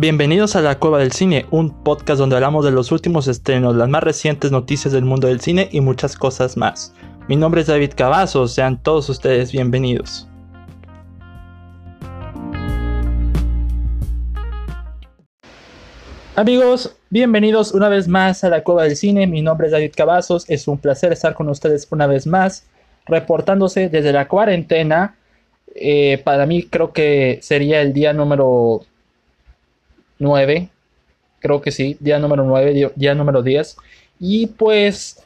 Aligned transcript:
Bienvenidos 0.00 0.54
a 0.54 0.60
La 0.60 0.78
Cueva 0.78 1.00
del 1.00 1.10
Cine, 1.10 1.46
un 1.50 1.82
podcast 1.82 2.20
donde 2.20 2.36
hablamos 2.36 2.64
de 2.64 2.70
los 2.70 2.92
últimos 2.92 3.26
estrenos, 3.26 3.74
las 3.74 3.88
más 3.88 4.04
recientes 4.04 4.52
noticias 4.52 4.94
del 4.94 5.04
mundo 5.04 5.26
del 5.26 5.40
cine 5.40 5.68
y 5.72 5.80
muchas 5.80 6.14
cosas 6.14 6.56
más. 6.56 6.94
Mi 7.26 7.34
nombre 7.34 7.62
es 7.62 7.66
David 7.66 7.94
Cavazos, 7.96 8.54
sean 8.54 8.80
todos 8.80 9.08
ustedes 9.08 9.50
bienvenidos. 9.50 10.28
Amigos, 16.36 16.94
bienvenidos 17.10 17.72
una 17.72 17.88
vez 17.88 18.06
más 18.06 18.44
a 18.44 18.50
La 18.50 18.62
Cueva 18.62 18.84
del 18.84 18.94
Cine, 18.94 19.26
mi 19.26 19.42
nombre 19.42 19.66
es 19.66 19.72
David 19.72 19.94
Cavazos, 19.96 20.48
es 20.48 20.68
un 20.68 20.78
placer 20.78 21.12
estar 21.12 21.34
con 21.34 21.48
ustedes 21.48 21.88
una 21.90 22.06
vez 22.06 22.24
más, 22.24 22.68
reportándose 23.06 23.88
desde 23.88 24.12
la 24.12 24.28
cuarentena. 24.28 25.16
Eh, 25.74 26.22
para 26.22 26.46
mí 26.46 26.62
creo 26.62 26.92
que 26.92 27.40
sería 27.42 27.80
el 27.80 27.92
día 27.92 28.12
número 28.12 28.82
9, 30.18 30.68
creo 31.40 31.60
que 31.60 31.70
sí, 31.70 31.96
día 32.00 32.18
número 32.18 32.44
9, 32.44 32.92
día 32.94 33.14
número 33.14 33.42
10. 33.42 33.76
Y 34.20 34.46
pues 34.46 35.22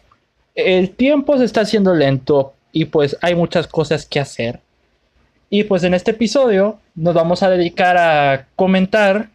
el 0.55 0.91
tiempo 0.91 1.39
se 1.39 1.45
está 1.45 1.63
haciendo 1.63 1.95
lento 1.95 2.55
y 2.73 2.87
pues 2.87 3.17
hay 3.23 3.35
muchas 3.35 3.67
cosas 3.67 4.07
que 4.07 4.21
hacer. 4.21 4.61
Y 5.51 5.65
pues 5.65 5.85
en 5.85 5.95
este 5.95 6.13
episodio 6.13 6.79
nos 6.95 7.15
vamos 7.15 7.43
a 7.43 7.51
dedicar 7.51 7.97
a 7.97 8.47
comentar, 8.57 9.29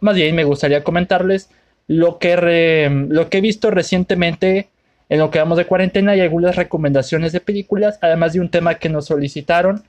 más 0.00 0.14
bien 0.16 0.34
me 0.34 0.44
gustaría 0.44 0.82
comentarles 0.82 1.48
lo 1.86 2.18
que, 2.18 2.88
lo 3.08 3.28
que 3.28 3.38
he 3.38 3.40
visto 3.40 3.70
recientemente 3.70 4.68
en 5.08 5.18
lo 5.18 5.30
que 5.30 5.40
vamos 5.40 5.58
de 5.58 5.66
cuarentena 5.66 6.14
y 6.14 6.20
algunas 6.20 6.56
recomendaciones 6.56 7.32
de 7.32 7.40
películas, 7.40 7.98
además 8.00 8.32
de 8.32 8.40
un 8.40 8.48
tema 8.48 8.76
que 8.76 8.88
nos 8.88 9.06
solicitaron, 9.06 9.82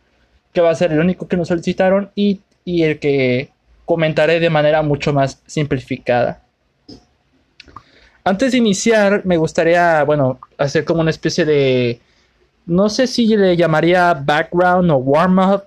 que 0.51 0.61
va 0.61 0.71
a 0.71 0.75
ser 0.75 0.91
el 0.91 0.99
único 0.99 1.27
que 1.27 1.37
nos 1.37 1.47
solicitaron 1.47 2.09
y, 2.15 2.41
y 2.65 2.83
el 2.83 2.99
que 2.99 3.49
comentaré 3.91 4.39
de 4.39 4.49
manera 4.49 4.81
mucho 4.81 5.11
más 5.11 5.41
simplificada. 5.45 6.41
Antes 8.23 8.53
de 8.53 8.57
iniciar, 8.57 9.25
me 9.25 9.35
gustaría, 9.35 10.01
bueno, 10.05 10.39
hacer 10.57 10.85
como 10.85 11.01
una 11.01 11.09
especie 11.09 11.43
de, 11.43 11.99
no 12.65 12.87
sé 12.87 13.05
si 13.05 13.27
le 13.35 13.57
llamaría 13.57 14.13
background 14.13 14.89
o 14.91 14.95
warm-up, 14.95 15.63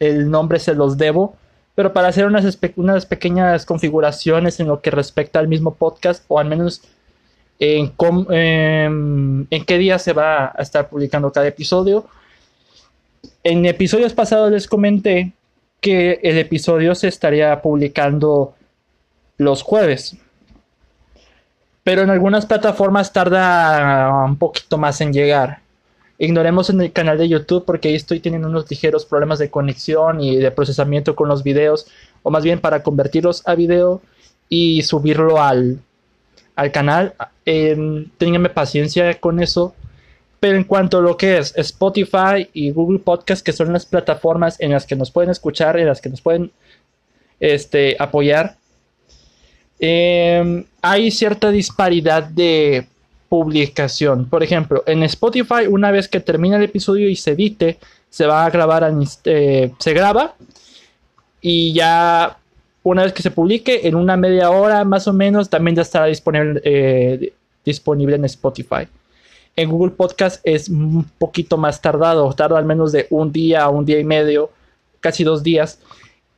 el 0.00 0.30
nombre 0.30 0.58
se 0.58 0.74
los 0.74 0.96
debo, 0.96 1.36
pero 1.74 1.92
para 1.92 2.08
hacer 2.08 2.24
unas, 2.24 2.58
unas, 2.76 3.04
pequeñas 3.04 3.66
configuraciones 3.66 4.58
en 4.60 4.68
lo 4.68 4.80
que 4.80 4.90
respecta 4.90 5.40
al 5.40 5.48
mismo 5.48 5.74
podcast, 5.74 6.24
o 6.28 6.38
al 6.38 6.48
menos 6.48 6.80
en, 7.58 7.92
em, 8.30 9.46
en 9.50 9.64
qué 9.66 9.76
día 9.76 9.98
se 9.98 10.14
va 10.14 10.46
a 10.56 10.62
estar 10.62 10.88
publicando 10.88 11.30
cada 11.30 11.48
episodio. 11.48 12.06
En 13.42 13.66
episodios 13.66 14.14
pasados 14.14 14.50
les 14.50 14.66
comenté 14.66 15.34
que 15.84 16.18
el 16.22 16.38
episodio 16.38 16.94
se 16.94 17.08
estaría 17.08 17.60
publicando 17.60 18.54
los 19.36 19.60
jueves. 19.60 20.16
Pero 21.82 22.00
en 22.00 22.08
algunas 22.08 22.46
plataformas 22.46 23.12
tarda 23.12 24.24
un 24.24 24.38
poquito 24.38 24.78
más 24.78 25.02
en 25.02 25.12
llegar. 25.12 25.58
Ignoremos 26.16 26.70
en 26.70 26.80
el 26.80 26.90
canal 26.90 27.18
de 27.18 27.28
YouTube 27.28 27.66
porque 27.66 27.88
ahí 27.88 27.96
estoy 27.96 28.20
teniendo 28.20 28.48
unos 28.48 28.70
ligeros 28.70 29.04
problemas 29.04 29.38
de 29.38 29.50
conexión 29.50 30.22
y 30.22 30.36
de 30.36 30.50
procesamiento 30.50 31.14
con 31.14 31.28
los 31.28 31.42
videos. 31.42 31.86
O 32.22 32.30
más 32.30 32.44
bien 32.44 32.60
para 32.60 32.82
convertirlos 32.82 33.46
a 33.46 33.54
video 33.54 34.00
y 34.48 34.80
subirlo 34.84 35.42
al, 35.42 35.80
al 36.56 36.72
canal. 36.72 37.12
Eh, 37.44 38.06
paciencia 38.54 39.20
con 39.20 39.38
eso. 39.38 39.74
Pero 40.44 40.58
en 40.58 40.64
cuanto 40.64 40.98
a 40.98 41.00
lo 41.00 41.16
que 41.16 41.38
es 41.38 41.56
Spotify 41.56 42.50
y 42.52 42.70
Google 42.70 42.98
Podcast, 42.98 43.42
que 43.42 43.54
son 43.54 43.72
las 43.72 43.86
plataformas 43.86 44.60
en 44.60 44.72
las 44.72 44.84
que 44.84 44.94
nos 44.94 45.10
pueden 45.10 45.30
escuchar, 45.30 45.78
en 45.78 45.86
las 45.86 46.02
que 46.02 46.10
nos 46.10 46.20
pueden 46.20 46.50
este, 47.40 47.96
apoyar, 47.98 48.54
em, 49.78 50.66
hay 50.82 51.10
cierta 51.10 51.50
disparidad 51.50 52.24
de 52.24 52.86
publicación. 53.30 54.26
Por 54.26 54.42
ejemplo, 54.42 54.84
en 54.86 55.02
Spotify, 55.04 55.66
una 55.66 55.90
vez 55.90 56.08
que 56.08 56.20
termina 56.20 56.58
el 56.58 56.64
episodio 56.64 57.08
y 57.08 57.16
se 57.16 57.30
edite, 57.30 57.78
se 58.10 58.26
va 58.26 58.44
a 58.44 58.50
grabar, 58.50 58.92
eh, 59.24 59.72
se 59.78 59.94
graba 59.94 60.34
y 61.40 61.72
ya 61.72 62.36
una 62.82 63.04
vez 63.04 63.14
que 63.14 63.22
se 63.22 63.30
publique, 63.30 63.88
en 63.88 63.94
una 63.94 64.18
media 64.18 64.50
hora 64.50 64.84
más 64.84 65.08
o 65.08 65.14
menos, 65.14 65.48
también 65.48 65.74
ya 65.74 65.80
estará 65.80 66.04
disponible, 66.04 66.60
eh, 66.64 67.32
disponible 67.64 68.16
en 68.16 68.26
Spotify. 68.26 68.86
En 69.56 69.70
Google 69.70 69.92
Podcast 69.92 70.40
es 70.44 70.68
un 70.68 71.04
poquito 71.18 71.56
más 71.56 71.80
tardado, 71.80 72.32
tarda 72.32 72.58
al 72.58 72.64
menos 72.64 72.90
de 72.92 73.06
un 73.10 73.32
día, 73.32 73.68
un 73.68 73.84
día 73.84 74.00
y 74.00 74.04
medio, 74.04 74.50
casi 75.00 75.22
dos 75.22 75.42
días. 75.42 75.78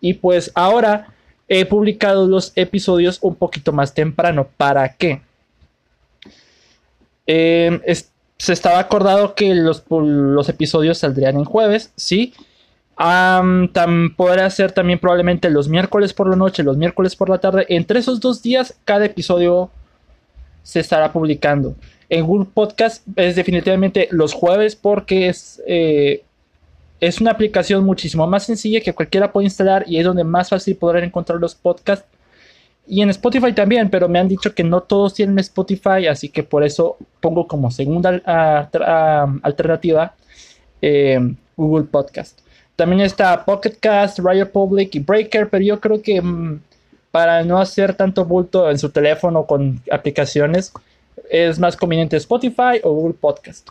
Y 0.00 0.14
pues 0.14 0.52
ahora 0.54 1.08
he 1.48 1.64
publicado 1.64 2.26
los 2.26 2.52
episodios 2.56 3.18
un 3.22 3.34
poquito 3.36 3.72
más 3.72 3.94
temprano. 3.94 4.48
¿Para 4.56 4.94
qué? 4.94 5.22
Em, 7.26 7.80
se 8.38 8.52
estaba 8.52 8.78
acordado 8.78 9.34
que 9.34 9.54
los, 9.54 9.82
episodios 10.48 10.98
saldrían 10.98 11.36
en 11.36 11.44
jueves, 11.44 11.92
sí. 11.96 12.34
podrá 14.16 14.50
ser 14.50 14.72
también 14.72 14.98
probablemente 14.98 15.50
los 15.50 15.68
miércoles 15.68 16.12
por 16.12 16.28
la 16.28 16.36
noche, 16.36 16.62
los 16.62 16.76
miércoles 16.76 17.16
por 17.16 17.30
la 17.30 17.38
tarde. 17.38 17.66
Entre 17.68 17.98
esos 17.98 18.20
dos 18.20 18.42
días, 18.42 18.76
cada 18.84 19.06
episodio 19.06 19.70
se 20.62 20.80
estará 20.80 21.12
publicando. 21.12 21.74
En 22.08 22.26
Google 22.26 22.48
Podcast 22.52 23.06
es 23.16 23.36
definitivamente 23.36 24.08
los 24.10 24.32
jueves 24.32 24.76
porque 24.76 25.28
es, 25.28 25.62
eh, 25.66 26.22
es 27.00 27.20
una 27.20 27.32
aplicación 27.32 27.84
muchísimo 27.84 28.26
más 28.26 28.44
sencilla 28.44 28.80
que 28.80 28.92
cualquiera 28.92 29.32
puede 29.32 29.46
instalar 29.46 29.84
y 29.88 29.98
es 29.98 30.04
donde 30.04 30.24
más 30.24 30.50
fácil 30.50 30.76
podrán 30.76 31.04
encontrar 31.04 31.40
los 31.40 31.54
podcasts. 31.54 32.06
Y 32.88 33.02
en 33.02 33.10
Spotify 33.10 33.52
también, 33.52 33.90
pero 33.90 34.08
me 34.08 34.20
han 34.20 34.28
dicho 34.28 34.54
que 34.54 34.62
no 34.62 34.80
todos 34.80 35.14
tienen 35.14 35.38
Spotify, 35.40 36.06
así 36.08 36.28
que 36.28 36.44
por 36.44 36.62
eso 36.62 36.96
pongo 37.20 37.48
como 37.48 37.72
segunda 37.72 38.22
alternativa 39.42 40.14
eh, 40.80 41.18
Google 41.56 41.86
Podcast. 41.86 42.40
También 42.76 43.00
está 43.00 43.44
Pocket 43.44 43.76
Cast, 43.80 44.20
Radio 44.20 44.52
Public 44.52 44.94
y 44.94 44.98
Breaker, 45.00 45.48
pero 45.48 45.64
yo 45.64 45.80
creo 45.80 46.00
que 46.00 46.20
mm, 46.20 46.60
para 47.10 47.42
no 47.42 47.58
hacer 47.58 47.94
tanto 47.94 48.24
bulto 48.24 48.70
en 48.70 48.78
su 48.78 48.90
teléfono 48.90 49.46
con 49.46 49.80
aplicaciones, 49.90 50.72
es 51.30 51.58
más 51.58 51.76
conveniente 51.76 52.16
Spotify 52.16 52.80
o 52.82 52.92
Google 52.92 53.14
Podcast. 53.14 53.68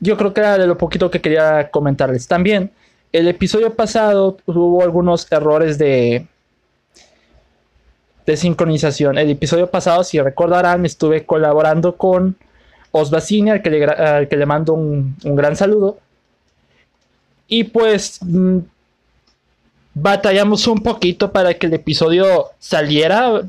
Yo 0.00 0.16
creo 0.16 0.34
que 0.34 0.40
era 0.40 0.58
de 0.58 0.66
lo 0.66 0.76
poquito 0.76 1.10
que 1.10 1.20
quería 1.20 1.70
comentarles. 1.70 2.28
También, 2.28 2.70
el 3.12 3.28
episodio 3.28 3.74
pasado 3.74 4.36
hubo 4.46 4.82
algunos 4.82 5.30
errores 5.32 5.78
de, 5.78 6.26
de 8.26 8.36
sincronización. 8.36 9.16
El 9.16 9.30
episodio 9.30 9.70
pasado, 9.70 10.04
si 10.04 10.20
recordarán, 10.20 10.84
estuve 10.84 11.24
colaborando 11.24 11.96
con 11.96 12.36
Osbacini, 12.90 13.50
al 13.50 13.62
que 13.62 13.70
le, 13.70 13.84
al 13.84 14.28
que 14.28 14.36
le 14.36 14.46
mando 14.46 14.74
un, 14.74 15.16
un 15.24 15.36
gran 15.36 15.56
saludo. 15.56 15.98
Y 17.48 17.64
pues 17.64 18.18
mm, 18.22 18.58
batallamos 19.94 20.66
un 20.66 20.82
poquito 20.82 21.32
para 21.32 21.54
que 21.54 21.66
el 21.66 21.74
episodio 21.74 22.50
saliera 22.58 23.42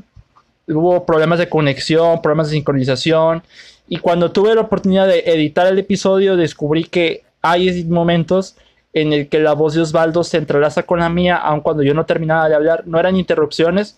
hubo 0.68 1.04
problemas 1.04 1.38
de 1.38 1.48
conexión, 1.48 2.22
problemas 2.22 2.48
de 2.48 2.56
sincronización. 2.56 3.42
Y 3.88 3.98
cuando 3.98 4.32
tuve 4.32 4.54
la 4.54 4.62
oportunidad 4.62 5.06
de 5.06 5.20
editar 5.20 5.66
el 5.66 5.78
episodio, 5.78 6.36
descubrí 6.36 6.84
que 6.84 7.22
hay 7.42 7.84
momentos 7.84 8.56
en 8.92 9.12
el 9.12 9.28
que 9.28 9.38
la 9.38 9.52
voz 9.52 9.74
de 9.74 9.82
Osvaldo 9.82 10.24
se 10.24 10.38
entrelaza 10.38 10.82
con 10.82 11.00
la 11.00 11.08
mía, 11.08 11.36
aun 11.36 11.60
cuando 11.60 11.82
yo 11.82 11.94
no 11.94 12.06
terminaba 12.06 12.48
de 12.48 12.54
hablar. 12.54 12.84
No 12.86 12.98
eran 12.98 13.16
interrupciones, 13.16 13.96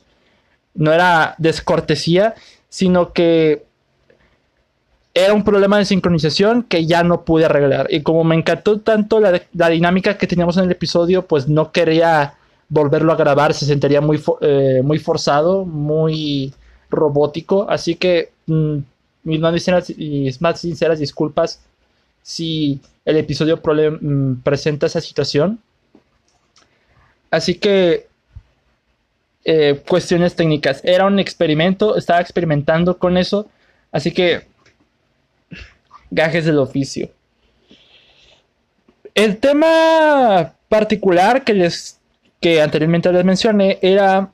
no 0.74 0.92
era 0.92 1.34
descortesía, 1.38 2.34
sino 2.68 3.12
que 3.12 3.64
era 5.12 5.34
un 5.34 5.42
problema 5.42 5.78
de 5.78 5.84
sincronización 5.84 6.62
que 6.62 6.86
ya 6.86 7.02
no 7.02 7.24
pude 7.24 7.44
arreglar. 7.44 7.88
Y 7.90 8.02
como 8.02 8.24
me 8.24 8.36
encantó 8.36 8.80
tanto 8.80 9.20
la, 9.20 9.68
dinámica 9.68 10.16
que 10.16 10.26
teníamos 10.26 10.56
en 10.56 10.64
el 10.64 10.70
episodio, 10.70 11.26
pues 11.26 11.48
no 11.48 11.72
quería 11.72 12.34
volverlo 12.68 13.12
a 13.12 13.16
grabar, 13.16 13.52
se 13.52 13.66
sentiría 13.66 14.00
muy, 14.00 14.22
eh, 14.40 14.80
muy 14.84 14.98
forzado, 14.98 15.64
muy 15.64 16.54
robótico. 16.90 17.66
Así 17.68 17.94
que 17.94 18.30
mm, 18.46 18.78
mis 19.24 19.40
más 19.40 19.90
y 19.90 20.30
más 20.40 20.60
sinceras 20.60 20.98
disculpas 20.98 21.60
si 22.22 22.80
el 23.04 23.16
episodio 23.16 23.60
mm, 23.60 24.42
presenta 24.42 24.86
esa 24.86 25.00
situación. 25.00 25.58
Así 27.30 27.54
que 27.54 28.08
eh, 29.44 29.80
cuestiones 29.88 30.36
técnicas. 30.36 30.80
Era 30.84 31.06
un 31.06 31.18
experimento, 31.18 31.96
estaba 31.96 32.20
experimentando 32.20 32.98
con 32.98 33.16
eso. 33.16 33.48
Así 33.92 34.12
que 34.12 34.46
gajes 36.10 36.44
del 36.44 36.58
oficio. 36.58 37.10
El 39.14 39.38
tema 39.38 40.54
particular 40.68 41.44
que 41.44 41.54
les 41.54 41.98
que 42.40 42.62
anteriormente 42.62 43.12
les 43.12 43.24
mencioné 43.24 43.78
era 43.82 44.30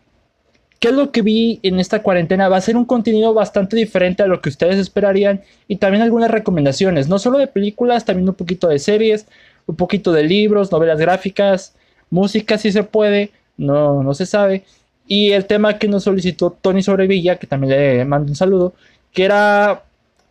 qué 0.79 0.89
es 0.89 0.95
lo 0.95 1.11
que 1.11 1.23
vi 1.23 1.61
en 1.63 1.81
esta 1.81 2.03
cuarentena. 2.03 2.49
Va 2.49 2.57
a 2.57 2.61
ser 2.61 2.77
un 2.77 2.85
contenido 2.85 3.35
bastante 3.35 3.77
diferente 3.77 4.23
a 4.23 4.27
lo 4.27 4.41
que 4.41 4.49
ustedes 4.49 4.79
esperarían 4.79 5.43
y 5.69 5.77
también 5.77 6.03
algunas 6.03 6.31
recomendaciones, 6.31 7.09
no 7.09 7.19
solo 7.19 7.39
de 7.39 7.47
películas, 7.47 8.05
también 8.05 8.29
un 8.29 8.35
poquito 8.35 8.69
de 8.69 8.79
series, 8.79 9.27
un 9.67 9.77
poquito 9.77 10.13
de 10.13 10.25
libros, 10.25 10.73
novelas 10.73 10.99
gráficas, 10.99 11.75
música 12.11 12.59
si 12.59 12.73
se 12.73 12.83
puede, 12.83 13.31
no, 13.57 14.03
no 14.03 14.15
se 14.15 14.27
sabe. 14.27 14.65
Y 15.07 15.33
el 15.33 15.47
tema 15.47 15.79
que 15.79 15.89
nos 15.89 16.05
solicitó 16.05 16.51
Tony 16.61 16.83
Sobrevilla, 16.83 17.37
que 17.37 17.47
también 17.47 17.71
le 17.71 18.05
mando 18.05 18.31
un 18.31 18.37
saludo, 18.37 18.75
que 19.13 19.25
era 19.25 19.85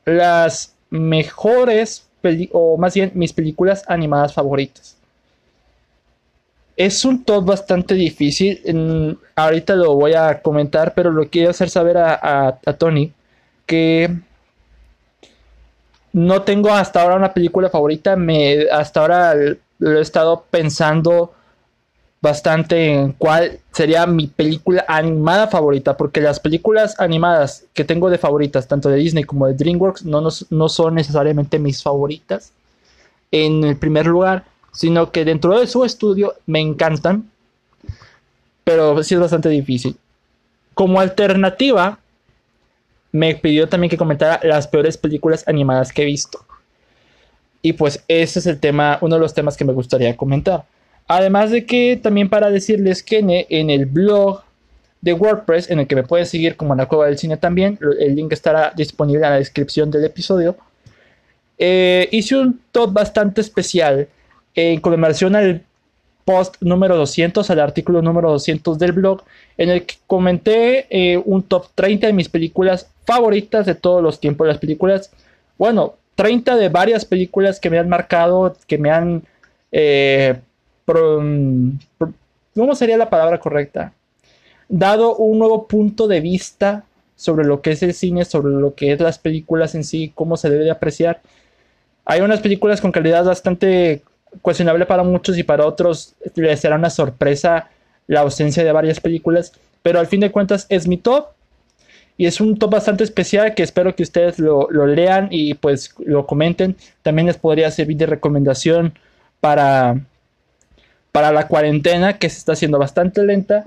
las 0.06 0.76
mejores, 0.90 2.08
o 2.52 2.78
más 2.78 2.94
bien 2.94 3.12
mis 3.14 3.34
películas 3.34 3.84
animadas 3.88 4.34
favoritas. 4.34 4.95
Es 6.78 7.06
un 7.06 7.24
top 7.24 7.46
bastante 7.46 7.96
difícil. 7.96 9.18
ahorita 9.36 9.76
lo 9.76 9.96
voy 9.96 10.14
a 10.14 10.42
comentar, 10.42 10.94
pero 10.94 11.12
lo 11.12 11.30
quiero 11.30 11.52
hacer 11.52 11.70
saber 11.70 11.98
a, 11.98 12.60
a 12.66 12.74
Tony 12.74 13.14
que 13.66 14.10
no 16.14 16.44
tengo 16.44 16.70
hasta 16.70 17.02
ahora 17.02 17.16
una 17.16 17.34
película 17.34 17.70
favorita. 17.70 18.16
Me, 18.16 18.70
hasta 18.72 19.02
ahora 19.02 19.36
lo 19.80 20.00
he 20.00 20.02
estado 20.02 20.46
pensando 20.50 21.34
bastante 22.22 22.94
en 22.94 23.12
cuál 23.12 23.60
sería 23.72 24.08
mi 24.08 24.28
película 24.28 24.86
animada 24.88 25.48
favorita, 25.48 25.96
porque 25.98 26.22
las 26.22 26.40
películas 26.40 27.00
animadas 27.00 27.66
que 27.74 27.84
tengo 27.84 28.10
de 28.10 28.18
favoritas, 28.18 28.68
tanto 28.68 28.90
de 28.90 28.96
Disney 28.96 29.26
como 29.26 29.46
de 29.46 29.54
DreamWorks, 29.54 30.06
no, 30.06 30.22
no 30.50 30.70
son 30.70 30.96
necesariamente 30.96 31.60
mis 31.60 31.84
favoritas 31.84 32.52
en 33.32 33.64
el 33.64 33.78
primer 33.78 34.08
lugar, 34.08 34.46
sino 34.76 35.12
que 35.12 35.26
dentro 35.26 35.60
de 35.60 35.68
su 35.68 35.84
estudio 35.86 36.36
me 36.46 36.60
encantan, 36.60 37.32
pero 38.64 39.02
sí 39.04 39.16
es 39.16 39.20
bastante 39.20 39.50
difícil. 39.50 39.98
Como 40.74 41.00
alternativa, 41.00 42.00
me 43.12 43.36
pidió 43.36 43.70
también 43.70 43.90
que 43.90 43.98
comentara 43.98 44.40
las 44.44 44.68
peores 44.68 44.98
películas 44.98 45.48
animadas 45.48 45.94
que 45.94 46.02
he 46.02 46.06
visto. 46.06 46.40
Y 47.62 47.74
pues 47.74 48.04
ese 48.08 48.40
es 48.40 48.46
el 48.46 48.60
tema, 48.60 49.00
uno 49.02 49.16
de 49.16 49.22
los 49.22 49.34
temas 49.34 49.56
que 49.58 49.66
me 49.66 49.74
gustaría 49.74 50.16
comentar. 50.18 50.66
Además 51.08 51.52
de 51.52 51.66
que 51.66 52.00
también 52.02 52.30
para 52.30 52.50
decirles 52.50 53.02
que 53.02 53.46
en 53.50 53.70
el 53.70 53.86
blog 53.86 54.42
de 55.02 55.14
WordPress, 55.14 55.70
en 55.70 55.80
el 55.80 55.88
que 55.88 55.96
me 55.96 56.04
puedes 56.04 56.30
seguir 56.30 56.58
como 56.58 56.74
en 56.74 56.80
la 56.80 56.88
cueva 56.88 57.06
del 57.06 57.18
cine 57.18 57.38
también, 57.38 57.80
el 58.00 58.16
link 58.16 58.34
estará 58.34 58.74
disponible 58.76 59.24
en 59.24 59.32
la 59.32 59.38
descripción 59.38 59.92
del 59.92 60.04
episodio. 60.04 60.58
Eh, 61.58 62.10
hice 62.12 62.36
un 62.36 62.60
top 62.72 62.92
bastante 62.92 63.40
especial 63.40 64.10
en 64.56 64.80
conmemoración 64.80 65.36
al 65.36 65.62
post 66.26 66.56
número 66.62 66.98
200, 66.98 67.50
al 67.50 67.60
artículo 67.60 68.02
número 68.02 68.32
200 68.32 68.80
del 68.80 68.94
blog, 68.94 69.24
en 69.58 69.70
el 69.70 69.86
que 69.86 69.96
comenté 70.08 70.88
eh, 70.90 71.22
un 71.24 71.44
top 71.44 71.68
30 71.76 72.08
de 72.08 72.14
mis 72.14 72.30
películas 72.30 72.90
favoritas 73.06 73.66
de 73.66 73.76
todos 73.76 74.02
los 74.02 74.20
tiempos. 74.20 74.48
Las 74.48 74.58
películas, 74.58 75.12
bueno, 75.58 75.94
30 76.16 76.56
de 76.56 76.70
varias 76.70 77.06
películas 77.06 77.60
que 77.60 77.70
me 77.70 77.78
han 77.78 77.88
marcado, 77.88 78.56
que 78.68 78.78
me 78.78 78.90
han... 78.90 79.24
Eh, 79.72 80.40
¿Cómo 80.86 82.76
sería 82.76 82.98
la 82.98 83.10
palabra 83.10 83.40
correcta? 83.40 83.94
Dado 84.70 85.16
un 85.16 85.40
nuevo 85.40 85.68
punto 85.68 86.08
de 86.08 86.22
vista 86.22 86.86
sobre 87.16 87.46
lo 87.46 87.62
que 87.62 87.72
es 87.72 87.84
el 87.84 87.94
cine, 87.94 88.26
sobre 88.26 88.54
lo 88.54 88.76
que 88.76 88.92
es 88.92 89.00
las 89.00 89.20
películas 89.20 89.76
en 89.76 89.84
sí, 89.84 90.12
cómo 90.16 90.38
se 90.38 90.50
debe 90.50 90.64
de 90.64 90.72
apreciar. 90.72 91.22
Hay 92.06 92.22
unas 92.22 92.40
películas 92.40 92.82
con 92.82 92.92
calidad 92.92 93.26
bastante 93.26 94.04
cuestionable 94.42 94.86
para 94.86 95.04
muchos 95.04 95.38
y 95.38 95.44
para 95.44 95.66
otros 95.66 96.16
les 96.36 96.60
será 96.60 96.76
una 96.76 96.90
sorpresa 96.90 97.70
la 98.08 98.22
ausencia 98.22 98.64
de 98.64 98.72
varias 98.72 99.00
películas, 99.00 99.54
pero 99.82 100.00
al 100.00 100.08
fin 100.08 100.20
de 100.20 100.32
cuentas 100.32 100.66
es 100.70 100.88
mi 100.88 100.98
top 100.98 101.28
y 102.18 102.28
es 102.28 102.40
un 102.40 102.58
top 102.58 102.72
bastante 102.72 103.04
especial 103.04 103.56
que 103.56 103.64
espero 103.64 103.96
que 103.96 104.04
ustedes 104.04 104.40
lo, 104.40 104.70
lean 104.70 105.28
y 105.32 105.56
pues 105.56 105.94
lo 106.00 106.26
comenten. 106.26 106.78
También 107.02 107.28
les 107.28 107.38
podría 107.38 107.70
servir 107.72 107.98
de 107.98 108.06
recomendación 108.06 108.98
para, 109.42 110.00
para 111.12 111.32
la 111.32 111.48
cuarentena 111.48 112.18
que 112.18 112.30
se 112.30 112.38
está 112.38 112.54
haciendo 112.54 112.80
bastante 112.80 113.24
lenta. 113.24 113.66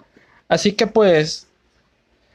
Así 0.49 0.73
que 0.73 0.87
pues, 0.87 1.47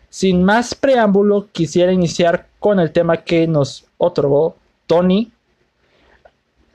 sin 0.09 0.43
más 0.43 0.75
preámbulo, 0.75 1.47
quisiera 1.51 1.91
iniciar 1.91 2.45
con 2.59 2.79
el 2.79 2.91
tema 2.91 3.23
que 3.23 3.47
nos 3.47 3.85
otorgó 3.97 4.55
Tony. 4.85 5.31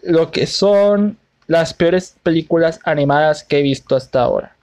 Lo 0.02 0.32
que 0.32 0.48
son 0.48 1.16
las 1.48 1.72
peores 1.72 2.14
películas 2.22 2.78
animadas 2.84 3.42
que 3.42 3.58
he 3.58 3.62
visto 3.62 3.96
hasta 3.96 4.22
ahora. 4.22 4.54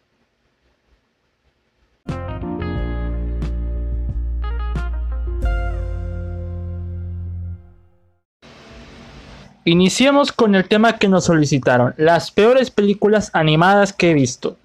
Iniciemos 9.68 10.32
con 10.32 10.54
el 10.54 10.68
tema 10.68 11.00
que 11.00 11.08
nos 11.08 11.26
solicitaron, 11.26 11.96
las 11.98 12.30
peores 12.30 12.70
películas 12.70 13.32
animadas 13.34 13.92
que 13.92 14.12
he 14.12 14.14
visto. 14.14 14.58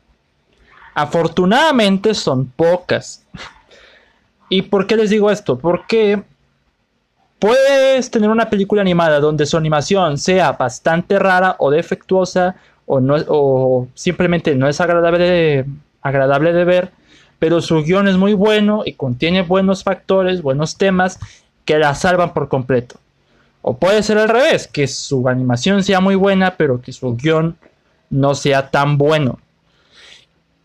Afortunadamente 0.93 2.13
son 2.13 2.49
pocas. 2.49 3.25
¿Y 4.51 4.63
por 4.63 4.87
qué 4.87 4.97
les 4.97 5.09
digo 5.09 5.31
esto? 5.31 5.59
Porque 5.59 6.23
puedes 7.41 8.11
tener 8.11 8.31
una 8.31 8.51
película 8.51 8.83
animada 8.83 9.19
donde 9.19 9.47
su 9.47 9.57
animación 9.57 10.19
sea 10.19 10.53
bastante 10.53 11.19
rara 11.19 11.57
o 11.59 11.71
defectuosa 11.71 12.57
o, 12.87 13.01
no, 13.01 13.17
o 13.29 13.89
simplemente 13.95 14.55
no 14.55 14.69
es 14.69 14.81
agradable 14.81 15.25
de, 15.25 15.67
agradable 16.03 16.53
de 16.53 16.65
ver, 16.65 16.91
pero 17.39 17.61
su 17.61 17.83
guion 17.83 18.07
es 18.09 18.17
muy 18.17 18.35
bueno 18.35 18.83
y 18.85 18.93
contiene 18.93 19.43
buenos 19.43 19.83
factores, 19.83 20.43
buenos 20.43 20.77
temas 20.77 21.19
que 21.65 21.79
la 21.79 21.95
salvan 21.95 22.35
por 22.35 22.49
completo. 22.49 22.97
O 23.63 23.77
puede 23.77 24.03
ser 24.03 24.19
al 24.19 24.29
revés, 24.29 24.67
que 24.67 24.87
su 24.87 25.29
animación 25.29 25.83
sea 25.83 26.01
muy 26.01 26.15
buena, 26.15 26.57
pero 26.57 26.81
que 26.81 26.93
su 26.93 27.17
guion 27.17 27.57
no 28.11 28.35
sea 28.35 28.71
tan 28.71 28.99
bueno. 28.99 29.39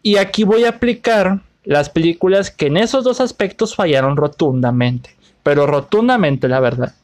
Y 0.02 0.18
aquí 0.18 0.44
voy 0.44 0.66
a 0.66 0.70
aplicar 0.70 1.40
las 1.64 1.90
películas 1.90 2.52
que 2.52 2.68
en 2.68 2.78
esos 2.78 3.04
dos 3.04 3.22
aspectos 3.22 3.76
fallaron 3.76 4.18
rotundamente. 4.18 5.15
Pero 5.46 5.68
rotundamente, 5.68 6.48
la 6.48 6.60
verdad. 6.60 6.96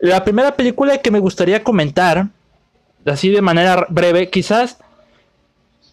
La 0.00 0.24
primera 0.24 0.56
película 0.56 0.98
que 0.98 1.12
me 1.12 1.20
gustaría 1.20 1.62
comentar, 1.62 2.26
así 3.06 3.28
de 3.28 3.40
manera 3.40 3.86
breve, 3.88 4.28
quizás, 4.28 4.76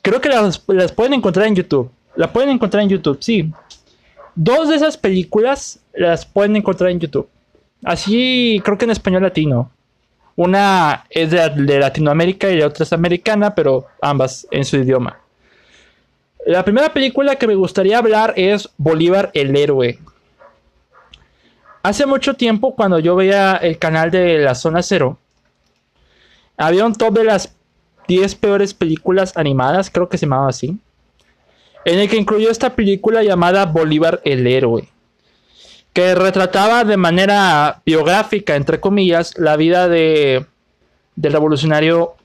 creo 0.01 0.19
que 0.19 0.29
las, 0.29 0.57
pueden 0.57 1.13
encontrar 1.13 1.45
en 1.45 1.53
YouTube. 1.53 1.91
La 2.15 2.33
pueden 2.33 2.49
encontrar 2.49 2.81
en 2.81 2.89
YouTube, 2.89 3.19
sí. 3.21 3.53
Dos 4.33 4.69
de 4.69 4.75
esas 4.77 4.97
películas 4.97 5.79
las 5.93 6.25
pueden 6.25 6.55
encontrar 6.55 6.89
en 6.89 6.99
YouTube. 6.99 7.29
Así, 7.83 8.59
creo 8.65 8.79
que 8.79 8.85
en 8.85 8.91
español 8.91 9.21
latino. 9.21 9.69
Una 10.35 11.05
es 11.11 11.29
de, 11.29 11.79
Latinoamérica 11.79 12.49
y 12.49 12.57
la 12.57 12.65
otra 12.65 12.85
es 12.85 12.91
americana, 12.91 13.53
pero 13.53 13.85
ambas 14.01 14.47
en 14.49 14.65
su 14.65 14.77
idioma. 14.77 15.19
La 16.47 16.65
primera 16.65 16.91
película 16.91 17.35
que 17.35 17.45
me 17.45 17.53
gustaría 17.53 17.99
hablar 17.99 18.33
es 18.35 18.67
Bolívar 18.77 19.29
el 19.35 19.55
héroe. 19.55 19.99
Hace 21.85 22.07
mucho 22.07 22.33
tiempo, 22.33 22.73
cuando 22.73 22.97
yo 22.97 23.15
veía 23.15 23.57
el 23.57 23.77
canal 23.77 24.09
de 24.09 24.39
la 24.39 24.55
Zona 24.55 24.81
Cero, 24.81 25.19
había 26.57 26.83
un 26.83 26.95
top 26.95 27.13
de 27.13 27.23
las 27.25 27.55
10 28.07 28.33
peores 28.33 28.73
películas 28.73 29.37
animadas, 29.37 29.91
creo 29.91 30.09
que 30.09 30.17
se 30.17 30.25
llamaba 30.25 30.49
así, 30.49 30.79
en 31.85 31.99
el 31.99 32.09
que 32.09 32.17
incluyó 32.17 32.49
esta 32.49 32.75
película 32.75 33.21
llamada 33.21 33.67
Bolívar 33.67 34.19
el 34.25 34.47
héroe 34.47 34.89
que 35.93 36.15
retrataba 36.15 36.85
de 36.85 36.97
manera 36.97 37.83
biográfica, 37.85 38.55
entre 38.55 38.79
comillas, 38.79 39.37
la 39.37 39.55
vida 39.55 39.87
de, 39.87 40.43
del 41.15 41.33
revolucionario 41.33 42.15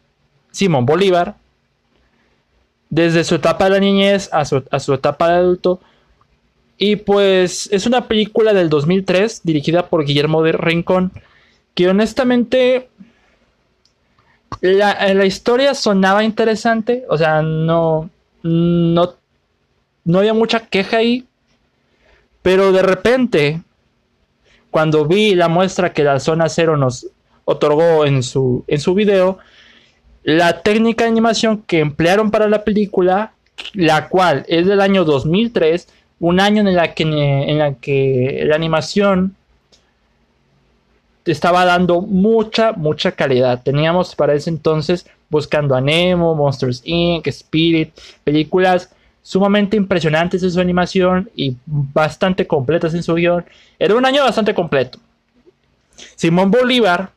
Simón 0.52 0.86
Bolívar, 0.86 1.34
desde 2.88 3.24
su 3.24 3.34
etapa 3.34 3.64
de 3.64 3.70
la 3.72 3.80
niñez 3.80 4.30
a 4.32 4.46
su, 4.46 4.64
a 4.70 4.80
su 4.80 4.94
etapa 4.94 5.28
de 5.28 5.34
adulto. 5.34 5.80
Y 6.82 6.96
pues 6.96 7.68
es 7.72 7.86
una 7.86 8.08
película 8.08 8.54
del 8.54 8.70
2003 8.70 9.42
dirigida 9.44 9.90
por 9.90 10.06
Guillermo 10.06 10.42
de 10.42 10.52
Rincón, 10.52 11.12
que 11.74 11.86
honestamente 11.90 12.88
la, 14.62 15.12
la, 15.12 15.26
historia 15.26 15.74
sonaba 15.74 16.24
interesante, 16.24 17.04
o 17.10 17.18
sea, 17.18 17.42
no, 17.42 18.08
no, 18.42 19.14
no 20.06 20.18
había 20.18 20.32
mucha 20.32 20.60
queja 20.68 20.96
ahí, 20.96 21.26
pero 22.40 22.72
de 22.72 22.82
repente, 22.82 23.60
cuando 24.70 25.04
vi 25.04 25.34
la 25.34 25.48
muestra 25.48 25.92
que 25.92 26.02
la 26.02 26.18
zona 26.18 26.48
cero 26.48 26.78
nos 26.78 27.08
otorgó 27.44 28.06
en 28.06 28.22
su, 28.22 28.64
en 28.66 28.80
su 28.80 28.94
video, 28.94 29.36
la 30.22 30.62
técnica 30.62 31.04
de 31.04 31.10
animación 31.10 31.62
que 31.62 31.80
emplearon 31.80 32.30
para 32.30 32.48
la 32.48 32.64
película, 32.64 33.34
la 33.74 34.08
cual 34.08 34.46
es 34.48 34.64
del 34.66 34.80
año 34.80 35.04
2003, 35.04 35.99
un 36.20 36.38
año 36.38 36.60
en 36.60 36.76
la 36.76 36.94
que, 36.94 37.02
en 37.02 37.58
la, 37.58 37.74
que 37.74 38.42
la 38.44 38.54
animación 38.54 39.34
estaba 41.24 41.64
dando 41.64 42.00
mucha, 42.02 42.72
mucha 42.72 43.12
calidad. 43.12 43.62
Teníamos 43.62 44.14
para 44.14 44.34
ese 44.34 44.50
entonces 44.50 45.06
Buscando 45.30 45.76
a 45.76 45.80
Nemo, 45.80 46.34
Monsters 46.34 46.82
Inc., 46.84 47.26
Spirit, 47.28 47.92
películas 48.24 48.90
sumamente 49.22 49.76
impresionantes 49.76 50.42
en 50.42 50.50
su 50.50 50.60
animación 50.60 51.30
y 51.36 51.56
bastante 51.66 52.46
completas 52.48 52.94
en 52.94 53.02
su 53.04 53.14
guion. 53.14 53.44
Era 53.78 53.94
un 53.94 54.04
año 54.04 54.24
bastante 54.24 54.54
completo. 54.54 54.98
Simón 56.16 56.50
Bolívar, 56.50 57.10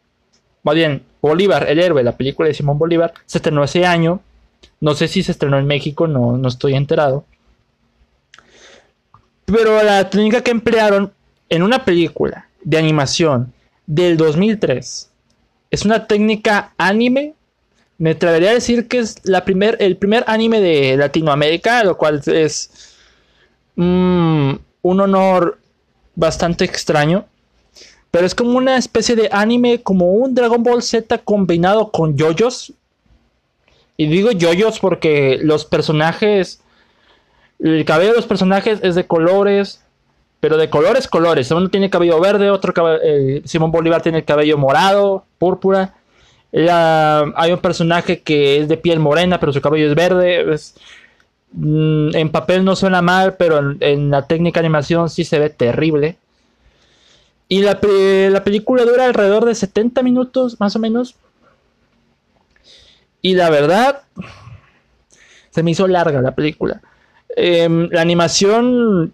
más 0.62 0.75
bien 0.75 1.01
Bolívar, 1.22 1.65
el 1.67 1.79
héroe, 1.79 2.03
la 2.03 2.15
película 2.15 2.48
de 2.48 2.53
Simón 2.53 2.77
Bolívar, 2.77 3.13
se 3.25 3.39
estrenó 3.39 3.63
ese 3.63 3.86
año 3.86 4.19
No 4.79 4.93
sé 4.93 5.07
si 5.07 5.24
se 5.24 5.31
estrenó 5.31 5.57
en 5.57 5.65
México, 5.65 6.07
no, 6.07 6.38
no 6.38 6.48
estoy 6.48 6.75
enterado. 6.75 7.25
Pero 9.45 9.83
la 9.83 10.09
técnica 10.09 10.41
que 10.41 10.51
emplearon 10.51 11.12
en 11.50 11.63
una 11.63 11.85
película 11.85 12.47
de 12.63 12.77
animación 12.77 13.53
del 13.85 14.17
2003 14.17 15.09
es 15.71 15.85
una 15.85 16.07
técnica 16.07 16.73
anime. 16.77 17.33
Me 17.97 18.12
atrevería 18.12 18.51
a 18.51 18.53
decir 18.53 18.88
que 18.88 19.00
es 19.00 19.17
la 19.23 19.43
primer, 19.45 19.77
el 19.79 19.97
primer 19.97 20.23
anime 20.27 20.62
de 20.62 20.97
Latinoamérica, 20.97 21.83
lo 21.83 21.97
cual 21.97 22.21
es 22.25 22.95
mm, 23.75 24.53
un 24.81 25.01
honor 25.01 25.59
bastante 26.15 26.65
extraño. 26.65 27.25
Pero 28.12 28.27
es 28.27 28.35
como 28.35 28.57
una 28.57 28.77
especie 28.77 29.15
de 29.15 29.29
anime, 29.31 29.81
como 29.81 30.12
un 30.12 30.35
Dragon 30.35 30.62
Ball 30.62 30.83
Z 30.83 31.17
combinado 31.19 31.91
con 31.91 32.15
yoyos. 32.15 32.73
Y 33.97 34.07
digo 34.07 34.31
yoyos 34.31 34.79
porque 34.79 35.39
los 35.41 35.65
personajes, 35.65 36.62
el 37.63 37.86
cabello 37.86 38.12
de 38.12 38.17
los 38.17 38.27
personajes 38.27 38.79
es 38.84 38.93
de 38.96 39.08
colores, 39.08 39.82
pero 40.41 40.58
de 40.58 40.70
colores, 40.70 41.08
colores. 41.08 41.50
Uno 41.51 41.70
tiene 41.70 41.89
cabello 41.89 42.20
verde, 42.20 42.50
otro 42.50 42.74
eh, 43.01 43.41
Simón 43.46 43.72
Bolívar 43.72 44.01
tiene 44.01 44.20
el 44.20 44.25
cabello 44.25 44.58
morado, 44.58 45.25
púrpura. 45.38 45.93
hay 46.51 47.51
un 47.53 47.60
personaje 47.60 48.22
que 48.22 48.60
es 48.60 48.67
de 48.67 48.75
piel 48.75 49.00
morena, 49.00 49.39
pero 49.39 49.53
su 49.53 49.62
cabello 49.62 49.88
es 49.88 49.96
verde. 49.96 50.46
Mm, 51.53 52.15
en 52.15 52.29
papel 52.29 52.65
no 52.65 52.75
suena 52.75 53.01
mal, 53.01 53.36
pero 53.38 53.75
en, 53.79 54.12
la 54.12 54.27
técnica 54.27 54.60
de 54.60 54.65
animación 54.65 55.10
sí 55.10 55.24
se 55.24 55.39
ve 55.39 55.50
terrible. 55.50 56.17
Y 57.48 57.62
la, 57.62 57.79
la 57.82 58.43
película 58.43 58.84
dura 58.84 59.05
alrededor 59.05 59.46
de 59.46 59.55
70 59.55 60.03
minutos, 60.03 60.60
más 60.60 60.75
o 60.75 60.79
menos. 60.79 61.15
Y 63.22 63.36
la 63.36 63.50
verdad, 63.50 64.01
se 65.51 65.63
me 65.63 65.72
hizo 65.72 65.88
larga 65.88 66.22
la 66.22 66.36
película. 66.36 66.82
Em, 67.36 67.90
la 67.92 68.02
animación, 68.02 69.13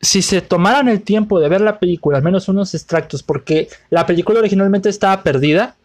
si 0.00 0.22
se 0.22 0.42
tomaran 0.42 0.88
el 0.88 1.02
tiempo 1.02 1.40
de 1.40 1.48
ver 1.48 1.60
la 1.60 1.78
película, 1.78 2.18
al 2.18 2.24
menos 2.24 2.48
unos 2.48 2.74
extractos, 2.74 3.22
porque 3.22 3.68
la 3.90 4.06
película 4.06 4.40
originalmente 4.40 4.88
estaba 4.88 5.22
perdida, 5.22 5.76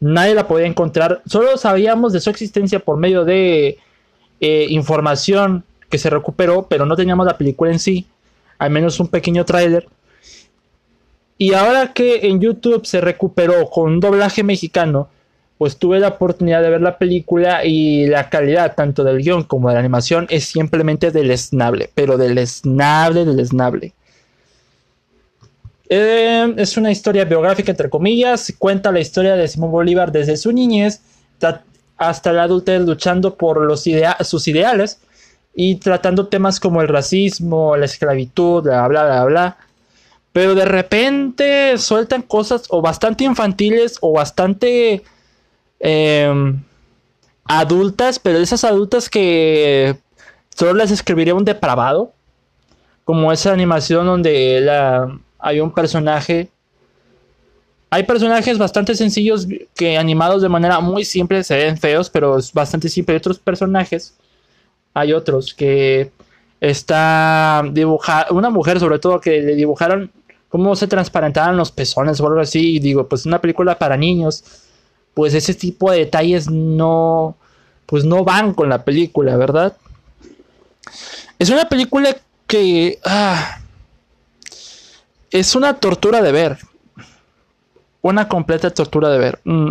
nadie 0.00 0.34
la 0.34 0.48
podía 0.48 0.66
encontrar, 0.66 1.22
solo 1.26 1.56
sabíamos 1.56 2.12
de 2.12 2.20
su 2.20 2.30
existencia 2.30 2.78
por 2.78 2.96
medio 2.96 3.24
de 3.24 3.78
eh, 4.40 4.66
información 4.70 5.64
que 5.90 5.98
se 5.98 6.10
recuperó, 6.10 6.66
pero 6.68 6.86
no 6.86 6.96
teníamos 6.96 7.26
la 7.26 7.36
película 7.36 7.72
en 7.72 7.78
sí, 7.78 8.06
al 8.58 8.70
menos 8.70 9.00
un 9.00 9.08
pequeño 9.08 9.44
tráiler. 9.44 9.86
Y 11.36 11.54
ahora 11.54 11.92
que 11.92 12.26
en 12.28 12.40
YouTube 12.40 12.84
se 12.84 13.00
recuperó 13.00 13.70
con 13.70 13.92
un 13.92 14.00
doblaje 14.00 14.42
mexicano, 14.42 15.08
pues 15.58 15.76
tuve 15.76 15.98
la 15.98 16.08
oportunidad 16.08 16.62
de 16.62 16.70
ver 16.70 16.80
la 16.80 16.96
película 16.96 17.64
y 17.64 18.06
la 18.06 18.30
calidad 18.30 18.76
tanto 18.76 19.02
del 19.02 19.18
guion 19.18 19.42
como 19.42 19.68
de 19.68 19.74
la 19.74 19.80
animación 19.80 20.26
es 20.30 20.44
simplemente 20.44 21.10
deleznable, 21.10 21.90
pero 21.94 22.16
deleznable, 22.16 23.24
deleznable. 23.24 23.92
Eh, 25.90 26.54
es 26.56 26.76
una 26.76 26.92
historia 26.92 27.24
biográfica, 27.24 27.72
entre 27.72 27.90
comillas, 27.90 28.54
cuenta 28.58 28.92
la 28.92 29.00
historia 29.00 29.34
de 29.34 29.48
Simón 29.48 29.72
Bolívar 29.72 30.12
desde 30.12 30.36
su 30.36 30.52
niñez 30.52 31.00
hasta 31.96 32.32
la 32.32 32.44
adultez 32.44 32.82
luchando 32.82 33.34
por 33.34 33.76
sus 33.76 34.48
ideales 34.48 35.00
y 35.54 35.74
tratando 35.76 36.28
temas 36.28 36.60
como 36.60 36.82
el 36.82 36.88
racismo, 36.88 37.76
la 37.76 37.86
esclavitud, 37.86 38.62
bla, 38.62 38.86
bla, 38.86 39.04
bla, 39.04 39.24
bla. 39.24 39.56
Pero 40.32 40.54
de 40.54 40.66
repente 40.66 41.76
sueltan 41.78 42.22
cosas 42.22 42.64
o 42.68 42.80
bastante 42.80 43.24
infantiles 43.24 43.98
o 44.00 44.12
bastante 44.12 45.02
Em, 45.80 46.62
adultas, 47.44 48.18
pero 48.18 48.38
esas 48.38 48.64
adultas 48.64 49.08
que 49.08 49.96
solo 50.54 50.74
las 50.74 50.90
escribiría 50.90 51.34
un 51.34 51.44
depravado. 51.44 52.12
Como 53.04 53.32
esa 53.32 53.52
animación 53.52 54.06
donde 54.06 54.68
hay 55.38 55.60
un 55.60 55.72
personaje. 55.72 56.50
Hay 57.90 58.02
personajes 58.02 58.58
bastante 58.58 58.94
sencillos 58.94 59.48
que 59.74 59.96
animados 59.96 60.42
de 60.42 60.50
manera 60.50 60.78
muy 60.80 61.06
simple 61.06 61.42
se 61.42 61.56
ven 61.56 61.78
feos, 61.78 62.10
pero 62.10 62.38
es 62.38 62.52
bastante 62.52 62.90
simple. 62.90 63.14
Hay 63.14 63.18
otros 63.18 63.38
personajes. 63.38 64.14
Hay 64.92 65.14
otros 65.14 65.54
que 65.54 66.10
está 66.60 67.62
dibujada. 67.72 68.26
Una 68.30 68.50
mujer, 68.50 68.78
sobre 68.78 68.98
todo, 68.98 69.20
que 69.20 69.40
le 69.40 69.54
dibujaron 69.54 70.10
cómo 70.50 70.76
se 70.76 70.86
transparentaban 70.86 71.56
los 71.56 71.72
pezones 71.72 72.20
o 72.20 72.26
algo 72.26 72.40
así. 72.40 72.76
Y 72.76 72.78
digo, 72.78 73.08
pues 73.08 73.24
una 73.24 73.40
película 73.40 73.78
para 73.78 73.96
niños 73.96 74.44
pues 75.18 75.34
ese 75.34 75.52
tipo 75.52 75.90
de 75.90 75.98
detalles 75.98 76.48
no, 76.48 77.36
pues 77.86 78.04
no 78.04 78.22
van 78.22 78.54
con 78.54 78.68
la 78.68 78.84
película, 78.84 79.36
¿verdad? 79.36 79.76
Es 81.40 81.50
una 81.50 81.68
película 81.68 82.16
que 82.46 83.00
ah, 83.04 83.58
es 85.32 85.56
una 85.56 85.74
tortura 85.74 86.22
de 86.22 86.30
ver, 86.30 86.58
una 88.00 88.28
completa 88.28 88.70
tortura 88.70 89.08
de 89.08 89.18
ver. 89.18 89.40
Mm. 89.42 89.70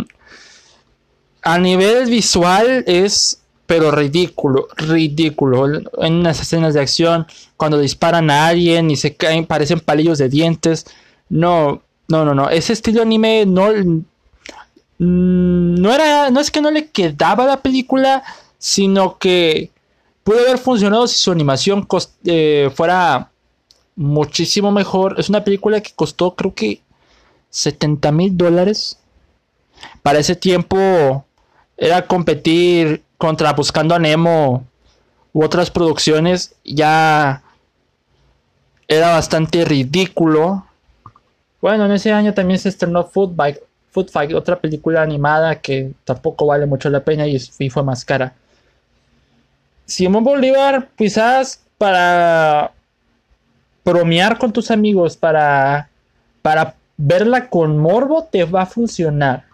A 1.40 1.56
nivel 1.56 2.10
visual 2.10 2.84
es, 2.86 3.40
pero 3.64 3.90
ridículo, 3.90 4.68
ridículo. 4.76 5.66
En 6.02 6.12
unas 6.12 6.42
escenas 6.42 6.74
de 6.74 6.82
acción, 6.82 7.26
cuando 7.56 7.78
disparan 7.78 8.28
a 8.28 8.48
alguien 8.48 8.90
y 8.90 8.96
se 8.96 9.16
caen, 9.16 9.46
parecen 9.46 9.80
palillos 9.80 10.18
de 10.18 10.28
dientes. 10.28 10.84
No, 11.30 11.80
no, 12.06 12.26
no, 12.26 12.34
no. 12.34 12.50
Ese 12.50 12.74
estilo 12.74 13.00
anime 13.00 13.46
no, 13.46 13.70
no 14.98 15.92
era, 15.92 16.30
no 16.30 16.40
es 16.40 16.50
que 16.50 16.60
no 16.60 16.70
le 16.70 16.88
quedaba 16.88 17.46
la 17.46 17.60
película, 17.60 18.24
sino 18.58 19.18
que 19.18 19.70
pudo 20.24 20.40
haber 20.40 20.58
funcionado 20.58 21.06
si 21.06 21.16
su 21.16 21.30
animación 21.30 21.86
eh, 22.24 22.70
fuera 22.74 23.30
muchísimo 23.94 24.72
mejor. 24.72 25.14
Es 25.18 25.28
una 25.28 25.44
película 25.44 25.80
que 25.80 25.92
costó 25.94 26.34
creo 26.34 26.54
que 26.54 26.82
70 27.50 28.12
mil 28.12 28.36
dólares. 28.36 28.98
Para 30.02 30.18
ese 30.18 30.34
tiempo 30.34 31.24
era 31.76 32.06
competir 32.06 33.04
contra 33.16 33.52
Buscando 33.52 33.94
a 33.94 33.98
Nemo 33.98 34.66
u 35.32 35.44
otras 35.44 35.70
producciones. 35.70 36.56
Ya 36.64 37.42
era 38.88 39.12
bastante 39.12 39.64
ridículo. 39.64 40.66
Bueno, 41.60 41.86
en 41.86 41.92
ese 41.92 42.12
año 42.12 42.34
también 42.34 42.58
se 42.58 42.68
estrenó 42.68 43.04
Footbike, 43.04 43.60
Food 43.90 44.10
Fight, 44.10 44.32
otra 44.34 44.60
película 44.60 45.02
animada 45.02 45.56
que 45.60 45.92
tampoco 46.04 46.46
vale 46.46 46.66
mucho 46.66 46.90
la 46.90 47.00
pena 47.00 47.26
y, 47.26 47.38
fue 47.38 47.82
más 47.82 48.04
cara. 48.04 48.34
Simón 49.86 50.24
Bolívar, 50.24 50.88
quizás 50.96 51.62
para 51.78 52.72
bromear 53.84 54.38
con 54.38 54.52
tus 54.52 54.70
amigos, 54.70 55.16
para, 55.16 55.88
para 56.42 56.74
verla 56.96 57.48
con 57.48 57.78
morbo, 57.78 58.24
te 58.24 58.44
va 58.44 58.62
a 58.62 58.66
funcionar. 58.66 59.44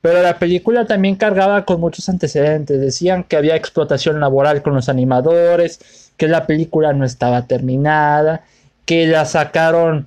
Pero 0.00 0.20
la 0.20 0.38
película 0.38 0.84
también 0.84 1.16
cargaba 1.16 1.64
con 1.64 1.80
muchos 1.80 2.08
antecedentes. 2.08 2.78
Decían 2.80 3.24
que 3.24 3.36
había 3.36 3.56
explotación 3.56 4.20
laboral 4.20 4.62
con 4.62 4.74
los 4.74 4.88
animadores, 4.88 6.12
que 6.16 6.28
la 6.28 6.46
película 6.46 6.92
no 6.92 7.04
estaba 7.04 7.46
terminada, 7.46 8.42
que 8.84 9.06
la 9.06 9.24
sacaron 9.24 10.06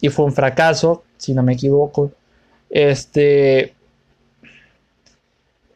y 0.00 0.10
fue 0.10 0.26
un 0.26 0.32
fracaso 0.32 1.02
si 1.20 1.34
no 1.34 1.42
me 1.42 1.52
equivoco. 1.52 2.12
Este. 2.70 3.74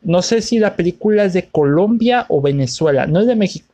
No 0.02 0.22
sé 0.22 0.42
si 0.42 0.58
la 0.58 0.74
película 0.74 1.24
es 1.24 1.32
de 1.32 1.46
Colombia 1.48 2.26
o 2.28 2.40
Venezuela. 2.40 3.06
No 3.06 3.20
es 3.20 3.26
de 3.26 3.36
México. 3.36 3.66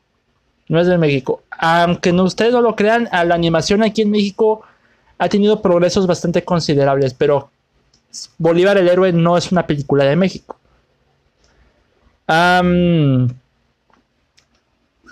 No 0.68 0.80
es 0.80 0.86
de 0.86 0.98
México. 0.98 1.42
Aunque 1.50 2.12
ustedes 2.12 2.52
no 2.52 2.60
lo 2.60 2.76
crean, 2.76 3.08
la 3.10 3.34
animación 3.34 3.82
aquí 3.82 4.02
en 4.02 4.10
México 4.10 4.62
ha 5.18 5.28
tenido 5.28 5.60
progresos 5.60 6.06
bastante 6.06 6.44
considerables. 6.44 7.14
Pero 7.14 7.50
Bolívar 8.38 8.78
el 8.78 8.88
héroe 8.88 9.12
no 9.12 9.36
es 9.36 9.50
una 9.52 9.66
película 9.66 10.04
de 10.04 10.16
México. 10.16 10.56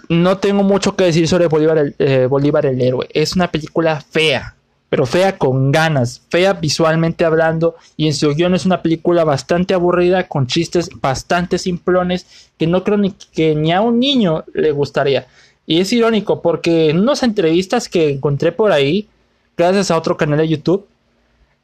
no 0.09 0.39
tengo 0.39 0.63
mucho 0.63 0.97
que 0.97 1.05
decir 1.05 1.29
sobre 1.29 1.49
Bolívar 1.49 1.93
eh, 1.99 2.27
Bolívar 2.27 2.67
el 2.67 2.81
héroe. 2.81 3.09
Es 3.13 3.35
una 3.35 3.51
película 3.51 4.01
fea 4.01 4.55
pero 4.89 5.05
fea 5.05 5.37
con 5.37 5.71
ganas, 5.71 6.23
fea 6.31 6.55
visualmente 6.55 7.25
hablando 7.25 7.77
y 7.97 8.07
en 8.07 8.15
su 8.15 8.35
guion 8.35 8.55
es 8.55 8.65
una 8.65 8.83
película 8.83 9.25
bastante 9.25 9.75
aburrida 9.75 10.29
con 10.29 10.47
chistes 10.47 10.89
bastante 11.01 11.59
simplones 11.59 12.51
que 12.57 12.67
no 12.67 12.85
creo 12.85 12.97
ni 12.97 13.11
que 13.11 13.55
ni 13.55 13.73
a 13.73 13.81
un 13.81 14.01
niño 14.01 14.45
le 14.55 14.73
gustaría. 14.73 15.27
Y 15.67 15.81
es 15.81 15.93
irónico 15.93 16.41
porque 16.41 16.89
en 16.89 17.01
unas 17.01 17.23
entrevistas 17.23 17.89
que 17.89 18.11
encontré 18.11 18.53
por 18.53 18.73
ahí, 18.73 19.09
gracias 19.57 19.91
a 19.91 19.99
otro 19.99 20.17
canal 20.17 20.39
de 20.39 20.49
YouTube, 20.49 20.87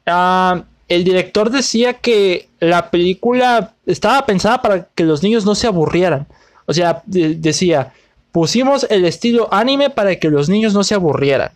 ah, 0.05 0.63
el 0.87 1.03
director 1.03 1.49
decía 1.49 1.93
que 1.93 2.47
la 2.59 2.91
película 2.91 3.73
estaba 3.87 4.23
pensada 4.27 4.61
para 4.61 4.87
que 4.93 5.03
los 5.03 5.23
niños 5.23 5.45
no 5.45 5.55
se 5.55 5.65
aburrieran. 5.65 6.27
O 6.67 6.73
sea, 6.73 7.01
decía, 7.07 7.93
pusimos 8.31 8.85
el 8.91 9.05
estilo 9.05 9.51
anime 9.51 9.89
para 9.89 10.15
que 10.17 10.29
los 10.29 10.47
niños 10.47 10.75
no 10.75 10.83
se 10.83 10.93
aburrieran 10.93 11.51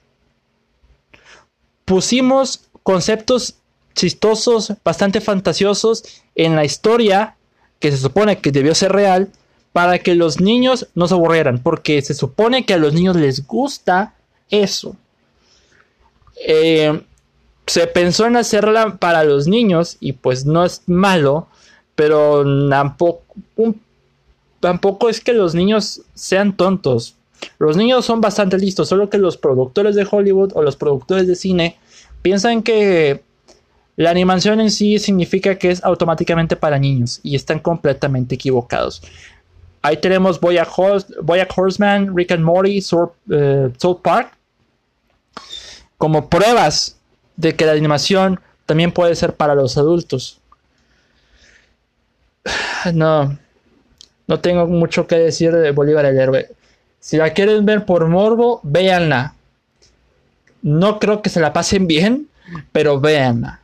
pusimos 1.90 2.70
conceptos 2.84 3.56
chistosos, 3.96 4.74
bastante 4.86 5.22
fantasiosos 5.22 6.04
en 6.36 6.56
la 6.56 6.64
historia 6.64 7.36
que 7.80 7.90
se 7.90 7.98
supone 7.98 8.38
que 8.38 8.52
debió 8.52 8.76
ser 8.76 8.92
real, 8.92 9.32
para 9.74 9.98
que 9.98 10.14
los 10.14 10.40
niños 10.40 10.88
no 10.94 11.08
se 11.08 11.16
aburrieran, 11.16 11.64
porque 11.64 12.00
se 12.04 12.14
supone 12.14 12.64
que 12.64 12.76
a 12.76 12.78
los 12.78 12.94
niños 12.94 13.16
les 13.16 13.48
gusta 13.48 14.14
eso. 14.52 14.96
Eh, 16.46 17.02
se 17.66 17.88
pensó 17.88 18.28
en 18.28 18.36
hacerla 18.36 18.98
para 18.98 19.24
los 19.24 19.48
niños 19.48 19.98
y 20.00 20.12
pues 20.14 20.46
no 20.46 20.64
es 20.66 20.84
malo, 20.86 21.48
pero 21.96 22.44
tampoco, 22.70 23.24
tampoco 24.60 25.10
es 25.10 25.22
que 25.22 25.34
los 25.34 25.56
niños 25.56 26.04
sean 26.14 26.56
tontos. 26.56 27.16
Los 27.58 27.78
niños 27.78 28.06
son 28.06 28.22
bastante 28.22 28.58
listos, 28.58 28.90
solo 28.90 29.10
que 29.10 29.18
los 29.18 29.38
productores 29.38 29.96
de 29.96 30.08
Hollywood 30.10 30.52
o 30.56 30.62
los 30.62 30.76
productores 30.76 31.28
de 31.28 31.36
cine 31.36 31.78
piensan 32.22 32.64
que 32.64 33.24
la 33.96 34.12
animación 34.12 34.62
en 34.62 34.72
sí 34.72 34.98
significa 35.00 35.56
que 35.56 35.72
es 35.72 35.84
automáticamente 35.84 36.56
para 36.56 36.80
niños 36.80 37.20
y 37.24 37.36
están 37.36 37.60
completamente 37.60 38.36
equivocados. 38.36 39.02
Ahí 39.82 39.98
tenemos 39.98 40.40
Boyack, 40.40 40.70
Horseman, 41.56 42.16
Rick 42.16 42.32
and 42.32 42.44
Morty, 42.44 42.80
eh, 43.32 43.70
South 43.78 44.00
Park 44.02 44.38
como 45.98 46.30
pruebas 46.30 46.98
de 47.36 47.56
que 47.56 47.66
la 47.66 47.74
animación 47.74 48.40
también 48.66 48.92
puede 48.92 49.16
ser 49.16 49.36
para 49.36 49.54
los 49.54 49.78
adultos. 49.78 50.40
No, 52.94 53.38
no 54.28 54.40
tengo 54.40 54.66
mucho 54.66 55.06
que 55.06 55.18
decir 55.18 55.52
de 55.52 55.72
Bolívar 55.72 56.06
el 56.06 56.18
héroe. 56.18 56.50
Si 57.00 57.18
la 57.18 57.34
quieren 57.34 57.66
ver 57.66 57.86
por 57.86 58.08
morbo, 58.08 58.60
véanla. 58.64 59.36
No 60.62 61.00
creo 61.00 61.22
que 61.22 61.30
se 61.30 61.40
la 61.40 61.54
pasen 61.54 61.88
bien, 61.88 62.28
pero 62.72 63.00
véanla. 63.00 63.62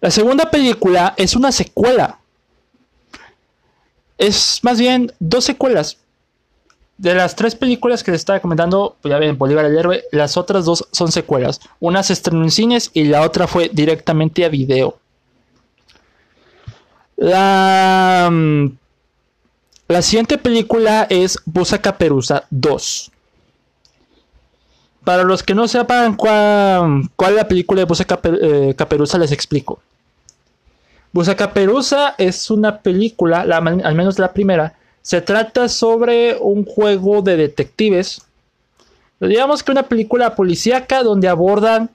La 0.00 0.10
segunda 0.10 0.50
película 0.50 1.14
es 1.16 1.34
una 1.34 1.50
secuela. 1.50 2.18
Es 4.18 4.60
más 4.62 4.78
bien 4.78 5.12
dos 5.18 5.44
secuelas. 5.44 5.98
De 6.96 7.14
las 7.14 7.34
tres 7.34 7.56
películas 7.56 8.04
que 8.04 8.12
les 8.12 8.20
estaba 8.20 8.38
comentando, 8.38 8.96
pues 9.02 9.10
ya 9.10 9.18
ven, 9.18 9.36
Bolívar 9.36 9.64
el 9.64 9.76
Héroe, 9.76 10.04
las 10.12 10.36
otras 10.36 10.64
dos 10.64 10.86
son 10.92 11.10
secuelas. 11.10 11.60
Una 11.80 12.04
se 12.04 12.12
estrenó 12.12 12.44
en 12.44 12.52
cines 12.52 12.90
y 12.94 13.04
la 13.04 13.22
otra 13.22 13.48
fue 13.48 13.68
directamente 13.72 14.44
a 14.44 14.48
video. 14.48 14.98
La, 17.16 18.28
mm, 18.30 18.66
la 19.94 20.02
siguiente 20.02 20.38
película 20.38 21.06
es 21.08 21.38
Busa 21.44 21.80
Caperuza 21.80 22.46
2. 22.50 23.12
Para 25.04 25.22
los 25.22 25.44
que 25.44 25.54
no 25.54 25.68
sepan 25.68 26.16
cuál, 26.16 27.08
es 27.16 27.34
la 27.36 27.46
película 27.46 27.82
de 27.82 27.84
Busa 27.84 28.04
eh, 28.24 28.74
Caperuza, 28.76 29.18
les 29.18 29.30
explico. 29.30 29.78
Busa 31.12 31.36
Caperuza 31.36 32.16
es 32.18 32.50
una 32.50 32.80
película, 32.80 33.42
al 33.42 33.94
menos 33.94 34.18
la 34.18 34.32
primera, 34.32 34.74
se 35.00 35.20
trata 35.20 35.68
sobre 35.68 36.38
un 36.40 36.64
juego 36.64 37.22
de 37.22 37.36
detectives. 37.36 38.20
Digamos 39.20 39.62
que 39.62 39.70
una 39.70 39.84
película 39.84 40.34
policíaca 40.34 41.04
donde 41.04 41.28
abordan 41.28 41.88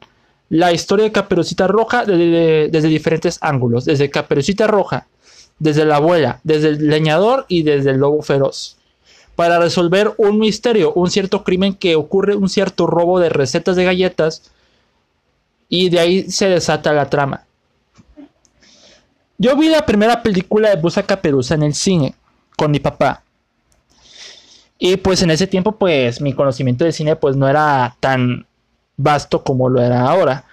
la 0.48 0.72
historia 0.72 1.04
de 1.04 1.12
Caperucita 1.12 1.68
Roja 1.68 2.06
desde, 2.06 2.88
diferentes 2.88 3.40
ángulos. 3.42 3.84
Desde 3.84 4.10
Caperucita 4.10 4.68
Roja, 4.68 5.06
desde 5.60 5.86
la 5.86 5.98
abuela, 5.98 6.40
desde 6.44 6.70
el 6.70 6.88
leñador 6.88 7.46
y 7.48 7.64
desde 7.64 7.92
el 7.92 7.98
lobo 7.98 8.22
feroz. 8.22 8.78
Para 9.36 9.60
resolver 9.60 10.14
un 10.18 10.40
misterio, 10.40 10.94
un 10.94 11.10
cierto 11.10 11.44
crimen 11.44 11.74
que 11.74 11.96
ocurre, 11.96 12.36
un 12.36 12.50
cierto 12.50 12.88
robo 12.88 13.20
de 13.20 13.30
recetas 13.30 13.76
de 13.76 13.86
galletas. 13.86 14.52
Y 15.70 15.90
de 15.90 16.00
ahí 16.00 16.32
se 16.32 16.50
desata 16.50 16.92
la 16.94 17.10
trama. 17.10 17.46
Yo 19.38 19.56
vi 19.56 19.70
la 19.70 19.86
primera 19.86 20.22
película 20.22 20.70
de 20.70 20.76
Busa 20.76 21.04
Caperuza 21.04 21.56
en 21.56 21.64
el 21.64 21.74
cine 21.74 22.16
con 22.58 22.72
mi 22.72 22.80
papá. 22.80 23.24
Y 24.78 24.98
pues 24.98 25.22
en 25.22 25.32
ese 25.32 25.48
tiempo 25.48 25.74
pues 25.74 26.20
mi 26.20 26.34
conocimiento 26.34 26.84
de 26.84 26.92
cine 26.92 27.16
pues 27.16 27.36
no 27.38 27.48
era 27.48 27.96
tan 28.00 28.46
vasto 28.98 29.44
como 29.44 29.70
lo 29.70 29.82
era 29.82 30.02
ahora. 30.02 30.44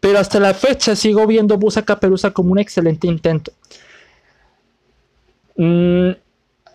Pero 0.00 0.18
hasta 0.18 0.40
la 0.40 0.54
fecha 0.54 0.96
sigo 0.96 1.26
viendo 1.26 1.58
Busa 1.58 1.82
Caperuza 1.82 2.30
como 2.30 2.52
un 2.52 2.58
excelente 2.58 3.06
intento. 3.06 3.52
Mm, 5.56 6.10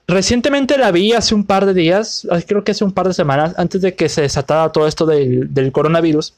recientemente 0.08 0.78
la 0.78 0.92
vi 0.92 1.14
hace 1.14 1.36
un 1.36 1.46
par 1.46 1.66
de 1.66 1.74
días, 1.74 2.28
creo 2.48 2.64
que 2.64 2.72
hace 2.72 2.84
un 2.84 2.92
par 2.92 3.08
de 3.08 3.14
semanas, 3.14 3.54
antes 3.58 3.82
de 3.82 3.96
que 3.96 4.10
se 4.10 4.22
desatara 4.22 4.72
todo 4.72 4.88
esto 4.88 5.06
del, 5.06 5.72
coronavirus. 5.72 6.34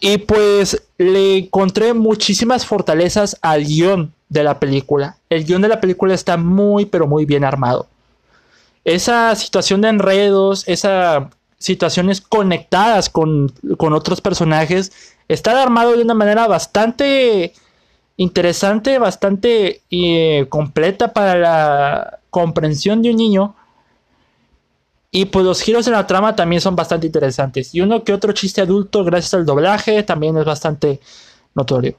Y 0.00 0.18
pues 0.18 0.82
le 0.98 1.38
encontré 1.38 1.94
muchísimas 1.94 2.66
fortalezas 2.66 3.38
al 3.40 3.64
guion 3.64 4.12
de 4.28 4.44
la 4.44 4.60
película. 4.60 5.16
El 5.30 5.44
guion 5.44 5.62
de 5.62 5.68
la 5.68 5.80
película 5.80 6.14
está 6.14 6.36
muy, 6.36 6.86
pero 6.86 7.06
muy 7.06 7.24
bien 7.24 7.44
armado. 7.44 7.86
Esa 8.84 9.34
situación 9.34 9.80
de 9.80 9.88
enredos, 9.88 10.64
esas 10.68 11.24
situaciones 11.58 12.20
conectadas 12.20 13.08
con, 13.10 13.52
otros 13.78 14.20
personajes, 14.20 14.92
está 15.28 15.60
armado 15.62 15.96
de 15.96 16.02
una 16.02 16.14
manera 16.14 16.46
bastante 16.46 17.52
interesante, 18.16 18.98
bastante 18.98 19.82
eh, 19.90 20.46
completa 20.48 21.12
para 21.12 21.36
la 21.36 22.18
comprensión 22.30 23.02
de 23.02 23.10
un 23.10 23.16
niño. 23.16 23.54
Y 25.10 25.26
pues 25.26 25.44
los 25.44 25.62
giros 25.62 25.86
en 25.86 25.94
la 25.94 26.06
trama 26.06 26.36
también 26.36 26.60
son 26.60 26.76
bastante 26.76 27.06
interesantes. 27.06 27.74
Y 27.74 27.80
uno 27.80 28.04
que 28.04 28.12
otro 28.12 28.32
chiste 28.32 28.60
adulto, 28.60 29.04
gracias 29.04 29.34
al 29.34 29.46
doblaje, 29.46 30.02
también 30.02 30.36
es 30.36 30.44
bastante 30.44 31.00
notorio. 31.54 31.96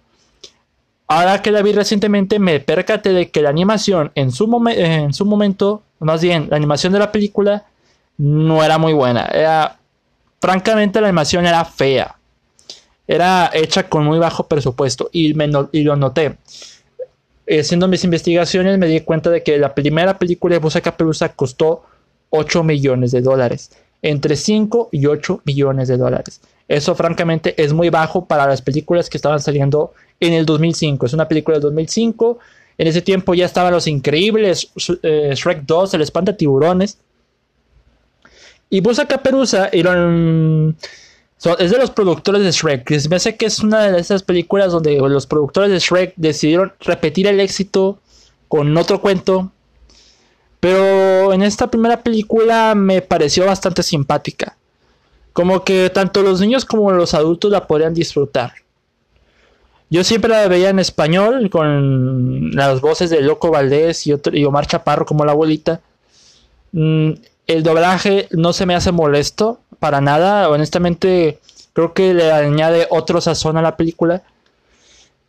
Ahora 1.08 1.42
que 1.42 1.52
la 1.52 1.62
vi 1.62 1.72
recientemente 1.72 2.38
me 2.38 2.60
percaté 2.60 3.14
de 3.14 3.32
que 3.32 3.42
la 3.42 3.50
animación 3.50 4.12
en 4.14 4.32
su, 4.32 4.64
en 4.70 5.14
su 5.14 5.26
momento, 5.26 5.84
más 6.00 6.22
bien 6.22 6.48
la 6.50 6.58
animación 6.58 6.94
de 6.94 7.00
la 7.00 7.12
película, 7.12 7.66
no 8.18 8.64
era 8.64 8.78
muy 8.78 8.94
buena. 8.94 9.26
Era, 9.26 9.78
francamente 10.42 11.00
la 11.00 11.08
animación 11.08 11.46
era 11.46 11.64
fea. 11.64 12.17
Era 13.08 13.50
hecha 13.54 13.88
con 13.88 14.04
muy 14.04 14.20
bajo 14.20 14.48
presupuesto 14.48 15.10
y, 15.12 15.34
y 15.72 15.84
lo 15.84 15.96
noté. 15.96 16.38
Haciendo 17.50 17.88
mis 17.88 18.04
investigaciones 18.04 18.78
me 18.78 18.88
di 18.88 19.00
cuenta 19.02 19.30
de 19.30 19.42
que 19.42 19.58
la 19.58 19.74
primera 19.74 20.20
película 20.20 20.56
de 20.56 20.60
Busa 20.60 21.30
costó 21.30 21.84
8 22.30 22.64
millones 22.64 23.12
de 23.12 23.22
dólares. 23.22 23.72
Entre 24.02 24.36
5 24.36 24.90
y 24.92 25.06
8 25.06 25.42
millones 25.46 25.88
de 25.88 25.98
dólares. 25.98 26.42
Eso 26.68 26.94
francamente 26.96 27.62
es 27.62 27.72
muy 27.72 27.90
bajo 27.90 28.26
para 28.26 28.46
las 28.46 28.62
películas 28.62 29.10
que 29.10 29.18
estaban 29.18 29.40
saliendo 29.40 29.94
en 30.20 30.34
el 30.34 30.46
2005. 30.46 31.06
Es 31.06 31.14
una 31.14 31.28
película 31.28 31.56
del 31.56 31.64
2005. 31.64 32.40
En 32.78 32.88
ese 32.88 33.02
tiempo 33.02 33.34
ya 33.34 33.46
estaban 33.46 33.74
Los 33.74 33.88
Increíbles, 33.88 34.70
eh, 35.02 35.32
Shrek 35.34 35.64
2, 35.64 35.94
El 35.94 36.02
Espanta 36.02 36.36
Tiburones. 36.36 36.98
Y 38.70 38.82
Busa 38.82 39.06
Caperuza 39.08 39.70
es 41.60 41.72
de 41.72 41.78
los 41.78 41.92
productores 41.92 42.42
de 42.44 42.52
Shrek. 42.52 42.90
Me 43.10 43.18
hace 43.18 43.36
que 43.36 43.46
es 43.46 43.60
una 43.60 43.92
de 43.92 44.00
esas 44.00 44.24
películas 44.24 44.72
donde 44.72 44.98
los 44.98 45.28
productores 45.28 45.70
de 45.70 45.80
Shrek 45.80 46.14
decidieron 46.16 46.74
repetir 46.80 47.28
el 47.28 47.40
éxito 47.40 48.00
con 48.48 48.76
otro 48.76 49.02
cuento. 49.02 49.52
Pero 50.60 51.34
en 51.34 51.44
esta 51.44 51.70
primera 51.70 52.02
película 52.02 52.74
me 52.76 53.02
pareció 53.02 53.46
bastante 53.46 53.84
simpática. 53.84 54.58
Como 55.34 55.64
que 55.64 55.92
tanto 55.92 56.24
los 56.24 56.42
niños 56.42 56.66
como 56.66 56.92
los 56.92 57.14
adultos 57.14 57.52
la 57.52 57.68
podrían 57.68 57.94
disfrutar. 57.94 58.54
Yo 59.90 60.04
siempre 60.04 60.32
la 60.32 60.48
veía 60.48 60.70
en 60.70 60.80
español 60.80 61.50
con 61.50 62.52
las 62.52 62.82
voces 62.82 63.10
de 63.10 63.22
Loco 63.22 63.52
Valdés 63.52 64.06
y, 64.08 64.44
Omar 64.44 64.66
Chaparro 64.66 65.06
como 65.06 65.24
la 65.24 65.32
abuelita. 65.32 65.82
Mm, 66.72 67.12
el 67.48 67.64
doblaje 67.64 68.28
no 68.32 68.54
se 68.54 68.66
me 68.66 68.76
hace 68.76 68.92
molesto 68.92 69.60
para 69.80 70.02
nada. 70.02 70.50
Honestamente, 70.50 71.40
creo 71.74 71.94
que 71.94 72.14
le 72.14 72.32
añade 72.32 72.88
otro 72.90 73.22
sazón 73.22 73.58
a 73.58 73.62
la 73.62 73.78
película. 73.78 74.24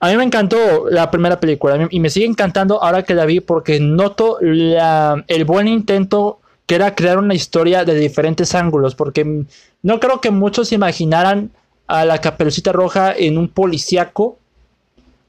A 0.00 0.10
mí 0.10 0.16
me 0.16 0.24
encantó 0.24 0.88
la 0.90 1.10
primera 1.10 1.40
película 1.40 1.88
y 1.90 2.00
me 2.00 2.10
sigue 2.10 2.26
encantando 2.26 2.82
ahora 2.82 3.02
que 3.02 3.14
la 3.14 3.24
vi 3.24 3.40
porque 3.40 3.80
noto 3.80 4.38
el 4.40 5.44
buen 5.44 5.66
intento 5.68 6.40
que 6.66 6.74
era 6.74 6.94
crear 6.94 7.18
una 7.18 7.34
historia 7.34 7.84
de 7.84 7.94
diferentes 7.94 8.54
ángulos. 8.54 8.94
Porque 8.94 9.44
no 9.82 10.00
creo 10.00 10.20
que 10.20 10.30
muchos 10.30 10.72
imaginaran 10.72 11.50
a 11.86 12.04
la 12.04 12.20
caperucita 12.20 12.72
roja 12.72 13.14
en 13.16 13.38
un 13.38 13.48
policíaco 13.48 14.38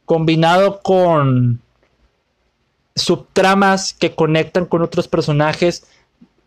combinado 0.06 0.82
con 0.82 1.62
subtramas 2.96 3.94
que 3.94 4.14
conectan 4.14 4.66
con 4.66 4.82
otros 4.82 5.08
personajes. 5.08 5.86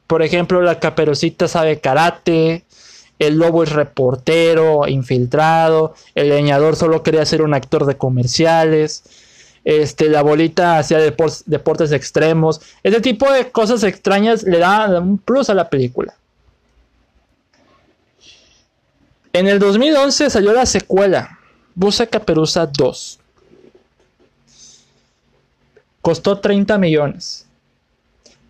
Por 0.06 0.22
ejemplo, 0.22 0.60
la 0.62 0.78
caperucita 0.78 1.48
sabe 1.48 1.80
karate, 1.80 2.64
el 3.18 3.38
lobo 3.38 3.62
es 3.62 3.72
reportero, 3.72 4.86
infiltrado, 4.88 5.94
el 6.14 6.28
leñador 6.28 6.76
solo 6.76 7.02
quería 7.02 7.24
ser 7.24 7.42
un 7.42 7.54
actor 7.54 7.86
de 7.86 7.96
comerciales, 7.96 9.04
este, 9.64 10.08
la 10.08 10.22
bolita 10.22 10.78
hacía 10.78 10.98
deportes 10.98 11.92
extremos. 11.92 12.60
Ese 12.82 13.00
tipo 13.00 13.30
de 13.30 13.50
cosas 13.50 13.84
extrañas 13.84 14.42
le 14.42 14.58
da 14.58 15.00
un 15.00 15.18
plus 15.18 15.50
a 15.50 15.54
la 15.54 15.70
película. 15.70 16.14
En 19.32 19.46
el 19.46 19.58
2011 19.58 20.28
salió 20.28 20.52
la 20.52 20.66
secuela, 20.66 21.38
Busa 21.74 22.06
Caperuza 22.06 22.66
2. 22.66 23.18
costó 26.02 26.38
30 26.38 26.76
millones. 26.78 27.46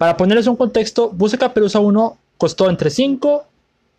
Para 0.03 0.17
ponerles 0.17 0.49
un 0.49 0.57
contexto, 0.57 1.11
Busca 1.11 1.39
Caperuza 1.39 1.79
1 1.79 2.19
costó 2.37 2.69
entre 2.69 2.91
5 2.91 3.45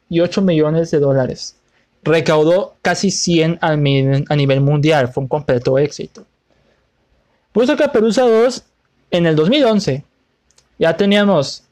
y 0.09 0.19
8 0.19 0.41
millones 0.41 0.91
de 0.91 0.99
dólares. 0.99 1.55
Recaudó 2.03 2.75
casi 2.81 3.09
100 3.09 3.59
a 3.61 3.77
nivel 3.77 4.59
mundial, 4.59 5.07
fue 5.07 5.23
un 5.23 5.29
completo 5.29 5.77
éxito. 5.77 6.25
Busca 7.53 7.77
Caperuza 7.77 8.23
2 8.23 8.63
en 9.11 9.27
el 9.27 9.37
2011. 9.37 10.03
Ya 10.77 10.97
teníamos 10.97 11.63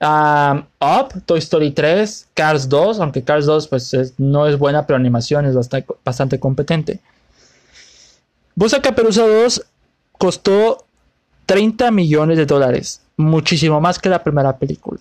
um, 0.00 0.58
Up, 0.78 1.20
Toy 1.26 1.40
Story 1.40 1.72
3, 1.72 2.28
Cars 2.32 2.68
2, 2.68 3.00
aunque 3.00 3.24
Cars 3.24 3.44
2 3.44 3.66
pues, 3.66 4.14
no 4.18 4.46
es 4.46 4.56
buena, 4.56 4.86
pero 4.86 4.98
animación 4.98 5.46
es 5.46 5.56
bastante, 6.04 6.38
competente. 6.38 7.00
Busca 8.54 8.80
Caperuza 8.80 9.26
2 9.26 9.66
costó 10.16 10.86
30 11.46 11.90
millones 11.90 12.38
de 12.38 12.46
dólares, 12.46 13.00
muchísimo 13.16 13.80
más 13.80 13.98
que 13.98 14.08
la 14.08 14.22
primera 14.22 14.56
película. 14.56 15.00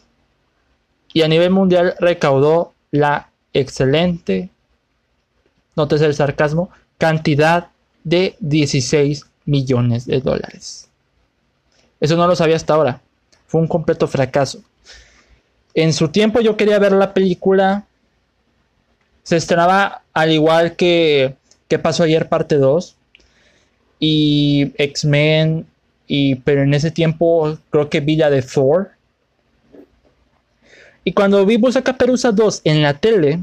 Y 1.13 1.21
a 1.21 1.27
nivel 1.27 1.51
mundial 1.51 1.95
recaudó 1.99 2.73
la 2.91 3.29
excelente, 3.53 4.49
notes 5.75 6.01
el 6.01 6.13
sarcasmo, 6.13 6.69
cantidad 6.97 7.69
de 8.03 8.35
16 8.39 9.25
millones 9.45 10.05
de 10.05 10.21
dólares. 10.21 10.89
Eso 11.99 12.17
no 12.17 12.27
lo 12.27 12.35
sabía 12.35 12.55
hasta 12.55 12.73
ahora. 12.73 13.01
Fue 13.47 13.61
un 13.61 13.67
completo 13.67 14.07
fracaso. 14.07 14.61
En 15.73 15.93
su 15.93 16.09
tiempo 16.09 16.41
yo 16.41 16.57
quería 16.57 16.79
ver 16.79 16.93
la 16.93 17.13
película. 17.13 17.85
Se 19.23 19.37
estrenaba 19.37 20.03
al 20.13 20.31
igual 20.31 20.75
que, 20.75 21.35
que 21.67 21.79
pasó 21.79 22.03
ayer 22.03 22.29
parte 22.29 22.57
2 22.57 22.95
y 23.99 24.73
X-Men, 24.77 25.65
y, 26.07 26.35
pero 26.35 26.63
en 26.63 26.73
ese 26.73 26.91
tiempo 26.91 27.57
creo 27.69 27.89
que 27.89 27.99
vi 27.99 28.15
la 28.15 28.29
de 28.29 28.41
Thor. 28.41 28.91
Y 31.03 31.13
cuando 31.13 31.45
vi 31.45 31.57
Busca 31.57 31.83
Caperuza 31.83 32.31
2 32.31 32.61
en 32.63 32.81
la 32.81 32.95
tele, 32.95 33.39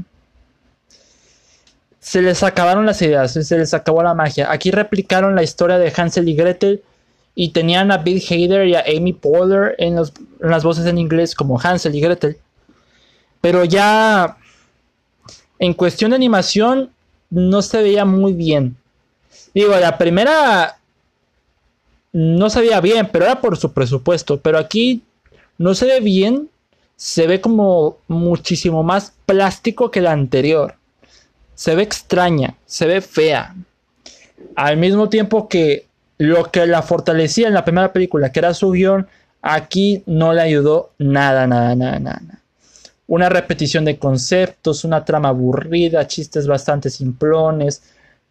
se 1.99 2.21
les 2.21 2.43
acabaron 2.43 2.85
las 2.85 3.01
ideas, 3.01 3.31
se 3.31 3.57
les 3.57 3.73
acabó 3.73 4.03
la 4.03 4.13
magia. 4.13 4.51
Aquí 4.51 4.71
replicaron 4.71 5.35
la 5.35 5.43
historia 5.43 5.77
de 5.77 5.93
Hansel 5.95 6.27
y 6.27 6.35
Gretel 6.35 6.83
y 7.35 7.49
tenían 7.49 7.91
a 7.91 7.97
Bill 7.97 8.21
Hader 8.21 8.67
y 8.67 8.75
a 8.75 8.83
Amy 8.85 9.13
Poehler 9.13 9.75
en 9.77 9.95
las 10.39 10.63
voces 10.63 10.85
en 10.85 10.97
inglés 10.97 11.33
como 11.33 11.59
Hansel 11.59 11.95
y 11.95 12.01
Gretel. 12.01 12.37
Pero 13.39 13.63
ya 13.63 14.37
en 15.59 15.73
cuestión 15.73 16.11
de 16.11 16.17
animación 16.17 16.91
no 17.29 17.61
se 17.61 17.81
veía 17.81 18.03
muy 18.03 18.33
bien. 18.33 18.75
Digo, 19.53 19.75
la 19.77 19.97
primera 19.97 20.77
no 22.13 22.49
se 22.49 22.79
bien, 22.79 23.09
pero 23.11 23.25
era 23.25 23.41
por 23.41 23.57
su 23.57 23.73
presupuesto. 23.73 24.39
Pero 24.39 24.57
aquí 24.57 25.03
no 25.57 25.73
se 25.73 25.85
ve 25.85 25.99
bien, 25.99 26.49
se 26.95 27.27
ve 27.27 27.41
como 27.41 27.97
muchísimo 28.07 28.83
más 28.83 29.13
plástico 29.25 29.91
que 29.91 30.01
la 30.01 30.11
anterior. 30.11 30.75
Se 31.55 31.75
ve 31.75 31.83
extraña, 31.83 32.55
se 32.65 32.85
ve 32.85 33.01
fea. 33.01 33.55
Al 34.55 34.77
mismo 34.77 35.09
tiempo 35.09 35.47
que 35.47 35.87
lo 36.17 36.51
que 36.51 36.65
la 36.67 36.81
fortalecía 36.81 37.47
en 37.47 37.53
la 37.53 37.65
primera 37.65 37.91
película, 37.91 38.31
que 38.31 38.39
era 38.39 38.53
su 38.53 38.71
guion, 38.71 39.07
aquí 39.41 40.03
no 40.05 40.33
le 40.33 40.41
ayudó 40.41 40.91
nada, 40.99 41.47
nada, 41.47 41.75
nada, 41.75 41.99
nada. 41.99 42.39
Una 43.07 43.29
repetición 43.29 43.83
de 43.85 43.97
conceptos, 43.97 44.85
una 44.85 45.03
trama 45.03 45.29
aburrida, 45.29 46.07
chistes 46.07 46.47
bastante 46.47 46.89
simplones, 46.89 47.83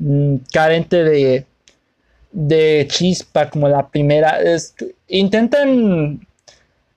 Mm, 0.04 0.38
carente 0.52 1.04
de, 1.04 1.46
de 2.32 2.86
chispa 2.90 3.50
como 3.50 3.68
la 3.68 3.88
primera. 3.88 4.38
intentan 5.08 6.26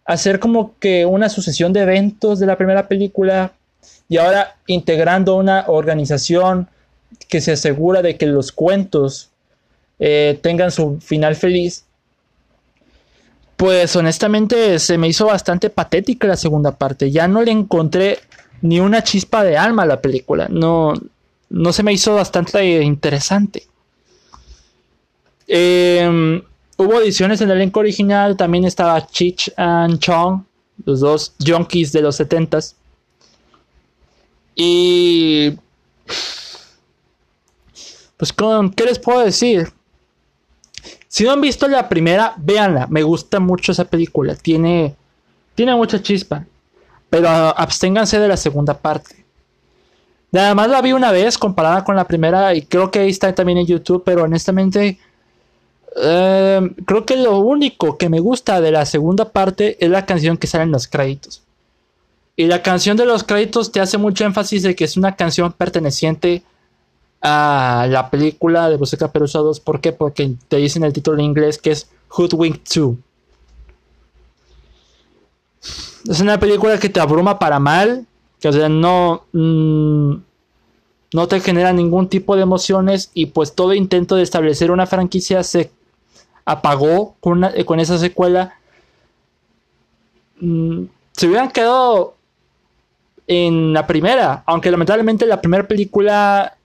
hacer 0.06 0.40
como 0.40 0.78
que 0.80 1.06
una 1.06 1.30
sucesión 1.30 1.74
de 1.74 1.82
eventos 1.82 2.40
de 2.40 2.46
la 2.46 2.58
primera 2.58 2.88
película 2.88 3.54
y 4.08 4.18
ahora 4.18 4.56
integrando 4.68 5.36
una 5.36 5.66
organización 5.68 6.70
que 7.28 7.42
se 7.42 7.54
asegura 7.54 8.02
de 8.02 8.18
que 8.18 8.28
los 8.28 8.52
cuentos 8.52 9.32
eh, 10.00 10.40
tengan 10.42 10.72
su 10.72 11.00
final 11.00 11.36
feliz. 11.36 11.86
Pues 13.58 13.96
honestamente 13.96 14.80
se 14.80 14.98
me 14.98 15.08
hizo 15.08 15.28
bastante 15.28 15.70
patética 15.70 16.28
la 16.28 16.36
segunda 16.36 16.72
parte. 16.72 17.10
Ya 17.10 17.28
no 17.28 17.42
le 17.42 17.52
encontré 17.52 18.20
ni 18.62 18.80
una 18.80 19.04
chispa 19.04 19.44
de 19.44 19.58
alma 19.58 19.84
a 19.84 19.88
la 19.88 20.02
película. 20.02 20.48
No, 20.50 20.94
no 21.50 21.74
se 21.74 21.84
me 21.84 21.94
hizo 21.94 22.16
bastante 22.16 22.82
interesante. 22.82 23.64
Em, 25.48 26.42
hubo 26.78 27.02
ediciones 27.02 27.42
en 27.42 27.50
el 27.50 27.58
elenco 27.58 27.80
original, 27.80 28.36
también 28.36 28.66
estaba 28.66 29.06
Chich 29.08 29.52
and 29.58 30.00
Chong, 30.00 30.44
los 30.86 31.00
dos 31.00 31.34
junkies 31.46 31.92
de 31.92 32.02
los 32.02 32.20
70s. 32.20 32.76
Y... 34.56 35.54
Pues, 38.18 38.34
¿qué 38.34 38.86
les 38.86 39.00
puedo 39.00 39.20
decir? 39.20 39.72
Si 41.08 41.24
no 41.24 41.32
han 41.32 41.42
visto 41.42 41.68
la 41.68 41.88
primera, 41.90 42.34
véanla. 42.38 42.88
Me 42.88 43.04
gusta 43.04 43.40
mucho 43.40 43.72
esa 43.72 43.86
película. 43.86 44.36
Tiene, 44.36 44.96
tiene 45.54 45.76
mucha 45.76 46.02
chispa. 46.02 46.46
Pero 47.10 47.28
absténganse 47.28 48.20
de 48.20 48.28
la 48.28 48.38
segunda 48.38 48.78
parte. 48.78 49.26
Nada 50.32 50.54
más 50.56 50.70
la 50.70 50.82
vi 50.82 50.92
una 50.92 51.12
vez 51.12 51.38
comparada 51.38 51.84
con 51.86 51.96
la 51.96 52.06
primera 52.06 52.54
y 52.54 52.64
creo 52.64 52.92
que 52.92 53.00
ahí 53.00 53.10
está 53.10 53.34
también 53.34 53.60
en 53.60 53.66
YouTube, 53.66 54.04
pero 54.06 54.24
honestamente 54.24 55.00
eh, 55.96 56.62
creo 56.86 57.06
que 57.06 57.16
lo 57.16 57.40
único 57.40 57.98
que 57.98 58.10
me 58.10 58.20
gusta 58.20 58.60
de 58.60 58.72
la 58.72 58.86
segunda 58.86 59.30
parte 59.30 59.78
es 59.84 59.90
la 59.90 60.06
canción 60.06 60.38
que 60.38 60.48
sale 60.48 60.66
en 60.66 60.72
los 60.72 60.88
créditos. 60.88 61.42
Y 62.36 62.48
la 62.48 62.62
canción 62.62 62.98
de 62.98 63.06
los 63.06 63.24
créditos 63.24 63.72
te 63.72 63.80
hace 63.80 63.98
mucho 63.98 64.26
énfasis 64.26 64.64
de 64.64 64.76
que 64.76 64.84
es 64.84 64.98
una 64.98 65.16
canción 65.16 65.54
perteneciente 65.54 66.44
a 67.22 67.88
la 67.90 68.10
película 68.10 68.70
de 68.70 68.76
Busca 68.76 69.12
Perusa 69.12 69.40
2. 69.40 69.62
¿Por 69.62 69.80
qué? 69.80 69.94
Porque 69.94 70.34
te 70.50 70.58
dicen 70.58 70.84
el 70.84 70.92
título 70.92 71.18
en 71.18 71.26
inglés 71.26 71.58
que 71.58 71.72
es 71.72 71.88
Hoodwink 72.10 72.62
2. 72.76 72.96
Es 76.10 76.20
una 76.20 76.40
película 76.40 76.78
que 76.78 76.90
te 76.90 77.00
abruma 77.00 77.40
para 77.40 77.58
mal, 77.58 78.06
que 78.40 78.50
o 78.50 78.52
sea, 78.52 78.68
no, 78.68 79.24
mm, 79.32 80.14
no 81.14 81.28
te 81.28 81.40
genera 81.40 81.72
ningún 81.72 82.10
tipo 82.10 82.36
de 82.36 82.44
emociones 82.44 83.10
y 83.14 83.28
pues 83.28 83.56
todo 83.56 83.74
intento 83.74 84.18
de 84.18 84.24
establecer 84.24 84.72
una 84.72 84.86
franquicia 84.86 85.42
se 85.42 85.72
apagó 86.46 87.16
con, 87.20 87.46
con 87.66 87.80
esa 87.80 87.98
secuela. 87.98 88.56
Mm, 90.40 90.86
se 91.12 91.28
hubieran 91.28 91.50
quedado 91.50 92.16
en 93.28 93.74
la 93.74 93.88
primera, 93.88 94.44
aunque 94.46 94.72
lamentablemente 94.72 95.26
la 95.26 95.42
primera 95.42 95.68
película 95.68 96.58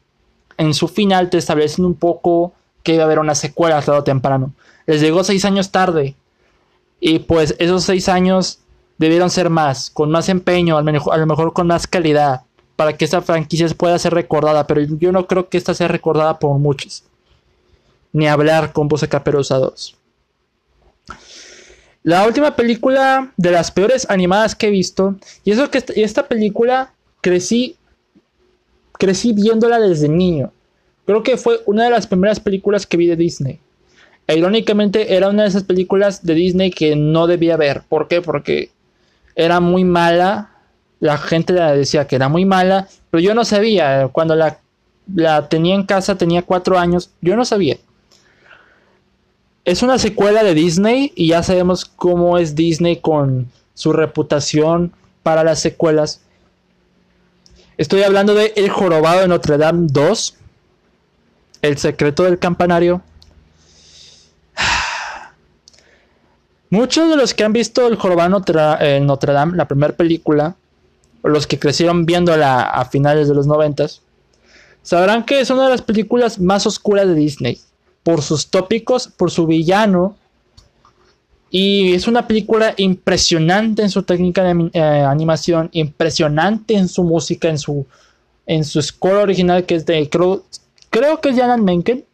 en 0.59 0.75
su 0.75 0.89
final 0.89 1.31
te 1.31 1.39
establecen 1.39 1.85
un 1.85 1.95
poco 1.95 2.53
que 2.83 2.95
iba 2.95 3.03
a 3.03 3.07
haber 3.07 3.19
una 3.19 3.35
secuela 3.35 3.81
tarde 3.81 4.01
o 4.01 4.05
temprano. 4.05 4.53
Les 4.87 5.01
llegó 5.01 5.25
seis 5.25 5.45
años 5.45 5.71
tarde 5.71 6.15
y 7.01 7.21
pues 7.21 7.55
esos 7.59 7.85
seis 7.85 8.09
años 8.09 8.61
debieron 8.99 9.31
ser 9.31 9.49
más, 9.49 9.89
con 9.91 10.11
más 10.11 10.29
empeño, 10.29 10.77
a 10.77 10.83
lo 10.83 11.27
mejor 11.27 11.53
con 11.55 11.67
más 11.67 11.87
calidad, 11.87 12.43
para 12.77 12.97
que 12.97 13.07
esta 13.07 13.23
franquicia 13.23 13.67
pueda 13.77 13.99
ser 13.99 14.13
recordada, 14.13 14.67
pero 14.67 14.83
yo 14.83 15.13
no 15.13 15.27
creo 15.27 15.49
que 15.49 15.57
esta 15.57 15.73
sea 15.73 15.89
recordada 15.89 16.39
por 16.39 16.59
muchos. 16.59 17.05
Ni 18.13 18.27
hablar 18.27 18.73
con 18.73 18.89
Caperuza 18.89 19.57
2. 19.57 19.97
La 22.03 22.27
última 22.27 22.57
película 22.57 23.33
de 23.37 23.51
las 23.51 23.71
peores 23.71 24.09
animadas 24.09 24.55
que 24.55 24.69
he 24.69 24.71
visto, 24.71 25.17
y 25.45 25.51
eso 25.51 25.71
que 25.71 25.85
esta 25.97 26.27
película 26.29 26.95
crecí 27.21 27.77
crecí 29.01 29.33
viéndola 29.33 29.81
desde 29.81 30.09
niño. 30.09 30.53
Creo 31.07 31.23
que 31.23 31.37
fue 31.37 31.61
una 31.67 31.85
de 31.85 31.91
las 31.91 32.07
primeras 32.07 32.39
películas 32.39 32.87
que 32.87 32.97
vi 32.97 33.07
de 33.07 33.17
Disney. 33.17 33.59
E 34.27 34.37
irónicamente 34.37 35.17
era 35.17 35.29
una 35.29 35.43
de 35.43 35.49
esas 35.49 35.65
películas 35.65 36.25
de 36.25 36.35
Disney 36.35 36.71
que 36.71 36.95
no 36.95 37.27
debía 37.27 37.57
ver. 37.57 37.83
¿Por 37.89 38.07
qué? 38.07 38.21
Porque 38.21 38.71
era 39.35 39.59
muy 39.59 39.85
mala. 39.85 40.51
La 41.01 41.17
gente 41.17 41.55
la 41.55 41.75
decía 41.75 42.07
que 42.07 42.17
era 42.17 42.29
muy 42.29 42.45
mala, 42.45 42.87
pero 43.11 43.23
yo 43.23 43.35
no 43.35 43.45
sabía. 43.45 44.09
Cuando 44.13 44.37
la, 44.37 44.61
la 45.13 45.49
tenía 45.49 45.75
en 45.75 45.85
casa, 45.85 46.19
tenía 46.19 46.43
cuatro 46.43 46.79
años, 46.79 47.11
yo 47.23 47.35
no 47.37 47.45
sabía. 47.45 47.79
Es 49.65 49.83
una 49.83 49.99
secuela 49.99 50.43
de 50.43 50.55
Disney 50.55 51.13
y 51.15 51.29
ya 51.29 51.43
sabemos 51.43 51.85
cómo 51.85 52.39
es 52.39 52.55
Disney 52.55 52.97
con 52.97 53.51
su 53.75 53.93
reputación 53.93 54.93
para 55.23 55.45
las 55.45 55.61
secuelas. 55.61 56.23
Estoy 57.77 58.03
hablando 58.03 58.35
de 58.35 58.55
El 58.57 58.71
Jorobado 58.71 59.21
de 59.21 59.29
Notre 59.29 59.59
Dame 59.59 59.87
2, 59.91 60.37
El 61.61 61.77
secreto 61.77 62.23
del 62.23 62.39
campanario, 62.39 63.03
Muchos 66.71 67.11
de 67.11 67.17
los 67.17 67.35
que 67.35 67.45
han 67.45 67.53
visto 67.53 67.87
El 67.87 67.97
Jorobado 67.97 68.31
Notre, 68.31 69.01
Notre 69.01 69.35
Dame, 69.35 69.59
la 69.59 69.69
primera 69.69 69.95
película, 69.95 70.57
o 71.21 71.29
los 71.29 71.47
que 71.47 71.59
crecieron 71.59 72.07
viéndola 72.07 72.63
a 72.63 72.87
finales 72.87 73.29
de 73.29 73.35
los 73.35 73.47
noventas, 73.47 74.01
sabrán 74.83 75.27
que 75.27 75.41
es 75.41 75.51
una 75.51 75.65
de 75.65 75.71
las 75.71 75.83
películas 75.83 76.39
más 76.39 76.67
oscuras 76.67 77.07
de 77.07 77.15
Disney. 77.15 77.61
Por 78.03 78.23
sus 78.23 78.49
tópicos, 78.51 79.09
por 79.09 79.31
su 79.31 79.47
villano, 79.47 80.17
Y 81.51 81.95
es 81.95 82.07
una 82.07 82.29
película 82.29 82.75
impresionante 82.77 83.83
en 83.83 83.91
su 83.91 84.05
técnica 84.05 84.45
de 84.45 84.71
eh, 84.73 84.81
animación, 84.81 85.69
impresionante 85.73 86.75
en 86.75 86.89
su 86.89 87.03
música, 87.03 87.49
en 87.49 87.59
su, 87.59 87.87
en 88.47 88.65
su 88.65 88.81
score 88.81 89.17
original, 89.23 89.67
que 89.67 89.75
es 89.75 89.85
de, 89.85 90.09
creo, 90.09 90.45
creo 90.91 91.21
que 91.21 91.31
es 91.31 91.37
de 91.37 91.43
Alan 91.43 91.65
Menken. 91.65 92.05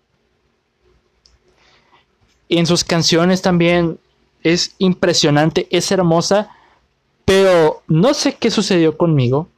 Y 2.49 2.59
en 2.59 2.67
sus 2.67 2.83
canciones 2.83 3.43
también 3.43 3.99
es 4.43 4.75
impresionante, 4.79 5.67
es 5.71 5.91
hermosa, 5.93 6.49
pero 7.27 7.83
no 7.89 8.15
sé 8.15 8.37
qué 8.37 8.51
sucedió 8.51 8.97
conmigo. 8.97 9.49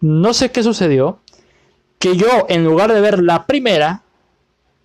No 0.00 0.34
sé 0.34 0.50
qué 0.50 0.62
sucedió. 0.62 1.18
Que 1.98 2.16
yo, 2.16 2.46
en 2.48 2.64
lugar 2.64 2.92
de 2.92 3.00
ver 3.00 3.22
la 3.22 3.46
primera 3.46 4.02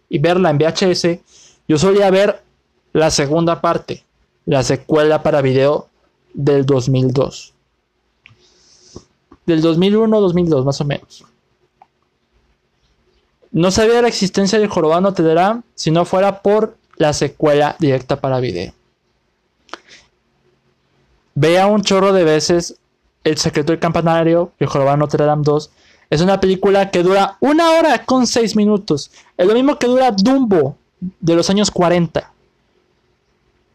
y 0.10 0.20
verla 0.20 0.50
en 0.50 0.58
VHS, 0.58 1.20
yo 1.68 1.78
solía 1.78 2.10
ver 2.10 2.42
la 2.94 3.12
segunda 3.12 3.62
parte, 3.62 4.04
la 4.46 4.64
secuela 4.64 5.22
para 5.22 5.42
video 5.42 5.88
del 6.34 6.66
2002. 6.66 7.54
Del 9.46 9.64
2001-2002, 9.64 10.66
más 10.66 10.82
o 10.82 10.86
menos. 10.86 11.26
No 13.52 13.72
sabía 13.72 14.02
la 14.02 14.08
existencia 14.08 14.60
del 14.60 14.70
Jorobado 14.70 15.02
Notre 15.02 15.62
si 15.76 15.92
no 15.92 16.06
fuera 16.06 16.42
por 16.42 16.78
la 16.98 17.14
secuela 17.14 17.76
directa 17.80 18.20
para 18.20 18.40
video. 18.40 18.74
Vea 21.34 21.68
un 21.68 21.82
chorro 21.82 22.14
de 22.14 22.24
veces 22.24 22.76
El 23.24 23.38
secreto 23.38 23.72
del 23.72 23.80
campanario, 23.80 24.52
El 24.60 24.68
Jorobado 24.68 24.98
Notre 24.98 25.26
Dame 25.26 25.44
2. 25.44 25.72
Es 26.10 26.22
una 26.22 26.40
película 26.40 26.90
que 26.90 27.04
dura 27.04 27.38
una 27.40 27.72
hora 27.72 28.04
con 28.06 28.26
seis 28.26 28.56
minutos. 28.56 29.12
Es 29.38 29.46
lo 29.46 29.54
mismo 29.54 29.78
que 29.78 29.88
dura 29.88 30.12
Dumbo 30.12 30.76
de 31.20 31.36
los 31.36 31.50
años 31.50 31.70
40. 31.70 32.32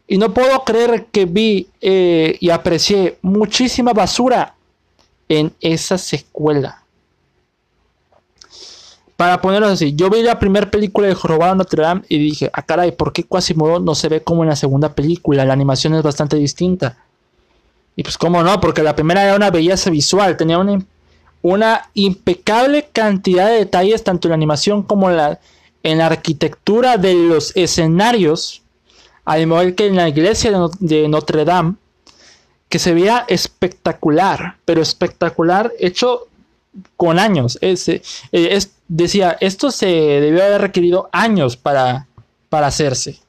Y 0.07 0.17
no 0.17 0.33
puedo 0.33 0.63
creer 0.63 1.05
que 1.11 1.25
vi 1.25 1.67
eh, 1.81 2.37
y 2.39 2.49
aprecié 2.49 3.17
muchísima 3.21 3.93
basura 3.93 4.53
en 5.29 5.53
esa 5.61 5.97
secuela. 5.97 6.81
Para 9.15 9.41
ponerlo 9.41 9.67
así, 9.67 9.95
yo 9.95 10.09
vi 10.09 10.21
la 10.21 10.37
primera 10.37 10.69
película 10.69 11.07
de 11.07 11.15
Jorobado 11.15 11.55
Notre 11.55 11.83
Dame 11.83 12.01
y 12.09 12.17
dije, 12.17 12.49
ah 12.51 12.61
caray, 12.61 12.91
¿por 12.91 13.13
qué 13.13 13.23
Quasimodo 13.23 13.79
no 13.79 13.95
se 13.95 14.09
ve 14.09 14.21
como 14.21 14.43
en 14.43 14.49
la 14.49 14.57
segunda 14.57 14.93
película? 14.93 15.45
La 15.45 15.53
animación 15.53 15.95
es 15.95 16.03
bastante 16.03 16.35
distinta. 16.35 16.97
Y 17.95 18.03
pues 18.03 18.17
cómo 18.17 18.43
no, 18.43 18.59
porque 18.59 18.83
la 18.83 18.93
primera 18.93 19.23
era 19.23 19.37
una 19.37 19.51
belleza 19.51 19.89
visual, 19.89 20.35
tenía 20.35 20.59
una, 20.59 20.85
una 21.53 21.89
impecable 21.93 22.89
cantidad 22.91 23.47
de 23.47 23.57
detalles 23.57 24.03
tanto 24.03 24.27
en 24.27 24.31
la 24.31 24.35
animación 24.35 24.81
como 24.81 25.11
en 25.11 25.17
la, 25.17 25.39
en 25.83 25.99
la 25.99 26.07
arquitectura 26.07 26.97
de 26.97 27.13
los 27.13 27.55
escenarios 27.55 28.63
al 29.25 29.41
igual 29.41 29.75
que 29.75 29.87
en 29.87 29.95
la 29.95 30.09
iglesia 30.09 30.51
de 30.79 31.07
Notre 31.07 31.45
Dame, 31.45 31.75
que 32.69 32.79
se 32.79 32.93
veía 32.93 33.25
espectacular, 33.27 34.57
pero 34.65 34.81
espectacular 34.81 35.71
hecho 35.79 36.27
con 36.95 37.19
años. 37.19 37.57
Eh, 37.61 38.01
es, 38.31 38.71
decía, 38.87 39.37
esto 39.39 39.71
se 39.71 39.87
debió 39.87 40.43
haber 40.43 40.61
requerido 40.61 41.09
años 41.11 41.57
para, 41.57 42.07
para 42.49 42.67
hacerse. 42.67 43.19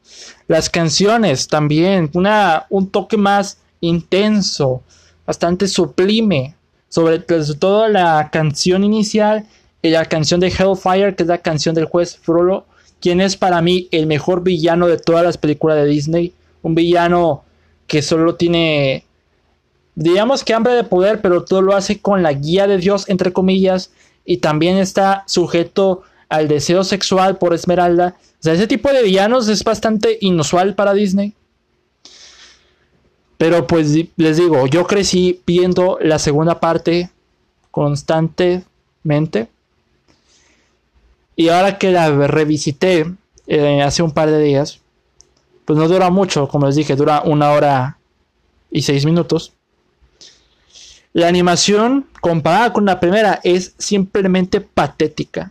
Las 0.48 0.68
canciones 0.70 1.48
también, 1.48 2.10
una, 2.14 2.66
un 2.68 2.90
toque 2.90 3.16
más 3.16 3.58
intenso, 3.80 4.82
bastante 5.26 5.66
sublime, 5.68 6.55
sobre, 6.88 7.18
todo 7.18 7.88
la 7.88 8.30
canción 8.32 8.84
inicial 8.84 9.46
y 9.82 9.90
la 9.90 10.04
canción 10.04 10.40
de 10.40 10.48
Hellfire, 10.48 11.14
que 11.14 11.22
es 11.24 11.28
la 11.28 11.38
canción 11.38 11.74
del 11.74 11.86
juez 11.86 12.16
Frollo 12.16 12.66
quien 13.00 13.20
es 13.20 13.36
para 13.36 13.62
mí 13.62 13.88
el 13.90 14.06
mejor 14.06 14.42
villano 14.42 14.86
de 14.86 14.98
todas 14.98 15.24
las 15.24 15.38
películas 15.38 15.76
de 15.76 15.86
Disney. 15.86 16.32
Un 16.62 16.74
villano 16.74 17.44
que 17.86 18.02
solo 18.02 18.34
tiene, 18.34 19.04
digamos 19.94 20.44
que 20.44 20.54
hambre 20.54 20.74
de 20.74 20.84
poder, 20.84 21.20
pero 21.20 21.44
todo 21.44 21.62
lo 21.62 21.74
hace 21.74 22.00
con 22.00 22.22
la 22.22 22.32
guía 22.32 22.66
de 22.66 22.78
Dios, 22.78 23.08
entre 23.08 23.32
comillas, 23.32 23.92
y 24.24 24.38
también 24.38 24.76
está 24.76 25.24
sujeto 25.26 26.02
al 26.28 26.48
deseo 26.48 26.82
sexual 26.82 27.38
por 27.38 27.54
Esmeralda. 27.54 28.16
O 28.18 28.42
sea, 28.42 28.54
ese 28.54 28.66
tipo 28.66 28.92
de 28.92 29.02
villanos 29.02 29.48
es 29.48 29.62
bastante 29.62 30.18
inusual 30.20 30.74
para 30.74 30.94
Disney. 30.94 31.34
Pero 33.38 33.66
pues 33.66 33.94
les 34.16 34.36
digo, 34.36 34.66
yo 34.66 34.86
crecí 34.86 35.40
viendo 35.46 35.98
la 36.00 36.18
segunda 36.18 36.58
parte 36.60 37.10
constantemente. 37.70 39.48
Y 41.36 41.48
ahora 41.48 41.76
que 41.78 41.90
la 41.90 42.10
revisité 42.26 43.12
eh, 43.46 43.82
hace 43.82 44.02
un 44.02 44.12
par 44.12 44.30
de 44.30 44.42
días, 44.42 44.80
pues 45.66 45.78
no 45.78 45.86
dura 45.86 46.08
mucho, 46.10 46.48
como 46.48 46.66
les 46.66 46.76
dije, 46.76 46.96
dura 46.96 47.22
una 47.22 47.50
hora 47.50 47.98
y 48.70 48.82
seis 48.82 49.04
minutos. 49.04 49.52
La 51.12 51.28
animación 51.28 52.06
comparada 52.20 52.72
con 52.72 52.84
la 52.84 53.00
primera 53.00 53.40
es 53.42 53.74
simplemente 53.78 54.60
patética. 54.60 55.50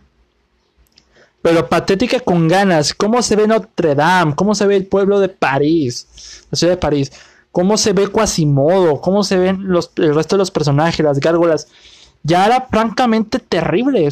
Pero 1.42 1.68
patética 1.68 2.18
con 2.20 2.48
ganas. 2.48 2.94
¿Cómo 2.94 3.22
se 3.22 3.36
ve 3.36 3.46
Notre 3.46 3.94
Dame? 3.94 4.34
¿Cómo 4.34 4.54
se 4.54 4.66
ve 4.66 4.76
el 4.76 4.86
pueblo 4.86 5.20
de 5.20 5.28
París? 5.28 6.06
La 6.50 6.56
ciudad 6.56 6.72
de 6.72 6.78
París. 6.78 7.12
¿Cómo 7.56 7.78
se 7.78 7.94
ve 7.94 8.08
Quasimodo? 8.08 9.00
¿Cómo 9.00 9.24
se 9.24 9.38
ven 9.38 9.66
el 9.96 10.14
resto 10.14 10.36
de 10.36 10.38
los 10.40 10.50
personajes, 10.50 11.02
las 11.02 11.18
gárgolas? 11.18 11.68
Ya 12.22 12.44
era 12.44 12.68
francamente 12.70 13.38
terrible. 13.38 14.06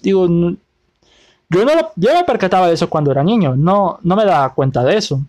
Digo, 0.00 0.28
yo 0.28 1.64
no, 1.64 1.72
yo 1.96 2.14
me 2.14 2.22
percataba 2.22 2.68
de 2.68 2.74
eso 2.74 2.88
cuando 2.88 3.10
era 3.10 3.24
niño, 3.24 3.56
no, 3.56 3.98
no 4.04 4.14
me 4.14 4.24
daba 4.24 4.54
cuenta 4.54 4.84
de 4.84 4.98
eso. 4.98 5.20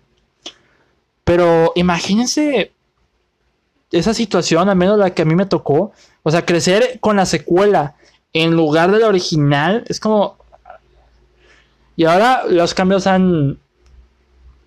Pero 1.23 1.71
imagínense 1.73 2.73
esa 3.89 4.13
situación, 4.13 4.69
al 4.69 4.75
menos 4.75 4.99
la 4.99 5.15
que 5.15 5.23
a 5.23 5.25
mí 5.25 5.33
me 5.33 5.47
tocó. 5.47 5.93
O 6.21 6.29
sea, 6.29 6.45
crecer 6.45 6.99
con 6.99 7.15
la 7.15 7.25
secuela 7.25 7.95
en 8.33 8.51
lugar 8.51 8.91
de 8.91 8.99
la 8.99 9.07
original, 9.07 9.83
es 9.87 9.99
como... 9.99 10.37
Y 11.95 12.05
ahora 12.05 12.43
los 12.47 12.75
cambios 12.75 13.07
han, 13.07 13.57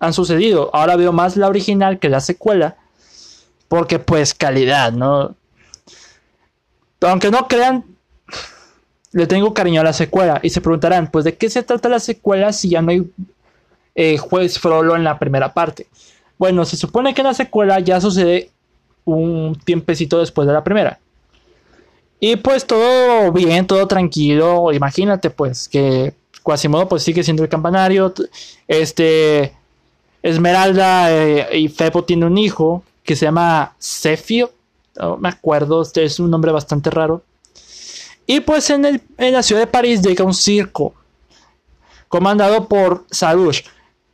han 0.01 0.11
sucedido. 0.11 0.69
Ahora 0.73 0.97
veo 0.97 1.13
más 1.13 1.37
la 1.37 1.47
original 1.47 1.97
que 1.97 2.09
la 2.09 2.19
secuela. 2.19 2.75
Porque 3.71 3.99
pues 3.99 4.33
calidad, 4.33 4.91
¿no? 4.91 5.33
Aunque 6.99 7.31
no 7.31 7.47
crean, 7.47 7.85
le 9.13 9.27
tengo 9.27 9.53
cariño 9.53 9.79
a 9.79 9.85
la 9.85 9.93
secuela. 9.93 10.41
Y 10.43 10.49
se 10.49 10.59
preguntarán, 10.59 11.09
pues 11.09 11.23
de 11.23 11.37
qué 11.37 11.49
se 11.49 11.63
trata 11.63 11.87
la 11.87 12.01
secuela 12.01 12.51
si 12.51 12.67
ya 12.67 12.81
no 12.81 12.91
hay 12.91 13.09
eh, 13.95 14.17
juez 14.17 14.59
Frollo 14.59 14.97
en 14.97 15.05
la 15.05 15.17
primera 15.17 15.53
parte. 15.53 15.87
Bueno, 16.37 16.65
se 16.65 16.75
supone 16.75 17.13
que 17.13 17.23
la 17.23 17.33
secuela 17.33 17.79
ya 17.79 18.01
sucede 18.01 18.49
un 19.05 19.57
tiempecito 19.63 20.19
después 20.19 20.45
de 20.49 20.53
la 20.53 20.65
primera. 20.65 20.99
Y 22.19 22.35
pues 22.35 22.67
todo 22.67 23.31
bien, 23.31 23.67
todo 23.67 23.87
tranquilo. 23.87 24.73
Imagínate 24.73 25.29
pues 25.29 25.69
que 25.69 26.13
Quasimodo 26.43 26.89
pues 26.89 27.03
sigue 27.03 27.23
siendo 27.23 27.41
el 27.41 27.47
campanario. 27.47 28.13
Este 28.67 29.53
Esmeralda 30.23 31.09
eh, 31.09 31.57
y 31.57 31.69
Febo 31.69 32.03
tiene 32.03 32.25
un 32.25 32.37
hijo 32.37 32.83
que 33.11 33.17
se 33.17 33.25
llama 33.25 33.75
Zephyr. 33.77 34.49
No 34.95 35.17
me 35.17 35.27
acuerdo, 35.27 35.81
este 35.81 36.05
es 36.05 36.17
un 36.21 36.31
nombre 36.31 36.53
bastante 36.53 36.89
raro. 36.89 37.23
Y 38.25 38.39
pues 38.39 38.69
en, 38.69 38.85
el, 38.85 39.01
en 39.17 39.33
la 39.33 39.43
ciudad 39.43 39.59
de 39.59 39.67
París 39.67 40.01
llega 40.01 40.23
un 40.23 40.33
circo 40.33 40.93
comandado 42.07 42.69
por 42.69 43.03
Sarouche. 43.11 43.65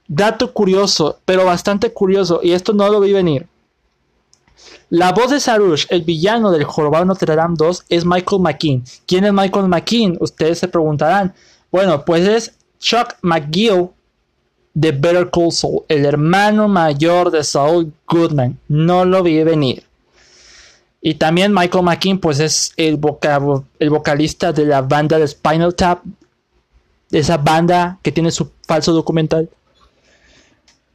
Dato 0.08 0.52
curioso, 0.52 1.20
pero 1.26 1.46
bastante 1.46 1.94
curioso, 1.94 2.40
y 2.42 2.54
esto 2.54 2.74
no 2.74 2.90
lo 2.90 3.00
vi 3.00 3.14
venir. 3.14 3.46
La 4.90 5.12
voz 5.12 5.30
de 5.30 5.40
Sarouche, 5.40 5.86
el 5.92 6.02
villano 6.02 6.50
del 6.50 6.64
Jorobado 6.64 7.06
Notre 7.06 7.36
Dame 7.36 7.54
2, 7.56 7.86
es 7.90 8.04
Michael 8.04 8.42
McKean. 8.42 8.84
¿Quién 9.06 9.26
es 9.26 9.34
Michael 9.34 9.68
McKean? 9.68 10.18
Ustedes 10.20 10.58
se 10.58 10.68
preguntarán. 10.68 11.36
Bueno, 11.72 12.04
pues 12.04 12.28
es 12.28 12.58
Chuck 12.80 13.14
McGill 13.22 13.90
de 14.78 14.92
Better 14.92 15.32
Call 15.32 15.52
Saul, 15.52 15.82
el 15.88 16.06
hermano 16.06 16.68
mayor 16.68 17.32
de 17.32 17.44
Saul 17.44 17.92
Goodman. 18.08 18.60
No 18.68 19.06
lo 19.06 19.24
vi 19.24 19.44
venir. 19.44 19.84
Y 21.02 21.16
también 21.16 21.52
Michael 21.52 21.84
McKean, 21.84 22.20
pues 22.20 22.40
es 22.40 22.74
el, 22.78 23.00
el 23.80 23.90
vocalista 23.90 24.54
de 24.54 24.66
la 24.68 24.84
banda 24.84 25.18
de 25.18 25.28
Spinal 25.28 25.74
Tap, 25.74 26.04
esa 27.10 27.38
banda 27.38 27.98
que 28.04 28.12
tiene 28.12 28.30
su 28.30 28.52
falso 28.68 28.94
documental. 28.94 29.50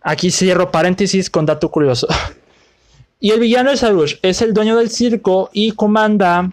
Aquí 0.01 0.31
cierro 0.31 0.71
paréntesis 0.71 1.29
con 1.29 1.45
dato 1.45 1.69
curioso. 1.69 2.07
Y 3.25 3.31
el 3.31 3.39
villano 3.39 3.71
de 3.71 3.77
Sarush 3.77 4.17
es 4.23 4.43
el 4.43 4.53
dueño 4.53 4.77
del 4.77 4.91
circo 4.91 5.49
y 5.53 5.71
comanda 5.71 6.51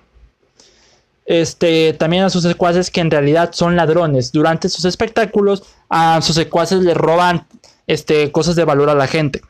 este, 1.29 1.93
también 1.93 2.23
a 2.23 2.31
sus 2.31 2.41
secuaces 2.41 2.89
que 2.89 3.01
en 3.01 3.11
realidad 3.11 3.51
son 3.53 3.75
ladrones. 3.75 4.31
Durante 4.31 4.67
sus 4.67 4.83
espectáculos 4.85 5.61
a 5.87 6.19
sus 6.23 6.35
secuaces 6.35 6.81
le 6.81 6.95
roban 6.95 7.45
este, 7.85 8.31
cosas 8.31 8.55
de 8.55 8.65
valor 8.65 8.89
a 8.89 8.95
la 8.95 9.05
gente. 9.05 9.41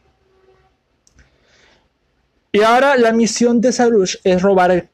Y 2.52 2.64
ahora 2.64 2.98
la 2.98 3.14
misión 3.14 3.62
de 3.62 3.72
Sarush 3.72 4.18
es 4.26 4.42
robar 4.42 4.90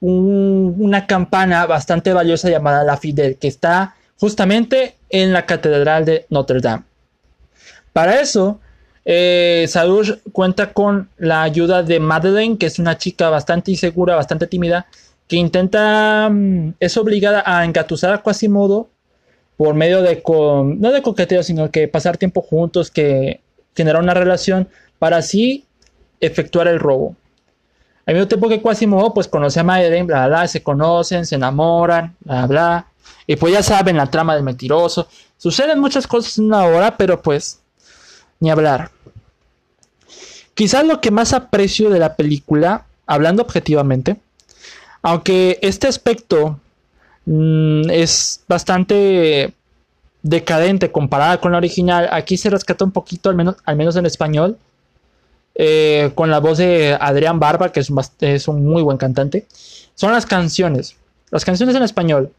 una 0.00 1.06
campana 1.06 1.66
bastante 1.66 2.12
valiosa 2.12 2.50
llamada 2.50 2.82
La 2.82 2.96
Fidel, 2.96 3.36
que 3.36 3.46
está 3.46 3.94
justamente 4.18 4.96
en 5.08 5.32
la 5.32 5.46
Catedral 5.46 6.04
de 6.04 6.26
Notre 6.30 6.60
Dame. 6.60 6.82
Para 7.92 8.20
eso, 8.20 8.58
Eh, 9.04 9.66
cuenta 10.32 10.72
con 10.72 11.08
la 11.16 11.42
ayuda 11.42 11.82
de 11.82 11.98
Madeleine, 11.98 12.58
que 12.58 12.66
es 12.66 12.78
una 12.78 12.96
chica 12.96 13.30
bastante 13.30 13.70
insegura, 13.70 14.14
bastante 14.14 14.46
tímida, 14.46 14.86
que 15.30 15.36
intenta, 15.36 16.28
mm, 16.28 16.74
es 16.80 16.96
obligada 16.96 17.44
a 17.46 17.64
engatusar 17.64 18.12
a 18.12 18.20
Quasimodo 18.20 18.90
por 19.56 19.74
medio 19.74 20.02
de, 20.02 20.20
no 20.26 20.90
de 20.90 21.02
coqueteo, 21.02 21.44
sino 21.44 21.70
que 21.70 21.86
pasar 21.86 22.16
tiempo 22.16 22.42
juntos, 22.42 22.90
que 22.90 23.40
generar 23.76 24.02
una 24.02 24.12
relación 24.12 24.68
para 24.98 25.18
así 25.18 25.66
efectuar 26.18 26.66
el 26.66 26.80
robo. 26.80 27.14
Al 28.06 28.14
mismo 28.14 28.26
tiempo 28.26 28.48
que 28.48 28.60
Quasimodo, 28.60 29.14
pues 29.14 29.28
conoce 29.28 29.60
a 29.60 29.62
Madeleine, 29.62 30.04
bla, 30.04 30.26
bla, 30.26 30.48
se 30.48 30.64
conocen, 30.64 31.24
se 31.24 31.36
enamoran, 31.36 32.16
bla, 32.24 32.46
bla. 32.48 32.86
Y 33.24 33.36
pues 33.36 33.52
ya 33.52 33.62
saben 33.62 33.98
la 33.98 34.10
trama 34.10 34.34
del 34.34 34.42
mentiroso. 34.42 35.06
Suceden 35.36 35.78
muchas 35.78 36.08
cosas 36.08 36.38
en 36.38 36.46
una 36.46 36.64
hora, 36.64 36.96
pero 36.96 37.22
pues 37.22 37.60
ni 38.40 38.50
hablar. 38.50 38.90
Quizás 40.54 40.84
lo 40.84 41.00
que 41.00 41.12
más 41.12 41.32
aprecio 41.32 41.88
de 41.88 42.00
la 42.00 42.16
película, 42.16 42.86
hablando 43.06 43.42
objetivamente, 43.42 44.16
aunque 45.02 45.58
este 45.62 45.86
aspecto 45.86 46.58
mm, 47.26 47.90
es 47.90 48.42
bastante 48.48 49.54
decadente 50.22 50.92
comparada 50.92 51.40
con 51.40 51.52
la 51.52 51.58
original, 51.58 52.08
aquí 52.12 52.36
se 52.36 52.50
rescata 52.50 52.84
un 52.84 52.92
poquito, 52.92 53.30
al 53.30 53.36
menos, 53.36 53.56
al 53.64 53.76
menos 53.76 53.96
en 53.96 54.06
español, 54.06 54.58
eh, 55.54 56.12
con 56.14 56.30
la 56.30 56.40
voz 56.40 56.58
de 56.58 56.96
Adrián 57.00 57.40
Barba, 57.40 57.72
que 57.72 57.80
es 57.80 57.90
un, 57.90 58.00
es 58.20 58.48
un, 58.48 58.64
muy 58.64 58.82
buen 58.82 58.98
cantante, 58.98 59.46
son 59.94 60.12
las 60.12 60.26
canciones. 60.26 60.96
Las 61.30 61.44
canciones 61.44 61.76
en 61.76 61.82
español. 61.82 62.32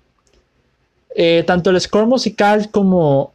Eh, 1.15 1.43
tanto 1.45 1.69
el 1.69 1.79
score 1.79 2.05
musical 2.05 2.69
como, 2.71 3.33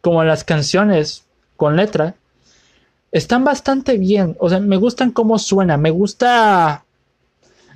como 0.00 0.24
las 0.24 0.44
canciones 0.44 1.24
con 1.56 1.76
letra 1.76 2.14
están 3.12 3.44
bastante 3.44 3.96
bien. 3.98 4.36
O 4.38 4.48
sea, 4.48 4.60
me 4.60 4.76
gustan 4.76 5.12
cómo 5.12 5.38
suena. 5.38 5.76
Me 5.76 5.90
gusta 5.90 6.84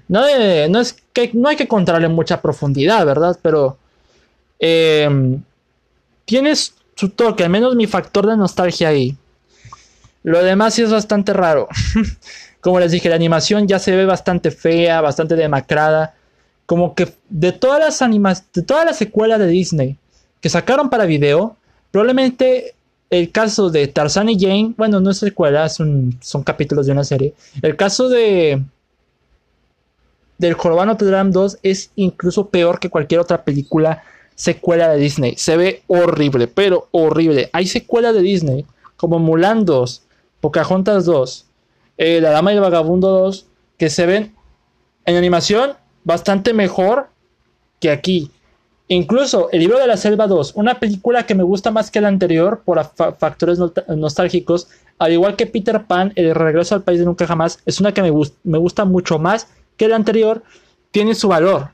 no, 0.09 0.21
no, 0.69 0.81
es 0.81 0.97
que 1.13 1.31
no 1.35 1.49
hay 1.49 1.57
que 1.57 1.65
encontrarle 1.65 2.09
mucha 2.09 2.41
profundidad, 2.41 3.05
¿verdad? 3.05 3.39
Pero 3.43 3.77
eh, 4.61 5.39
tienes 6.25 6.75
su 6.95 7.11
toque, 7.11 7.45
al 7.45 7.51
menos 7.51 7.75
mi 7.77 7.87
factor 7.87 8.27
de 8.27 8.37
nostalgia 8.37 8.89
ahí. 8.89 9.17
Lo 10.23 10.43
demás 10.43 10.75
sí 10.75 10.83
es 10.83 10.91
bastante 10.91 11.33
raro. 11.33 11.69
Como 12.61 12.81
les 12.81 12.91
dije, 12.91 13.09
la 13.09 13.15
animación 13.15 13.69
ya 13.69 13.79
se 13.79 13.95
ve 13.95 14.07
bastante 14.07 14.51
fea, 14.51 15.01
bastante 15.01 15.37
demacrada. 15.37 16.15
Como 16.67 16.95
que 16.95 17.13
de 17.29 17.53
todas 17.53 17.79
las 17.79 18.03
animas 18.03 18.45
de 18.53 18.63
todas 18.63 18.85
las 18.85 18.97
secuelas 18.97 19.39
de 19.39 19.47
Disney 19.47 19.97
que 20.41 20.49
sacaron 20.49 20.91
para 20.91 21.07
video, 21.07 21.57
probablemente 21.93 22.75
el 23.11 23.31
caso 23.31 23.71
de 23.71 23.87
Tarzan 23.87 24.29
y 24.31 24.41
Jane, 24.41 24.75
bueno, 24.77 24.99
no 25.01 25.11
es 25.11 25.19
secuela, 25.19 25.69
son, 25.69 26.19
son 26.21 26.43
capítulos 26.43 26.87
de 26.87 26.93
una 26.93 27.05
serie. 27.05 27.35
El 27.63 27.77
caso 27.77 28.09
de 28.09 28.63
del 30.39 30.55
Jorobado 30.55 30.87
Notre 30.87 31.09
Dame 31.09 31.31
2 31.31 31.59
es 31.63 31.91
incluso 31.97 32.49
peor 32.49 32.79
que 32.79 32.91
cualquier 32.91 33.21
otra 33.21 33.45
película 33.45 34.03
secuela 34.35 34.89
de 34.89 34.99
Disney. 34.99 35.35
Se 35.37 35.57
ve 35.57 35.83
horrible, 35.87 36.47
pero 36.47 36.89
horrible. 36.91 37.51
Hay 37.53 37.67
secuelas 37.67 38.15
de 38.15 38.23
Disney 38.23 38.67
como 38.97 39.19
Mulan 39.19 39.65
2, 39.65 40.03
Pocahontas 40.41 41.05
2, 41.07 41.47
eh, 41.99 42.21
La 42.21 42.31
Dama 42.31 42.53
y 42.53 42.57
el 42.57 42.61
Vagabundo 42.61 43.09
2, 43.09 43.47
que 43.79 43.91
se 43.91 44.07
ven 44.07 44.35
en 45.05 45.17
animación 45.17 45.73
bastante 46.05 46.53
mejor 46.53 47.09
que 47.81 47.91
aquí. 47.91 48.31
Incluso 48.89 49.49
El 49.51 49.61
libro 49.61 49.79
de 49.79 49.87
la 49.87 49.97
selva 49.97 50.29
2, 50.29 50.53
una 50.55 50.79
película 50.79 51.27
que 51.27 51.35
me 51.35 51.43
gusta 51.43 51.73
más 51.73 51.91
que 51.91 52.01
la 52.01 52.09
anterior 52.09 52.63
por 52.65 52.81
factores 53.19 53.59
nostálgicos, 53.89 54.69
al 54.99 55.13
igual 55.13 55.35
que 55.35 55.47
Peter 55.47 55.85
Pan, 55.87 56.13
El 56.15 56.35
regreso 56.35 56.75
al 56.75 56.83
país 56.83 57.01
de 57.01 57.05
nunca 57.07 57.27
jamás, 57.27 57.59
es 57.67 57.81
una 57.81 57.93
que 57.93 58.03
me, 58.03 58.13
me 58.45 58.59
gusta 58.59 58.85
mucho 58.85 59.19
más 59.19 59.49
que 59.77 59.87
el 59.87 59.93
anterior, 59.93 60.43
tiene 60.91 61.15
su 61.15 61.29
valor. 61.29 61.71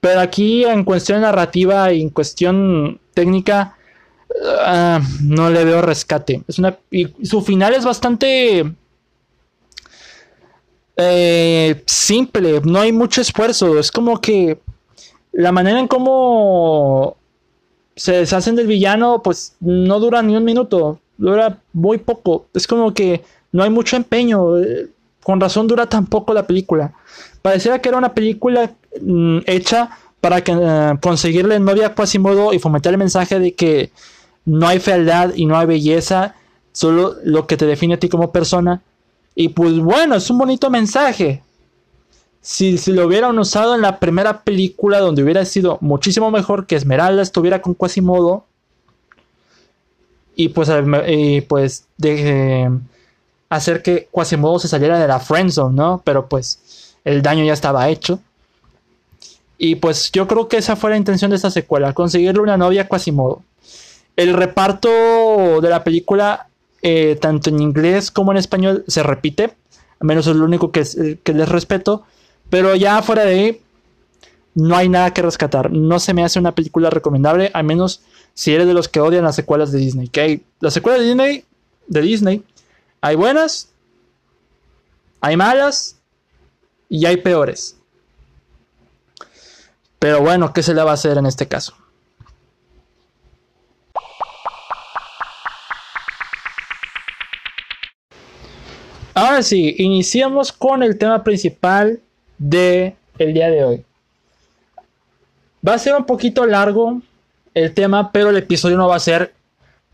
Pero 0.00 0.20
aquí 0.20 0.64
en 0.64 0.84
cuestión 0.84 1.22
narrativa 1.22 1.92
y 1.92 2.02
en 2.02 2.10
cuestión 2.10 3.00
técnica, 3.14 3.76
ah, 4.64 5.00
no 5.22 5.50
le 5.50 5.64
veo 5.64 5.82
rescate. 5.82 6.42
Es 6.46 6.58
una, 6.58 6.76
y 6.90 7.08
su 7.24 7.42
final 7.42 7.74
es 7.74 7.84
bastante 7.84 8.72
eh, 10.96 11.82
simple, 11.86 12.60
no 12.64 12.80
hay 12.80 12.92
mucho 12.92 13.20
esfuerzo. 13.20 13.78
Es 13.78 13.90
como 13.90 14.20
que 14.20 14.58
la 15.32 15.52
manera 15.52 15.78
en 15.78 15.88
cómo 15.88 17.16
se 17.96 18.12
deshacen 18.12 18.56
del 18.56 18.66
villano, 18.66 19.22
pues 19.22 19.56
no 19.60 19.98
dura 20.00 20.22
ni 20.22 20.36
un 20.36 20.44
minuto, 20.44 21.00
dura 21.16 21.60
muy 21.72 21.98
poco. 21.98 22.46
Es 22.54 22.66
como 22.66 22.94
que 22.94 23.22
no 23.52 23.62
hay 23.62 23.70
mucho 23.70 23.96
empeño. 23.96 24.56
Con 25.28 25.40
razón 25.40 25.66
dura 25.66 25.84
tan 25.84 26.06
poco 26.06 26.32
la 26.32 26.46
película. 26.46 26.94
Pareciera 27.42 27.82
que 27.82 27.90
era 27.90 27.98
una 27.98 28.14
película 28.14 28.72
mm, 28.98 29.40
hecha 29.44 29.90
para 30.22 30.40
que, 30.42 30.52
eh, 30.58 30.94
conseguirle 31.02 31.60
novia 31.60 31.88
a 31.88 31.94
Quasimodo 31.94 32.54
y 32.54 32.58
fomentar 32.58 32.94
el 32.94 32.98
mensaje 32.98 33.38
de 33.38 33.52
que 33.52 33.92
no 34.46 34.66
hay 34.66 34.80
fealdad 34.80 35.34
y 35.34 35.44
no 35.44 35.58
hay 35.58 35.66
belleza, 35.66 36.34
solo 36.72 37.16
lo 37.24 37.46
que 37.46 37.58
te 37.58 37.66
define 37.66 37.92
a 37.92 37.98
ti 37.98 38.08
como 38.08 38.32
persona. 38.32 38.80
Y 39.34 39.50
pues 39.50 39.78
bueno, 39.78 40.14
es 40.14 40.30
un 40.30 40.38
bonito 40.38 40.70
mensaje. 40.70 41.42
Si, 42.40 42.78
lo 42.86 43.06
hubieran 43.06 43.38
usado 43.38 43.74
en 43.74 43.82
la 43.82 43.98
primera 43.98 44.40
película 44.40 44.98
donde 44.98 45.22
hubiera 45.22 45.44
sido 45.44 45.76
muchísimo 45.82 46.30
mejor 46.30 46.66
que 46.66 46.76
Esmeralda 46.76 47.20
estuviera 47.20 47.60
con 47.60 47.74
Quasimodo. 47.74 48.46
Y 50.34 50.48
pues, 50.48 50.70
y 51.06 51.42
pues 51.42 51.86
de, 51.98 52.70
hacer 53.48 53.82
que 53.82 54.08
Quasimodo 54.10 54.58
se 54.58 54.68
saliera 54.68 54.98
de 54.98 55.08
la 55.08 55.20
friendzone, 55.20 55.74
¿no? 55.74 56.02
Pero 56.04 56.28
pues 56.28 56.96
el 57.04 57.22
daño 57.22 57.44
ya 57.44 57.52
estaba 57.52 57.88
hecho. 57.88 58.20
Y 59.56 59.76
pues 59.76 60.12
yo 60.12 60.28
creo 60.28 60.48
que 60.48 60.58
esa 60.58 60.76
fue 60.76 60.90
la 60.90 60.96
intención 60.96 61.30
de 61.30 61.36
esta 61.36 61.50
secuela, 61.50 61.92
conseguirle 61.92 62.40
una 62.40 62.56
novia 62.56 62.82
a 62.82 62.88
Quasimodo. 62.88 63.42
El 64.16 64.34
reparto 64.34 65.60
de 65.60 65.68
la 65.68 65.82
película, 65.84 66.48
eh, 66.82 67.16
tanto 67.20 67.50
en 67.50 67.60
inglés 67.60 68.10
como 68.10 68.32
en 68.32 68.38
español, 68.38 68.84
se 68.86 69.02
repite. 69.02 69.54
Al 70.00 70.06
menos 70.06 70.26
es 70.26 70.36
lo 70.36 70.44
único 70.44 70.70
que, 70.70 71.18
que 71.22 71.32
les 71.32 71.48
respeto. 71.48 72.04
Pero 72.50 72.74
ya 72.76 73.02
fuera 73.02 73.24
de 73.24 73.34
ahí, 73.34 73.60
no 74.54 74.76
hay 74.76 74.88
nada 74.88 75.12
que 75.12 75.22
rescatar. 75.22 75.72
No 75.72 75.98
se 75.98 76.14
me 76.14 76.24
hace 76.24 76.38
una 76.38 76.54
película 76.54 76.90
recomendable, 76.90 77.50
al 77.52 77.64
menos 77.64 78.02
si 78.34 78.54
eres 78.54 78.66
de 78.66 78.74
los 78.74 78.88
que 78.88 79.00
odian 79.00 79.24
las 79.24 79.36
secuelas 79.36 79.72
de 79.72 79.78
Disney. 79.78 80.08
Que 80.08 80.40
las 80.60 80.74
secuelas 80.74 81.00
de 81.00 81.06
Disney, 81.06 81.44
de 81.88 82.00
Disney 82.00 82.44
hay 83.00 83.16
buenas, 83.16 83.70
hay 85.20 85.36
malas 85.36 85.98
y 86.88 87.06
hay 87.06 87.18
peores. 87.18 87.76
Pero 89.98 90.20
bueno, 90.20 90.52
¿qué 90.52 90.62
se 90.62 90.74
le 90.74 90.82
va 90.82 90.92
a 90.92 90.94
hacer 90.94 91.18
en 91.18 91.26
este 91.26 91.46
caso? 91.46 91.74
Ahora 99.14 99.42
sí, 99.42 99.74
iniciamos 99.78 100.52
con 100.52 100.84
el 100.84 100.96
tema 100.96 101.24
principal 101.24 102.00
de 102.38 102.94
el 103.18 103.34
día 103.34 103.50
de 103.50 103.64
hoy. 103.64 103.84
Va 105.66 105.74
a 105.74 105.78
ser 105.78 105.96
un 105.96 106.04
poquito 106.04 106.46
largo 106.46 107.02
el 107.52 107.74
tema, 107.74 108.12
pero 108.12 108.30
el 108.30 108.36
episodio 108.36 108.76
no 108.76 108.86
va 108.86 108.94
a 108.94 109.00
ser 109.00 109.34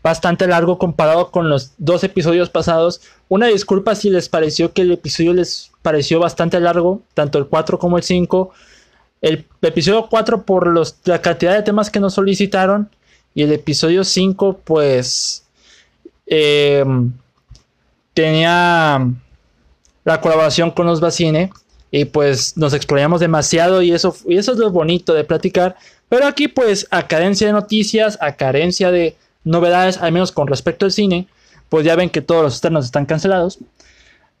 bastante 0.05 0.45
largo 0.45 0.77
comparado 0.77 1.31
con 1.31 1.49
los 1.49 1.71
dos 1.79 2.03
episodios 2.03 2.51
pasados. 2.51 3.01
Una 3.27 3.47
disculpa 3.47 3.95
si 3.95 4.11
les 4.11 4.29
pareció 4.29 4.71
que 4.71 4.83
el 4.83 4.91
episodio 4.91 5.33
les 5.33 5.71
pareció 5.81 6.19
bastante 6.19 6.59
largo, 6.59 7.01
tanto 7.15 7.39
el 7.39 7.47
4 7.47 7.79
como 7.79 7.97
el 7.97 8.03
5. 8.03 8.51
El, 9.23 9.47
episodio 9.63 10.05
4 10.07 10.43
por 10.43 10.67
los, 10.67 10.97
la 11.05 11.23
cantidad 11.23 11.55
de 11.55 11.63
temas 11.63 11.89
que 11.89 11.99
nos 11.99 12.13
solicitaron 12.13 12.87
y 13.33 13.41
el 13.41 13.51
episodio 13.51 14.03
5 14.03 14.61
pues 14.63 15.43
em, 16.27 17.11
tenía 18.13 19.09
la 20.03 20.21
colaboración 20.21 20.69
con 20.69 20.85
los 20.85 21.01
Bacine 21.01 21.49
y 21.89 22.05
pues 22.05 22.55
nos 22.57 22.75
explayamos 22.75 23.21
demasiado 23.21 23.81
y 23.81 23.91
eso, 23.91 24.15
y 24.27 24.37
eso 24.37 24.51
es 24.51 24.59
lo 24.59 24.69
bonito 24.69 25.15
de 25.15 25.23
platicar. 25.23 25.75
Pero 26.09 26.27
aquí 26.27 26.47
pues 26.47 26.87
a 26.91 27.07
carencia 27.07 27.47
de 27.47 27.53
noticias, 27.53 28.19
a 28.21 28.35
carencia 28.35 28.91
de 28.91 29.15
novedades, 29.45 29.97
al 29.97 30.11
menos 30.11 30.33
con 30.33 30.47
respecto 30.47 30.85
al 30.85 30.91
cine, 30.91 31.27
pues 31.69 31.85
ya 31.85 31.95
ven 31.95 32.09
que 32.09 32.21
todos 32.21 32.43
los 32.43 32.53
externos 32.53 32.85
están 32.85 33.05
cancelados. 33.05 33.59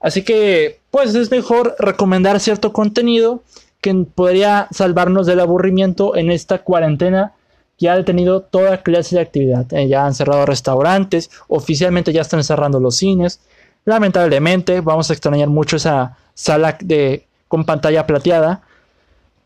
Así 0.01 0.23
que, 0.23 0.79
pues 0.91 1.15
es 1.15 1.31
mejor 1.31 1.75
recomendar 1.79 2.39
cierto 2.39 2.73
contenido 2.73 3.41
que 3.81 3.93
podría 3.93 4.67
salvarnos 4.71 5.25
del 5.25 5.39
aburrimiento 5.39 6.15
en 6.15 6.31
esta 6.31 6.59
cuarentena 6.59 7.33
que 7.77 7.89
ha 7.89 7.95
detenido 7.95 8.41
toda 8.41 8.83
clase 8.83 9.15
de 9.15 9.21
actividad. 9.21 9.71
Eh, 9.73 9.87
ya 9.87 10.05
han 10.05 10.13
cerrado 10.13 10.45
restaurantes, 10.45 11.29
oficialmente 11.47 12.13
ya 12.13 12.21
están 12.21 12.43
cerrando 12.43 12.79
los 12.79 12.97
cines. 12.97 13.39
Lamentablemente, 13.83 14.81
vamos 14.81 15.09
a 15.09 15.13
extrañar 15.13 15.49
mucho 15.49 15.75
esa 15.75 16.17
sala 16.33 16.77
de, 16.81 17.25
con 17.47 17.65
pantalla 17.65 18.07
plateada. 18.07 18.61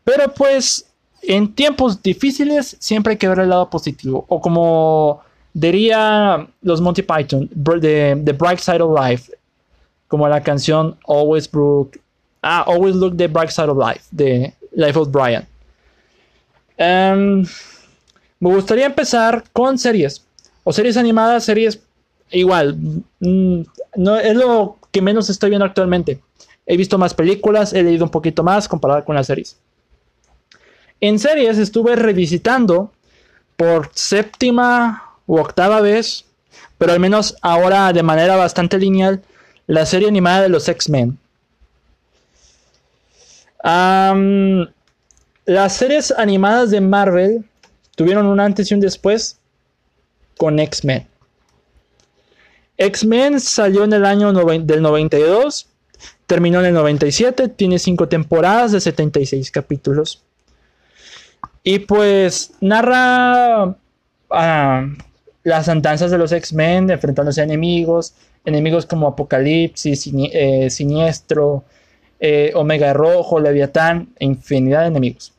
Pero 0.04 0.32
pues, 0.32 0.86
en 1.22 1.54
tiempos 1.54 2.02
difíciles 2.02 2.76
siempre 2.80 3.12
hay 3.12 3.18
que 3.18 3.28
ver 3.28 3.40
el 3.40 3.50
lado 3.50 3.68
positivo. 3.68 4.24
O 4.28 4.40
como 4.40 5.20
Diría 5.52 6.46
los 6.62 6.80
Monty 6.80 7.02
Python, 7.02 7.48
The, 7.48 8.20
the 8.24 8.32
Bright 8.32 8.60
Side 8.60 8.80
of 8.80 8.98
Life, 8.98 9.32
como 10.06 10.28
la 10.28 10.42
canción 10.42 10.96
Always 11.06 11.52
Look, 11.52 12.00
ah, 12.42 12.64
Always 12.66 12.94
Look 12.94 13.16
the 13.16 13.26
Bright 13.26 13.50
Side 13.50 13.68
of 13.68 13.78
Life, 13.78 14.04
de 14.10 14.54
Life 14.72 14.98
of 14.98 15.10
Brian. 15.10 15.46
Em, 16.76 17.44
me 18.38 18.54
gustaría 18.54 18.86
empezar 18.86 19.44
con 19.52 19.78
series, 19.78 20.24
o 20.64 20.72
series 20.72 20.96
animadas, 20.96 21.44
series 21.44 21.80
igual, 22.30 22.76
mm, 23.20 23.62
no, 23.96 24.16
es 24.18 24.34
lo 24.34 24.78
que 24.90 25.02
menos 25.02 25.28
estoy 25.30 25.50
viendo 25.50 25.66
actualmente. 25.66 26.20
He 26.66 26.76
visto 26.76 26.96
más 26.98 27.14
películas, 27.14 27.72
he 27.72 27.82
leído 27.82 28.04
un 28.04 28.10
poquito 28.10 28.42
más 28.42 28.68
comparado 28.68 29.04
con 29.04 29.16
las 29.16 29.26
series. 29.26 29.58
En 31.00 31.18
series 31.18 31.58
estuve 31.58 31.96
revisitando 31.96 32.92
por 33.56 33.90
séptima 33.94 35.09
u 35.30 35.38
octava 35.38 35.80
vez, 35.80 36.24
pero 36.76 36.90
al 36.90 36.98
menos 36.98 37.36
ahora 37.40 37.92
de 37.92 38.02
manera 38.02 38.34
bastante 38.34 38.78
lineal, 38.78 39.22
la 39.68 39.86
serie 39.86 40.08
animada 40.08 40.42
de 40.42 40.48
los 40.48 40.68
X-Men. 40.68 41.16
las 45.44 45.72
series 45.76 46.10
animadas 46.10 46.72
de 46.72 46.80
Marvel 46.80 47.44
tuvieron 47.94 48.26
un 48.26 48.40
antes 48.40 48.70
y 48.70 48.74
un 48.74 48.80
después 48.80 49.38
con 50.36 50.58
X-Men. 50.58 51.06
X-Men 52.76 53.38
salió 53.38 53.84
en 53.84 53.92
el 53.92 54.04
año 54.04 54.32
del 54.32 54.82
92, 54.82 55.68
terminó 56.26 56.58
en 56.58 56.66
el 56.66 56.74
97, 56.74 57.46
tiene 57.50 57.78
5 57.78 58.08
temporadas 58.08 58.72
de 58.72 58.80
76 58.80 59.52
capítulos. 59.52 60.24
Y 61.62 61.78
pues 61.80 62.52
narra 62.60 63.76
ah, 64.30 64.86
las 65.42 65.68
andanzas 65.68 66.10
de 66.10 66.18
los 66.18 66.32
X-Men 66.32 66.90
enfrentándose 66.90 67.40
a 67.40 67.44
enemigos, 67.44 68.14
enemigos 68.44 68.86
como 68.86 69.06
Apocalipsis, 69.06 70.10
eh, 70.32 70.68
Siniestro, 70.70 71.64
eh, 72.18 72.52
Omega 72.54 72.92
Rojo, 72.92 73.40
Leviatán, 73.40 74.08
infinidad 74.18 74.82
de 74.82 74.88
enemigos. 74.88 75.32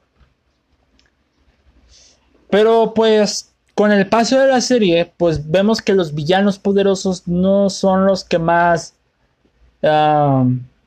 Pero 2.50 2.94
pues 2.94 3.52
con 3.76 3.92
el 3.92 4.08
paso 4.08 4.40
de 4.40 4.48
la 4.48 4.62
serie, 4.62 5.12
pues 5.18 5.50
vemos 5.50 5.82
que 5.82 5.94
los 5.94 6.14
villanos 6.14 6.60
poderosos 6.60 7.28
no 7.28 7.70
son 7.70 8.06
los 8.06 8.24
que 8.24 8.40
más 8.40 8.96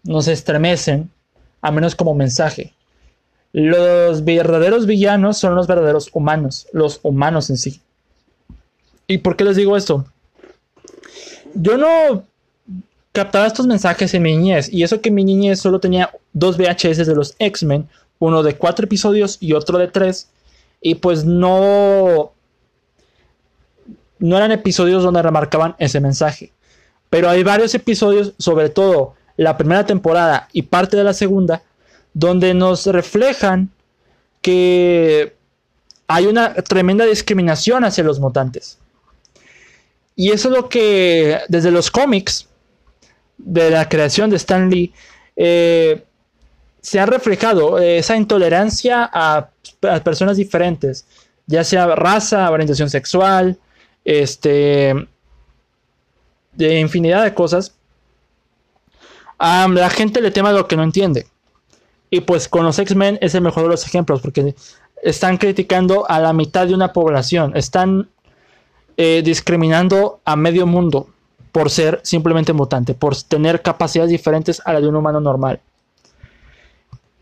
nos 0.04 0.28
estremecen, 0.28 1.10
a 1.60 1.72
menos 1.72 1.96
como 1.96 2.14
mensaje. 2.14 2.72
Los 3.52 4.24
verdaderos 4.24 4.86
villanos 4.86 5.38
son 5.38 5.54
los 5.54 5.66
verdaderos 5.66 6.10
humanos, 6.12 6.68
los 6.72 7.00
humanos 7.02 7.50
en 7.50 7.56
sí. 7.56 7.80
¿Y 9.06 9.18
por 9.18 9.36
qué 9.36 9.44
les 9.44 9.56
digo 9.56 9.76
esto? 9.76 10.04
Yo 11.54 11.76
no 11.76 12.24
captaba 13.12 13.46
estos 13.46 13.66
mensajes 13.66 14.12
en 14.14 14.22
mi 14.22 14.36
niñez, 14.36 14.72
y 14.72 14.82
eso 14.82 15.00
que 15.00 15.10
mi 15.10 15.24
niñez 15.24 15.60
solo 15.60 15.78
tenía 15.78 16.10
dos 16.32 16.56
VHS 16.56 17.06
de 17.06 17.14
los 17.14 17.36
X-Men, 17.38 17.88
uno 18.18 18.42
de 18.42 18.56
cuatro 18.56 18.86
episodios 18.86 19.38
y 19.40 19.52
otro 19.52 19.78
de 19.78 19.88
tres, 19.88 20.28
y 20.80 20.96
pues 20.96 21.24
no 21.24 22.32
no 24.18 24.36
eran 24.36 24.52
episodios 24.52 25.02
donde 25.02 25.22
remarcaban 25.22 25.76
ese 25.78 26.00
mensaje. 26.00 26.52
Pero 27.10 27.28
hay 27.28 27.42
varios 27.42 27.74
episodios, 27.74 28.32
sobre 28.38 28.70
todo 28.70 29.14
la 29.36 29.56
primera 29.56 29.84
temporada 29.84 30.48
y 30.52 30.62
parte 30.62 30.96
de 30.96 31.04
la 31.04 31.12
segunda, 31.12 31.62
donde 32.14 32.54
nos 32.54 32.86
reflejan 32.86 33.70
que 34.40 35.34
hay 36.06 36.26
una 36.26 36.54
tremenda 36.54 37.04
discriminación 37.04 37.84
hacia 37.84 38.04
los 38.04 38.20
mutantes. 38.20 38.78
Y 40.16 40.30
eso 40.30 40.48
es 40.48 40.54
lo 40.54 40.68
que 40.68 41.40
desde 41.48 41.70
los 41.70 41.90
cómics 41.90 42.48
de 43.38 43.70
la 43.70 43.88
creación 43.88 44.30
de 44.30 44.36
Stan 44.36 44.70
Lee 44.70 44.92
eh, 45.36 46.04
se 46.80 47.00
ha 47.00 47.06
reflejado 47.06 47.78
esa 47.78 48.16
intolerancia 48.16 49.08
a, 49.12 49.50
personas 50.04 50.36
diferentes, 50.36 51.06
ya 51.46 51.64
sea 51.64 51.86
raza, 51.94 52.50
orientación 52.50 52.90
sexual, 52.90 53.58
este, 54.04 54.94
de 56.52 56.80
infinidad 56.80 57.24
de 57.24 57.34
cosas, 57.34 57.74
la 59.38 59.90
gente 59.90 60.20
le 60.20 60.30
tema 60.30 60.52
lo 60.52 60.68
que 60.68 60.76
no 60.76 60.82
entiende. 60.82 61.26
Y 62.10 62.20
pues 62.20 62.48
con 62.48 62.64
los 62.64 62.78
X-Men 62.78 63.18
es 63.20 63.34
el 63.34 63.40
mejor 63.42 63.64
de 63.64 63.70
los 63.70 63.86
ejemplos, 63.86 64.20
porque 64.20 64.54
están 65.02 65.36
criticando 65.36 66.08
a 66.08 66.20
la 66.20 66.32
mitad 66.32 66.66
de 66.66 66.74
una 66.74 66.92
población, 66.92 67.56
están 67.56 68.08
eh, 68.96 69.22
discriminando 69.24 70.20
a 70.24 70.36
medio 70.36 70.66
mundo 70.66 71.08
por 71.52 71.70
ser 71.70 72.00
simplemente 72.02 72.52
mutante, 72.52 72.94
por 72.94 73.14
tener 73.22 73.62
capacidades 73.62 74.10
diferentes 74.10 74.60
a 74.64 74.72
la 74.72 74.80
de 74.80 74.88
un 74.88 74.96
humano 74.96 75.20
normal. 75.20 75.60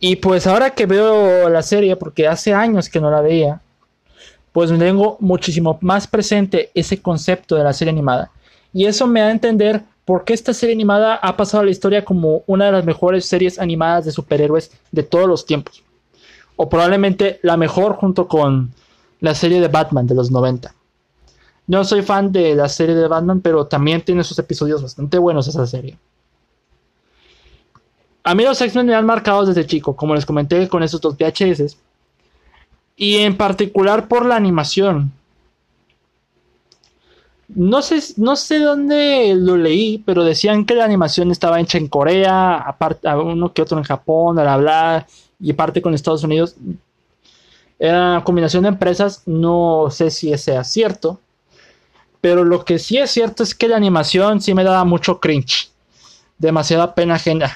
Y 0.01 0.17
pues 0.17 0.47
ahora 0.47 0.71
que 0.71 0.87
veo 0.87 1.49
la 1.49 1.63
serie, 1.63 1.97
porque 1.97 2.27
hace 2.27 2.53
años 2.53 2.89
que 2.89 3.01
no 3.01 3.11
la 3.11 3.21
veía, 3.21 3.61
pues 4.53 4.77
tengo 4.77 5.17
muchísimo 5.21 5.79
más 5.81 6.07
presente 6.07 6.71
ese 6.75 7.01
concepto 7.01 7.57
de 7.57 7.65
la 7.65 7.73
serie 7.73 7.93
animada. 7.93 8.31
Y 8.73 8.87
eso 8.87 9.07
me 9.07 9.21
da 9.21 9.27
a 9.27 9.33
entender 9.33 9.83
por 10.05 10.25
qué 10.25 10.35
esta 10.35 10.55
serie 10.55 10.75
animada 10.75 11.15
ha 11.17 11.37
pasado 11.37 11.63
a 11.63 11.65
la 11.65 11.71
historia 11.71 12.05
como 12.05 12.43
una 12.47 12.67
de 12.67 12.73
las 12.73 12.85
mejores 12.85 13.27
series 13.27 13.59
animadas 13.59 14.05
de 14.05 14.13
superhéroes 14.13 14.73
de 14.91 15.03
todos 15.03 15.29
los 15.29 15.47
tiempos. 15.47 15.83
O 16.57 16.69
probablemente 16.69 17.39
la 17.43 17.57
mejor 17.57 17.95
junto 17.95 18.29
con 18.29 18.73
la 19.21 19.35
serie 19.35 19.61
de 19.61 19.69
Batman 19.69 20.07
de 20.07 20.15
los 20.15 20.31
90. 20.31 20.75
No 21.67 21.85
soy 21.85 22.03
fan 22.03 22.33
de 22.33 22.55
la 22.55 22.69
serie 22.69 22.95
de 22.95 23.09
Batman, 23.09 23.41
pero 23.41 23.67
también 23.67 24.03
tiene 24.03 24.25
sus 24.25 24.39
episodios 24.39 24.83
bastante 24.83 25.19
buenos 25.19 25.49
esa 25.49 25.67
serie. 25.67 25.99
A 28.25 28.35
mí 28.35 28.45
los 28.45 28.61
X-Men 28.61 28.87
me 28.87 28.95
han 28.95 29.07
marcado 29.07 29.45
desde 29.45 29.67
chico, 29.67 29.97
como 29.97 30.15
les 30.15 30.27
comenté 30.27 30.69
con 30.69 30.83
esos 30.83 31.01
dos 31.01 31.17
VHS 31.17 31.77
y 32.97 33.17
en 33.17 33.37
particular 33.37 34.09
por 34.09 34.27
la 34.27 34.37
animación. 34.37 35.13
No 37.49 37.83
sé, 37.83 38.01
no 38.17 38.37
sé 38.37 38.61
dónde 38.61 39.35
lo 39.37 39.57
leí, 39.57 39.99
pero 39.99 40.25
decían 40.25 40.65
que 40.65 40.75
la 40.75 40.85
animación 40.85 41.31
estaba 41.31 41.61
hecha 41.61 41.79
en 41.79 41.89
Corea, 41.89 42.57
aparte 42.57 43.09
uno 43.15 43.53
que 43.53 43.63
otro 43.63 43.77
en 43.77 43.85
Japón, 43.85 44.39
al 44.39 44.49
hablar, 44.49 45.07
y 45.39 45.53
parte 45.53 45.83
con 45.83 45.93
Estados 45.93 46.25
Unidos. 46.25 46.57
Era 47.79 48.13
una 48.13 48.25
combinación 48.25 48.63
de 48.63 48.71
empresas, 48.71 49.23
no 49.27 49.89
sé 49.91 50.11
si 50.11 50.37
sea 50.39 50.65
cierto. 50.65 51.21
Pero 52.23 52.45
lo 52.45 52.65
que 52.65 52.79
sí 52.79 52.97
es 52.97 53.11
cierto 53.11 53.43
es 53.43 53.55
que 53.55 53.69
la 53.69 53.77
animación 53.77 54.41
sí 54.41 54.55
me 54.55 54.65
daba 54.65 54.85
mucho 54.85 55.21
cringe. 55.21 55.71
Demasiada 56.39 56.95
pena 56.95 57.17
ajena. 57.17 57.55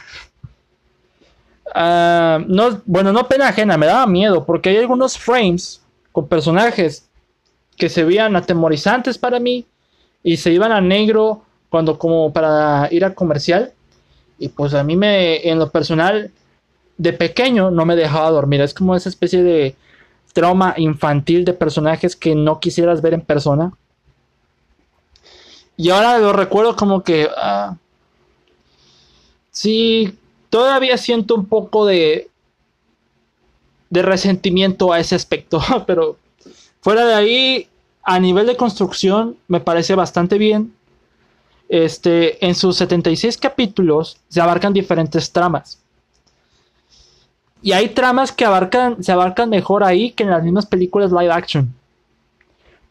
Ah, 1.75 2.39
no, 2.47 2.83
bueno, 2.85 3.13
no 3.13 3.27
pena 3.27 3.49
ajena, 3.49 3.77
me 3.79 3.87
daba 3.87 4.07
miedo 4.07 4.45
porque 4.45 4.71
hay 4.71 4.77
algunos 4.77 5.17
frames 5.17 5.83
con 6.13 6.29
personajes 6.29 7.09
que 7.77 7.89
se 7.89 8.05
veían 8.05 8.37
atemorizantes 8.37 9.19
para 9.19 9.39
mí 9.41 9.67
y 10.23 10.37
se 10.37 10.53
iban 10.53 10.73
a 10.73 10.81
negro 10.81 11.43
cuando 11.69 11.99
como 11.99 12.33
para 12.33 12.89
ir 12.91 13.05
al 13.05 13.15
comercial 13.15 13.73
y 14.39 14.49
pues 14.49 14.75
a 14.75 14.83
mí 14.83 14.97
me 14.97 15.49
en 15.49 15.59
lo 15.59 15.71
personal 15.71 16.31
de 16.97 17.13
pequeño 17.13 17.71
no 17.71 17.85
me 17.85 17.97
dejaba 17.97 18.31
dormir, 18.31 18.61
es 18.61 18.73
como 18.73 18.97
esa 18.97 19.09
especie 19.09 19.43
de 19.43 19.77
trauma 20.33 20.75
infantil 20.77 21.45
de 21.45 21.53
personajes 21.53 22.17
que 22.17 22.35
no 22.35 22.61
quisieras 22.61 23.03
ver 23.03 23.15
en 23.15 23.23
persona. 23.23 23.73
Y 25.77 25.91
ahora 25.91 26.19
lo 26.19 26.33
recuerdo 26.33 26.75
como 26.77 27.03
que 27.03 27.29
ah, 27.37 27.77
sí 29.51 30.17
todavía 30.51 30.97
siento 30.97 31.35
un 31.35 31.47
poco 31.47 31.87
de, 31.87 32.31
de 33.91 34.03
resentimiento 34.03 34.93
a 34.93 35.01
ese 35.01 35.15
aspecto, 35.15 35.61
pero 35.87 36.17
fuera 36.81 37.05
de 37.05 37.15
ahí, 37.15 37.69
a 38.03 38.19
nivel 38.21 38.47
de 38.47 38.57
construcción, 38.57 39.37
me 39.49 39.61
parece 39.61 39.95
bastante 39.95 40.39
bien. 40.39 40.73
Este, 41.69 42.47
en 42.47 42.55
sus 42.55 42.77
76 42.77 43.37
capítulos 43.39 44.19
se 44.29 44.41
abarcan 44.41 44.73
diferentes 44.73 45.33
tramas. 45.33 45.81
Y 47.61 47.73
hay 47.73 47.89
tramas 47.89 48.31
que 48.31 48.45
abarcan, 48.45 49.03
se 49.03 49.11
abarcan 49.11 49.51
mejor 49.51 49.83
ahí 49.83 50.13
que 50.13 50.23
en 50.23 50.31
las 50.31 50.45
mismas 50.45 50.67
películas 50.67 51.11
live 51.11 51.33
action. 51.33 51.75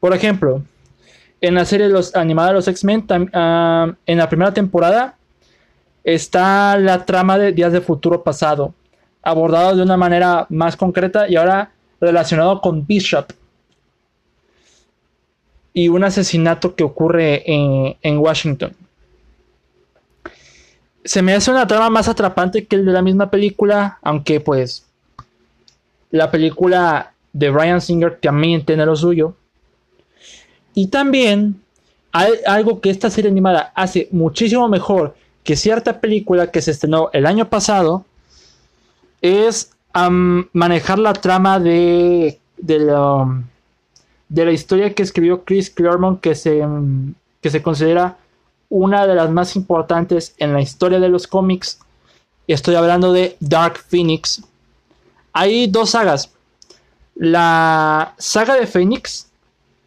Por 0.01 0.13
ejemplo, 0.13 0.61
en 1.41 1.55
la 1.55 1.65
serie 1.65 1.89
los, 1.89 2.15
animada 2.15 2.49
de 2.49 2.53
los 2.55 2.67
X-Men, 2.67 3.05
ah, 3.33 3.93
en 4.05 4.17
la 4.17 4.29
primera 4.29 4.53
temporada, 4.53 5.15
está 6.03 6.77
la 6.77 7.05
trama 7.05 7.37
de 7.37 7.51
Días 7.51 7.73
de 7.73 7.81
Futuro 7.81 8.23
Pasado, 8.23 8.73
abordado 9.21 9.75
de 9.75 9.83
una 9.83 9.97
manera 9.97 10.45
más 10.49 10.75
concreta 10.75 11.27
y 11.27 11.35
ahora 11.35 11.71
relacionado 11.99 12.61
con 12.61 12.85
Bishop 12.85 13.31
y 15.75 15.89
un 15.89 16.05
asesinato 16.05 16.73
que 16.73 16.85
ocurre 16.85 17.43
en, 17.45 18.17
Washington. 18.17 18.71
Se 21.03 21.21
me 21.21 21.33
hace 21.33 21.51
una 21.51 21.67
trama 21.67 21.89
más 21.89 22.07
atrapante 22.07 22.65
que 22.65 22.77
el 22.77 22.85
de 22.85 22.93
la 22.93 23.01
misma 23.01 23.29
película, 23.29 23.99
aunque 24.01 24.39
pues 24.39 24.85
la 26.11 26.31
película 26.31 27.11
de 27.33 27.49
Brian 27.49 27.81
Singer 27.81 28.17
también 28.21 28.65
tiene 28.65 28.85
lo 28.85 28.95
suyo. 28.95 29.35
Y 30.75 30.87
también 30.87 31.61
hay 32.11 32.33
algo 32.45 32.79
que 32.81 32.89
esta 32.89 33.09
serie 33.09 33.31
animada 33.31 33.71
hace 33.75 34.07
muchísimo 34.11 34.67
mejor 34.69 35.15
que 35.43 35.55
cierta 35.55 35.99
película 35.99 36.51
que 36.51 36.61
se 36.61 36.71
estrenó 36.71 37.09
el 37.13 37.25
año 37.25 37.49
pasado 37.49 38.05
es 39.21 39.71
manejar 40.53 40.99
la 40.99 41.13
trama 41.13 41.59
de, 41.59 42.39
de, 42.57 42.79
la, 42.79 43.43
de 44.27 44.45
la 44.45 44.51
historia 44.51 44.93
que 44.93 45.03
escribió 45.03 45.45
Chris 45.45 45.69
Claremont 45.69 46.19
que 46.19 46.35
se, 46.35 46.61
que 47.41 47.49
se 47.49 47.63
considera 47.63 48.17
una 48.69 49.07
de 49.07 49.15
las 49.15 49.29
más 49.29 49.55
importantes 49.55 50.33
en 50.37 50.51
la 50.51 50.61
historia 50.61 50.99
de 50.99 51.09
los 51.09 51.27
cómics. 51.27 51.79
Estoy 52.47 52.75
hablando 52.75 53.13
de 53.13 53.37
Dark 53.39 53.77
Phoenix. 53.77 54.41
Hay 55.31 55.67
dos 55.67 55.91
sagas. 55.91 56.31
La 57.15 58.15
saga 58.17 58.55
de 58.55 58.67
Phoenix, 58.67 59.27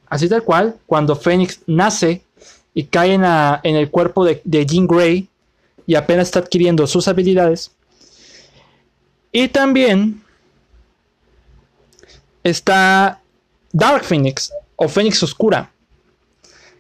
así 0.09 0.29
tal 0.29 0.43
cual, 0.43 0.77
cuando 0.87 1.17
Phoenix 1.17 1.61
nace 1.67 2.23
y 2.75 2.85
cae 2.85 3.15
en, 3.15 3.25
el 3.77 3.91
cuerpo 3.91 4.25
de, 4.25 4.41
Jean 4.67 4.87
Grey 4.87 5.29
y 5.87 5.95
apenas 5.95 6.29
está 6.29 6.41
adquiriendo 6.41 6.87
sus 6.87 7.09
habilidades. 7.09 7.73
Y 9.33 9.49
también 9.49 10.23
está 12.43 13.21
Dark 13.73 14.05
Phoenix 14.05 14.53
o 14.77 14.89
Phoenix 14.89 15.23
Oscura, 15.23 15.71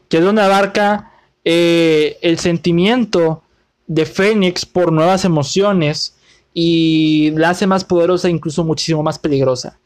que 0.09 0.18
es 0.18 0.24
donde 0.24 0.43
abarca 0.43 1.12
eh, 1.45 2.18
el 2.22 2.39
sentimiento 2.39 3.43
de 3.87 4.07
Phoenix 4.07 4.64
por 4.64 4.93
nuevas 4.93 5.24
emociones 5.24 6.14
y 6.55 7.31
la 7.33 7.51
hace 7.51 7.66
más 7.66 7.85
poderosa 7.85 8.29
e 8.29 8.31
incluso 8.31 8.64
muchísimo 8.64 9.03
más 9.03 9.18
peligrosa. 9.18 9.79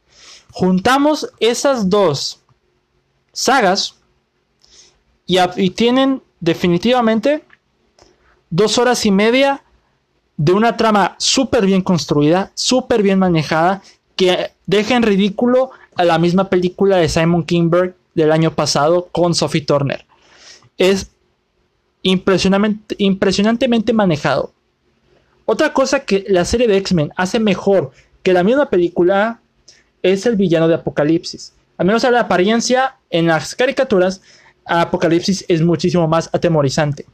Juntamos 0.50 1.30
esas 1.40 1.88
dos 1.88 2.41
sagas 3.32 3.96
y, 5.26 5.70
tienen 5.70 6.22
definitivamente 6.40 7.44
dos 8.50 8.78
horas 8.78 9.06
y 9.06 9.10
media 9.10 9.62
de 10.36 10.52
una 10.52 10.76
trama 10.76 11.14
súper 11.18 11.64
bien 11.64 11.82
construida, 11.82 12.52
súper 12.54 13.02
bien 13.02 13.18
manejada, 13.18 13.82
que 14.16 14.50
deja 14.66 14.96
en 14.96 15.02
ridículo 15.02 15.70
a 15.94 16.04
la 16.04 16.18
misma 16.18 16.50
película 16.50 16.96
de 16.96 17.08
Simon 17.08 17.44
Kingberg 17.44 17.94
del 18.14 18.32
año 18.32 18.54
pasado 18.54 19.08
con 19.12 19.34
Sophie 19.34 19.62
Turner. 19.62 20.04
Es 20.76 21.10
impresionantemente 22.02 23.92
manejado. 23.92 24.52
Otra 25.44 25.72
cosa 25.72 26.00
que 26.00 26.24
la 26.28 26.44
serie 26.44 26.68
de 26.68 26.76
X-Men 26.78 27.12
hace 27.16 27.40
mejor 27.40 27.92
que 28.22 28.32
la 28.32 28.44
misma 28.44 28.68
película 28.70 29.40
es 30.02 30.26
el 30.26 30.36
villano 30.36 30.68
de 30.68 30.74
Apocalipsis. 30.74 31.52
Al 31.82 31.86
menos 31.86 32.04
a 32.04 32.12
la 32.12 32.20
apariencia 32.20 32.94
en 33.10 33.26
las 33.26 33.56
caricaturas, 33.56 34.20
Apocalipsis 34.66 35.44
es 35.48 35.62
muchísimo 35.62 36.06
más 36.06 36.30
atemorizante. 36.32 37.06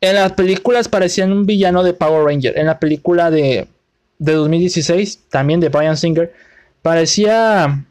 En 0.00 0.14
las 0.14 0.34
películas 0.34 0.86
parecían 0.86 1.32
un 1.32 1.44
villano 1.44 1.82
de 1.82 1.92
Power 1.92 2.24
Ranger. 2.24 2.56
En 2.56 2.66
la 2.66 2.78
película 2.78 3.32
de, 3.32 3.66
de 4.20 4.32
2016, 4.34 5.24
también 5.28 5.58
de 5.58 5.70
Brian 5.70 5.96
Singer, 5.96 6.32
parecía 6.82 7.84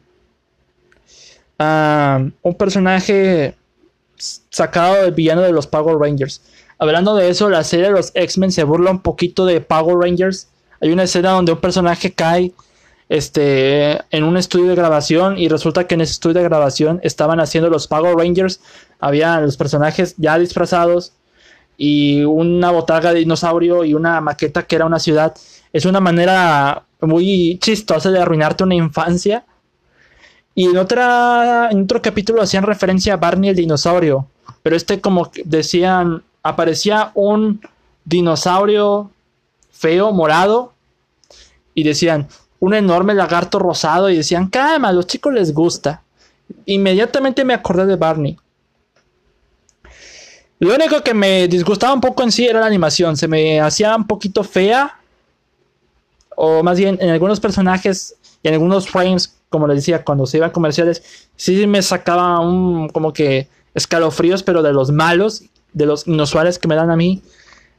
ah, 1.58 2.24
un 2.40 2.54
personaje 2.54 3.54
sacado 4.16 5.02
del 5.02 5.12
villano 5.12 5.42
de 5.42 5.52
los 5.52 5.66
Power 5.66 5.98
Rangers. 5.98 6.40
Hablando 6.78 7.14
de 7.14 7.28
eso, 7.28 7.50
la 7.50 7.62
serie 7.62 7.88
de 7.88 7.92
los 7.92 8.10
X-Men 8.14 8.50
se 8.50 8.64
burla 8.64 8.90
un 8.90 9.02
poquito 9.02 9.44
de 9.44 9.60
Power 9.60 9.98
Rangers. 9.98 10.48
Hay 10.80 10.92
una 10.92 11.02
escena 11.02 11.32
donde 11.32 11.52
un 11.52 11.60
personaje 11.60 12.10
cae 12.10 12.54
este, 13.12 14.00
en 14.10 14.24
un 14.24 14.38
estudio 14.38 14.68
de 14.68 14.74
grabación 14.74 15.36
y 15.36 15.48
resulta 15.48 15.86
que 15.86 15.96
en 15.96 16.00
ese 16.00 16.12
estudio 16.12 16.36
de 16.40 16.44
grabación 16.44 16.98
estaban 17.02 17.40
haciendo 17.40 17.68
los 17.68 17.86
Power 17.86 18.16
Rangers, 18.16 18.62
había 19.00 19.38
los 19.42 19.58
personajes 19.58 20.14
ya 20.16 20.38
disfrazados 20.38 21.12
y 21.76 22.22
una 22.22 22.70
botarga 22.70 23.12
de 23.12 23.18
dinosaurio 23.18 23.84
y 23.84 23.92
una 23.92 24.22
maqueta 24.22 24.62
que 24.62 24.76
era 24.76 24.86
una 24.86 24.98
ciudad. 24.98 25.34
Es 25.74 25.84
una 25.84 26.00
manera 26.00 26.84
muy 27.02 27.58
chistosa 27.60 28.10
de 28.10 28.18
arruinarte 28.18 28.64
una 28.64 28.76
infancia. 28.76 29.44
Y 30.54 30.64
en, 30.64 30.78
otra, 30.78 31.68
en 31.70 31.82
otro 31.82 32.00
capítulo 32.00 32.40
hacían 32.40 32.64
referencia 32.64 33.12
a 33.12 33.18
Barney 33.18 33.50
el 33.50 33.56
dinosaurio, 33.56 34.26
pero 34.62 34.74
este 34.74 35.02
como 35.02 35.30
decían, 35.44 36.22
aparecía 36.42 37.10
un 37.12 37.60
dinosaurio 38.06 39.10
feo, 39.70 40.12
morado, 40.12 40.72
y 41.74 41.84
decían, 41.84 42.28
un 42.62 42.74
enorme 42.74 43.12
lagarto 43.12 43.58
rosado 43.58 44.08
y 44.08 44.16
decían, 44.16 44.46
calma, 44.46 44.90
a 44.90 44.92
los 44.92 45.08
chicos 45.08 45.32
les 45.32 45.52
gusta. 45.52 46.00
Inmediatamente 46.66 47.44
me 47.44 47.54
acordé 47.54 47.86
de 47.86 47.96
Barney. 47.96 48.38
Lo 50.60 50.72
único 50.72 51.02
que 51.02 51.12
me 51.12 51.48
disgustaba 51.48 51.92
un 51.92 52.00
poco 52.00 52.22
en 52.22 52.30
sí 52.30 52.46
era 52.46 52.60
la 52.60 52.66
animación. 52.66 53.16
Se 53.16 53.26
me 53.26 53.60
hacía 53.60 53.96
un 53.96 54.06
poquito 54.06 54.44
fea. 54.44 54.96
O 56.36 56.62
más 56.62 56.78
bien, 56.78 56.98
en 57.00 57.10
algunos 57.10 57.40
personajes 57.40 58.14
y 58.44 58.46
en 58.46 58.54
algunos 58.54 58.88
frames, 58.88 59.36
como 59.48 59.66
les 59.66 59.78
decía, 59.78 60.04
cuando 60.04 60.24
se 60.24 60.36
iban 60.36 60.52
comerciales, 60.52 61.02
sí 61.34 61.66
me 61.66 61.82
sacaba 61.82 62.38
un 62.38 62.88
como 62.90 63.12
que 63.12 63.48
escalofríos, 63.74 64.44
pero 64.44 64.62
de 64.62 64.72
los 64.72 64.92
malos, 64.92 65.42
de 65.72 65.86
los 65.86 66.06
inusuales 66.06 66.60
que 66.60 66.68
me 66.68 66.76
dan 66.76 66.92
a 66.92 66.96
mí. 66.96 67.24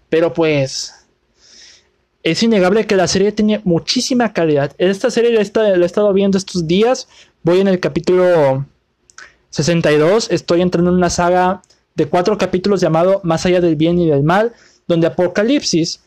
Pero 0.09 0.33
pues 0.33 1.02
es 2.23 2.41
innegable 2.41 2.87
que 2.87 2.95
la 2.95 3.07
serie 3.07 3.33
tiene 3.33 3.61
muchísima 3.65 4.31
calidad. 4.31 4.73
Esta 4.77 5.11
serie 5.11 5.31
la, 5.31 5.39
he 5.39 5.85
estado 5.85 6.13
viendo 6.13 6.37
estos 6.37 6.65
días. 6.65 7.09
Voy 7.43 7.59
en 7.59 7.67
el 7.67 7.81
capítulo 7.81 8.65
62. 9.49 10.31
Estoy 10.31 10.61
entrando 10.61 10.89
en 10.89 10.97
una 10.97 11.09
saga 11.09 11.61
de 11.95 12.07
cuatro 12.07 12.37
capítulos 12.37 12.79
llamado 12.79 13.19
Más 13.23 13.45
allá 13.45 13.59
del 13.59 13.75
bien 13.75 13.99
y 13.99 14.07
del 14.07 14.23
mal, 14.23 14.53
donde 14.87 15.07
Apocalipsis 15.07 16.01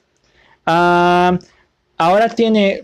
ah, 0.65 1.39
ahora 1.99 2.31
tiene 2.31 2.83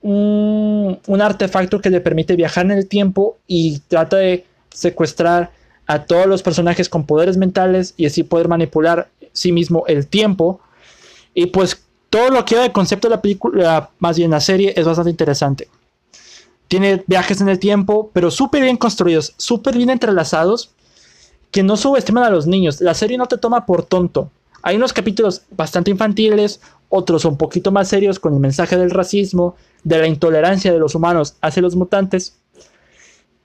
un, 0.00 1.00
un, 1.04 1.20
artefacto 1.20 1.80
que 1.80 1.90
le 1.90 2.00
permite 2.00 2.36
viajar 2.36 2.64
en 2.64 2.70
el 2.70 2.86
tiempo 2.86 3.38
y 3.48 3.80
trata 3.88 4.18
de 4.18 4.46
secuestrar 4.70 5.50
a 5.88 6.04
todos 6.04 6.26
los 6.26 6.44
personajes 6.44 6.88
con 6.88 7.04
poderes 7.04 7.36
mentales 7.36 7.94
y 7.96 8.06
así 8.06 8.22
poder 8.22 8.46
manipular 8.46 9.08
sí 9.32 9.50
mismo 9.50 9.82
el 9.88 10.06
tiempo. 10.06 10.60
Y 11.34 11.46
pues 11.46 11.82
todo 12.10 12.30
lo 12.30 12.44
que 12.44 12.56
hay 12.56 12.68
de 12.68 12.72
concepto 12.72 13.08
de 13.08 13.16
la 13.16 13.22
película, 13.22 13.90
más 13.98 14.16
bien 14.16 14.30
la 14.30 14.40
serie, 14.40 14.72
es 14.76 14.86
bastante 14.86 15.10
interesante. 15.10 15.68
Tiene 16.68 17.02
viajes 17.06 17.40
en 17.40 17.48
el 17.48 17.58
tiempo, 17.58 18.10
pero 18.12 18.30
súper 18.30 18.62
bien 18.62 18.76
construidos, 18.76 19.34
súper 19.36 19.76
bien 19.76 19.90
entrelazados, 19.90 20.70
que 21.50 21.62
no 21.62 21.76
subestiman 21.76 22.24
a 22.24 22.30
los 22.30 22.46
niños. 22.46 22.80
La 22.80 22.94
serie 22.94 23.16
no 23.18 23.26
te 23.26 23.38
toma 23.38 23.64
por 23.64 23.82
tonto. 23.84 24.30
Hay 24.62 24.76
unos 24.76 24.92
capítulos 24.92 25.42
bastante 25.50 25.90
infantiles, 25.90 26.60
otros 26.88 27.24
un 27.24 27.36
poquito 27.36 27.70
más 27.70 27.88
serios 27.88 28.18
con 28.18 28.34
el 28.34 28.40
mensaje 28.40 28.76
del 28.76 28.90
racismo, 28.90 29.56
de 29.84 29.98
la 29.98 30.06
intolerancia 30.06 30.72
de 30.72 30.78
los 30.78 30.94
humanos 30.94 31.36
hacia 31.40 31.62
los 31.62 31.76
mutantes. 31.76 32.36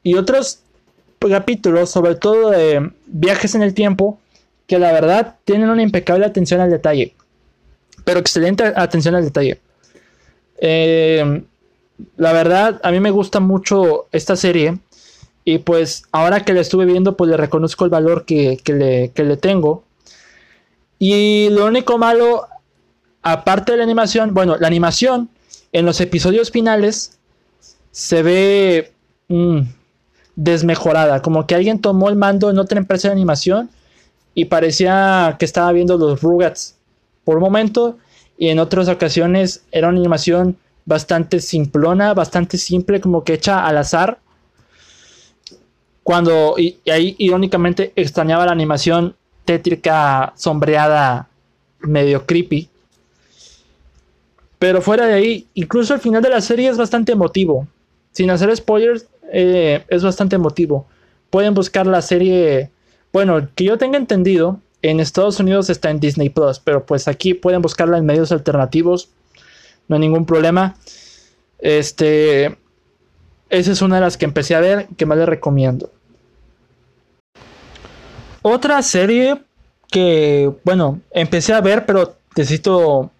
Y 0.01 0.15
otros 0.15 0.59
capítulos, 1.19 1.89
sobre 1.89 2.15
todo 2.15 2.49
de 2.49 2.91
viajes 3.07 3.55
en 3.55 3.63
el 3.63 3.73
tiempo, 3.73 4.19
que 4.67 4.79
la 4.79 4.91
verdad 4.91 5.37
tienen 5.45 5.69
una 5.69 5.83
impecable 5.83 6.25
atención 6.25 6.59
al 6.59 6.71
detalle. 6.71 7.15
Pero 8.03 8.19
excelente 8.19 8.73
atención 8.75 9.15
al 9.15 9.23
detalle. 9.23 9.59
Eh, 10.57 11.43
la 12.17 12.33
verdad, 12.33 12.79
a 12.83 12.91
mí 12.91 12.99
me 12.99 13.11
gusta 13.11 13.39
mucho 13.39 14.07
esta 14.11 14.35
serie. 14.35 14.79
Y 15.45 15.59
pues 15.59 16.03
ahora 16.11 16.45
que 16.45 16.53
la 16.53 16.61
estuve 16.61 16.85
viendo, 16.85 17.17
pues 17.17 17.29
le 17.29 17.37
reconozco 17.37 17.83
el 17.83 17.91
valor 17.91 18.25
que, 18.25 18.59
le, 18.65 19.11
le 19.13 19.37
tengo. 19.37 19.83
Y 20.99 21.49
lo 21.49 21.65
único 21.65 21.97
malo, 21.97 22.47
aparte 23.21 23.73
de 23.73 23.79
la 23.79 23.83
animación, 23.83 24.33
bueno, 24.33 24.55
la 24.57 24.67
animación 24.67 25.29
en 25.73 25.85
los 25.85 25.99
episodios 25.99 26.51
finales 26.51 27.19
se 27.91 28.23
ve 28.23 28.93
mm, 29.27 29.61
desmejorada. 30.35 31.21
Como 31.21 31.45
que 31.45 31.55
alguien 31.55 31.79
tomó 31.79 32.09
el 32.09 32.15
mando 32.15 32.49
en 32.49 32.57
otra 32.57 32.79
empresa 32.79 33.09
de 33.09 33.13
animación 33.13 33.69
y 34.33 34.45
parecía 34.45 35.35
que 35.37 35.45
estaba 35.45 35.71
viendo 35.73 35.97
los 35.97 36.21
Rugrats 36.21 36.77
por 37.23 37.37
un 37.37 37.43
momento 37.43 37.97
y 38.37 38.49
en 38.49 38.59
otras 38.59 38.89
ocasiones 38.89 39.63
era 39.71 39.89
una 39.89 39.99
animación 39.99 40.57
bastante 40.85 41.39
simplona, 41.39 42.13
bastante 42.13 42.57
simple, 42.57 42.99
como 42.99 43.23
que 43.23 43.33
hecha 43.33 43.65
al 43.65 43.77
azar. 43.77 44.19
Cuando, 46.03 46.55
y, 46.57 46.77
ahí 46.89 47.15
irónicamente 47.17 47.93
extrañaba 47.95 48.45
la 48.45 48.51
animación 48.51 49.15
tétrica, 49.45 50.33
sombreada, 50.35 51.29
medio 51.79 52.25
creepy. 52.25 52.69
Pero 54.59 54.81
fuera 54.81 55.05
de 55.05 55.13
ahí, 55.13 55.47
incluso 55.53 55.93
el 55.93 55.99
final 55.99 56.21
de 56.21 56.29
la 56.29 56.41
serie 56.41 56.69
es 56.69 56.77
bastante 56.77 57.11
emotivo. 57.11 57.67
Sin 58.11 58.29
hacer 58.29 58.55
spoilers, 58.55 59.07
eh, 59.31 59.83
es 59.87 60.03
bastante 60.03 60.35
emotivo. 60.35 60.85
Pueden 61.29 61.53
buscar 61.53 61.87
la 61.87 62.01
serie, 62.01 62.69
bueno, 63.11 63.47
que 63.55 63.65
yo 63.65 63.77
tenga 63.77 63.97
entendido, 63.97 64.59
en 64.83 64.99
Estados 64.99 65.39
Unidos 65.39 65.69
está 65.69 65.89
en 65.89 65.99
Disney 65.99 66.29
Plus, 66.29 66.59
pero 66.59 66.85
pues 66.85 67.07
aquí 67.07 67.33
pueden 67.33 67.61
buscarla 67.61 67.97
en 67.97 68.05
medios 68.05 68.31
alternativos. 68.31 69.09
No 69.87 69.95
hay 69.95 70.01
ningún 70.01 70.25
problema. 70.25 70.75
Este. 71.57 72.57
Esa 73.49 73.71
es 73.71 73.81
una 73.81 73.95
de 73.95 74.01
las 74.01 74.17
que 74.17 74.25
empecé 74.25 74.55
a 74.55 74.59
ver, 74.59 74.87
que 74.97 75.05
más 75.05 75.17
les 75.17 75.27
recomiendo. 75.27 75.91
Otra 78.41 78.81
serie 78.81 79.41
que, 79.89 80.51
bueno, 80.63 80.99
empecé 81.11 81.53
a 81.53 81.61
ver, 81.61 81.85
pero 81.85 82.15
necesito 82.35 83.11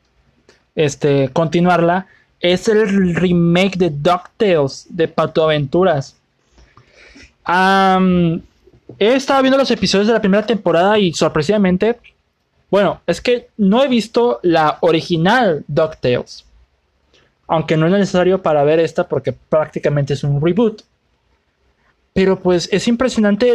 este, 0.76 1.30
continuarla, 1.30 2.08
es 2.40 2.68
el 2.68 3.16
remake 3.16 3.78
de 3.78 3.90
DuckTales 3.90 4.88
de 4.90 5.08
Pato 5.08 5.44
Aventuras. 5.44 6.18
He 9.00 9.16
estado 9.16 9.42
viendo 9.42 9.58
los 9.58 9.72
episodios 9.72 10.08
de 10.08 10.14
la 10.14 10.22
primera 10.22 10.46
temporada 10.46 10.98
y 11.00 11.14
sorpresivamente, 11.14 12.00
bueno, 12.70 13.02
es 13.06 13.22
que 13.22 13.50
no 13.58 13.84
he 13.84 13.88
visto 13.88 14.40
la 14.44 14.78
original 14.82 15.64
DuckTales. 15.68 16.46
Aunque 17.48 17.78
no 17.78 17.86
es 17.86 17.92
necesario 17.92 18.42
para 18.42 18.64
ver 18.64 18.80
esta 18.80 19.08
porque 19.08 19.34
prácticamente 19.34 20.14
es 20.14 20.24
un 20.24 20.42
reboot. 20.42 20.82
Pero 22.14 22.40
pues 22.40 22.70
es 22.72 22.88
impresionante 22.88 23.54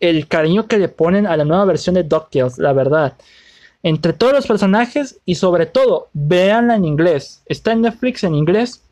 el 0.00 0.28
cariño 0.28 0.66
que 0.66 0.78
le 0.78 0.88
ponen 0.88 1.26
a 1.26 1.36
la 1.36 1.44
nueva 1.44 1.64
versión 1.64 1.94
de 1.94 2.02
DuckTales, 2.02 2.58
la 2.58 2.72
verdad. 2.72 3.14
Entre 3.82 4.12
todos 4.12 4.32
los 4.32 4.46
personajes 4.46 5.20
y 5.24 5.36
sobre 5.36 5.66
todo, 5.66 6.08
véanla 6.12 6.74
en 6.74 6.84
inglés. 6.84 7.42
Está 7.46 7.72
en 7.72 7.82
Netflix 7.82 8.24
en 8.24 8.34
inglés. 8.34 8.82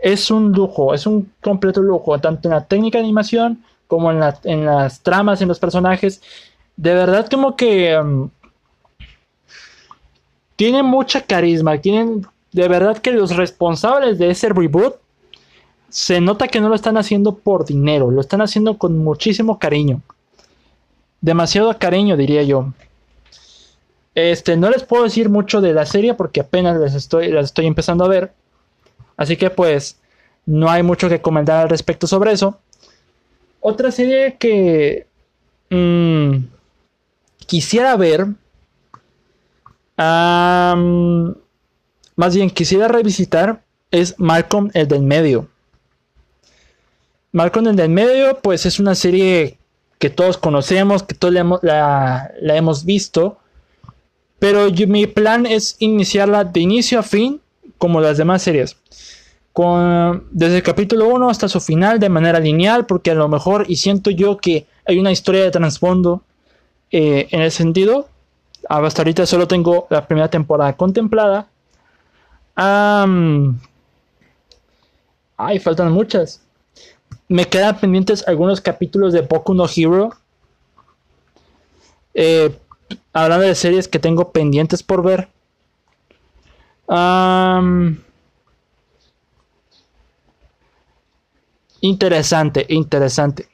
Es 0.00 0.30
un 0.30 0.52
lujo, 0.52 0.94
es 0.94 1.06
un 1.06 1.32
completo 1.40 1.80
lujo, 1.80 2.18
tanto 2.18 2.48
en 2.48 2.54
la 2.54 2.64
técnica 2.64 2.98
de 2.98 3.04
animación 3.04 3.62
como 3.86 4.10
en, 4.10 4.20
las 4.64 5.00
tramas, 5.00 5.40
en 5.42 5.48
los 5.48 5.58
personajes. 5.58 6.22
De 6.76 6.94
verdad 6.94 7.28
como 7.30 7.56
que... 7.56 7.98
Um, 7.98 8.30
tiene 10.56 10.82
mucha 10.82 11.20
carisma, 11.20 11.78
tienen 11.78 12.26
de 12.52 12.68
verdad 12.68 12.96
que 12.96 13.12
los 13.12 13.36
responsables 13.36 14.18
de 14.18 14.30
ese 14.30 14.48
reboot 14.48 14.96
se 15.90 16.20
nota 16.20 16.48
que 16.48 16.60
no 16.60 16.70
lo 16.70 16.74
están 16.74 16.96
haciendo 16.96 17.36
por 17.36 17.66
dinero, 17.66 18.10
lo 18.10 18.20
están 18.20 18.40
haciendo 18.40 18.78
con 18.78 18.98
muchísimo 18.98 19.58
cariño. 19.58 20.00
Demasiado 21.20 21.78
cariño, 21.78 22.16
diría 22.16 22.42
yo. 22.42 22.72
Este, 24.14 24.56
no 24.56 24.70
les 24.70 24.82
puedo 24.82 25.04
decir 25.04 25.28
mucho 25.28 25.60
de 25.60 25.74
la 25.74 25.84
serie 25.84 26.14
porque 26.14 26.40
apenas 26.40 26.78
las 26.78 26.94
estoy, 26.94 27.28
las 27.28 27.46
estoy 27.46 27.66
empezando 27.66 28.04
a 28.04 28.08
ver. 28.08 28.32
Así 29.18 29.36
que 29.36 29.50
pues 29.50 29.98
no 30.46 30.70
hay 30.70 30.82
mucho 30.82 31.08
que 31.10 31.20
comentar 31.20 31.62
al 31.62 31.68
respecto 31.68 32.06
sobre 32.06 32.32
eso. 32.32 32.58
Otra 33.68 33.90
serie 33.90 34.36
que 34.38 35.08
mm, 35.70 36.36
quisiera 37.46 37.96
ver. 37.96 38.28
más 42.14 42.36
bien 42.36 42.48
quisiera 42.50 42.86
revisitar 42.86 43.64
es 43.90 44.14
Malcolm 44.18 44.70
el 44.72 44.86
del 44.86 45.02
medio. 45.02 45.48
Malcolm 47.32 47.66
el 47.66 47.88
medio, 47.88 48.38
pues 48.40 48.66
es 48.66 48.78
una 48.78 48.94
serie 48.94 49.58
que 49.98 50.10
todos 50.10 50.38
conocemos, 50.38 51.02
que 51.02 51.16
todos 51.16 51.34
la, 51.62 52.32
hemos 52.40 52.84
visto. 52.84 53.40
Pero 54.38 54.70
mi 54.86 55.08
plan 55.08 55.44
es 55.44 55.74
iniciarla 55.80 56.44
de 56.44 56.60
inicio 56.60 57.00
a 57.00 57.02
fin, 57.02 57.40
como 57.78 58.00
las 58.00 58.16
demás 58.16 58.42
series. 58.42 58.76
Con, 59.56 60.28
desde 60.32 60.56
el 60.56 60.62
capítulo 60.62 61.08
1 61.08 61.30
hasta 61.30 61.48
su 61.48 61.60
final 61.60 61.98
de 61.98 62.10
manera 62.10 62.38
lineal, 62.38 62.84
porque 62.84 63.12
a 63.12 63.14
lo 63.14 63.26
mejor, 63.26 63.64
y 63.68 63.76
siento 63.76 64.10
yo 64.10 64.36
que 64.36 64.66
hay 64.84 64.98
una 64.98 65.10
historia 65.10 65.42
de 65.42 65.50
trasfondo 65.50 66.20
eh, 66.90 67.26
en 67.30 67.40
ese 67.40 67.56
sentido. 67.56 68.06
Hasta 68.68 69.00
ahorita 69.00 69.24
solo 69.24 69.48
tengo 69.48 69.86
la 69.88 70.06
primera 70.06 70.28
temporada 70.28 70.74
contemplada. 70.74 71.46
ay, 72.56 73.54
faltan 75.60 75.92
muchas 75.92 76.42
me 77.28 77.46
quedan 77.46 77.78
pendientes 77.78 78.26
algunos 78.26 78.60
capítulos 78.60 79.12
de 79.12 79.22
Boku 79.22 79.54
no 79.54 79.66
Hero. 79.74 80.10
Eh, 82.14 82.56
hablando 83.12 83.46
de 83.46 83.54
series 83.54 83.88
que 83.88 83.98
tengo 83.98 84.32
pendientes 84.32 84.82
por 84.82 85.02
ver. 85.02 85.28
Interesante, 91.80 92.66
interesante. 92.68 93.48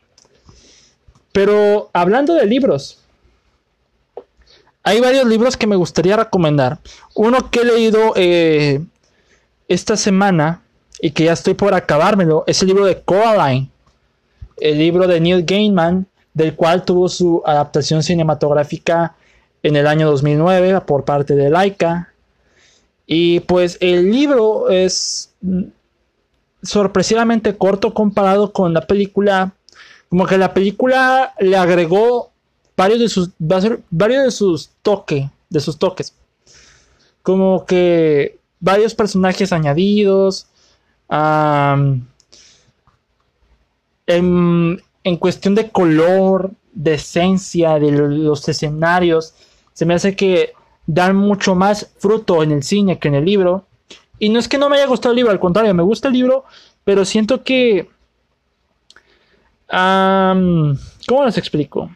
Pero 1.32 1.90
hablando 1.92 2.34
de 2.34 2.46
libros, 2.46 2.98
hay 4.82 5.00
varios 5.00 5.26
libros 5.26 5.56
que 5.56 5.66
me 5.66 5.76
gustaría 5.76 6.16
recomendar. 6.16 6.78
Uno 7.14 7.50
que 7.50 7.60
he 7.60 7.64
leído 7.64 8.12
eh, 8.16 8.80
esta 9.68 9.96
semana 9.96 10.62
y 11.00 11.10
que 11.12 11.24
ya 11.24 11.32
estoy 11.32 11.54
por 11.54 11.74
acabármelo, 11.74 12.44
es 12.46 12.62
el 12.62 12.68
libro 12.68 12.84
de 12.84 13.00
Coraline, 13.02 13.70
el 14.58 14.78
libro 14.78 15.06
de 15.06 15.20
Neil 15.20 15.44
Gaiman, 15.44 16.06
del 16.34 16.54
cual 16.54 16.84
tuvo 16.84 17.08
su 17.08 17.42
adaptación 17.44 18.02
cinematográfica 18.02 19.14
en 19.62 19.76
el 19.76 19.86
año 19.86 20.10
2009 20.10 20.80
por 20.82 21.04
parte 21.04 21.34
de 21.34 21.50
Laika. 21.50 22.12
Y 23.06 23.40
pues 23.40 23.78
el 23.80 24.10
libro 24.10 24.70
es 24.70 25.32
sorpresivamente 26.62 27.56
corto 27.56 27.94
comparado 27.94 28.52
con 28.52 28.72
la 28.72 28.86
película. 28.86 29.54
Como 30.08 30.26
que 30.26 30.38
la 30.38 30.54
película 30.54 31.34
le 31.40 31.56
agregó 31.56 32.30
varios 32.76 33.00
de 33.00 33.08
sus 33.08 33.30
varios 33.38 34.24
de 34.24 34.30
sus 34.30 34.70
toques, 34.82 35.26
de 35.48 35.60
sus 35.60 35.78
toques. 35.78 36.14
Como 37.22 37.64
que 37.66 38.38
varios 38.60 38.94
personajes 38.94 39.52
añadidos, 39.52 40.46
en, 44.06 44.80
cuestión 45.18 45.54
de 45.54 45.70
color, 45.70 46.52
de 46.72 46.94
esencia, 46.94 47.78
de 47.78 47.92
los 47.92 48.48
escenarios, 48.48 49.34
se 49.72 49.84
me 49.84 49.94
hace 49.94 50.16
que 50.16 50.52
dan 50.86 51.16
mucho 51.16 51.54
más 51.54 51.90
fruto 51.98 52.42
en 52.42 52.52
el 52.52 52.62
cine 52.62 52.98
que 52.98 53.08
en 53.08 53.14
el 53.14 53.24
libro. 53.24 53.66
Y 54.22 54.28
no 54.28 54.38
es 54.38 54.46
que 54.46 54.56
no 54.56 54.68
me 54.68 54.76
haya 54.76 54.86
gustado 54.86 55.10
el 55.10 55.16
libro, 55.16 55.32
al 55.32 55.40
contrario, 55.40 55.74
me 55.74 55.82
gusta 55.82 56.06
el 56.06 56.14
libro, 56.14 56.44
pero 56.84 57.04
siento 57.04 57.42
que... 57.42 57.90
¿Cómo 59.66 61.24
les 61.24 61.38
explico? 61.38 61.90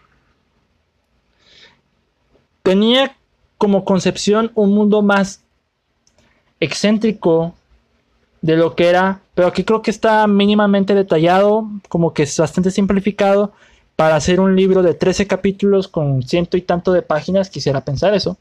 Tenía 2.65 3.17
como 3.59 3.85
concepción 3.85 4.51
un 4.57 4.75
mundo 4.75 5.03
más 5.03 5.45
excéntrico, 6.59 7.55
de 8.43 8.57
lo 8.57 8.75
que 8.75 8.89
era, 8.89 9.21
pero 9.37 9.47
aquí 9.47 9.63
creo 9.63 9.83
que 9.83 9.93
está 9.93 10.27
mínimamente 10.27 10.97
detallado, 10.97 11.69
como 11.89 12.13
que 12.13 12.25
es 12.25 12.37
bastante 12.41 12.73
simplificado 12.73 13.53
para 13.95 14.17
hacer 14.17 14.41
un 14.41 14.57
libro 14.57 14.83
de 14.83 14.95
13 14.95 15.29
capítulos 15.29 15.87
con 15.87 16.25
ciento 16.25 16.57
y 16.57 16.63
tanto 16.63 16.91
de 16.91 17.03
páginas, 17.03 17.51
quisiera 17.51 17.85
pensar 17.85 18.15
eso. 18.15 18.37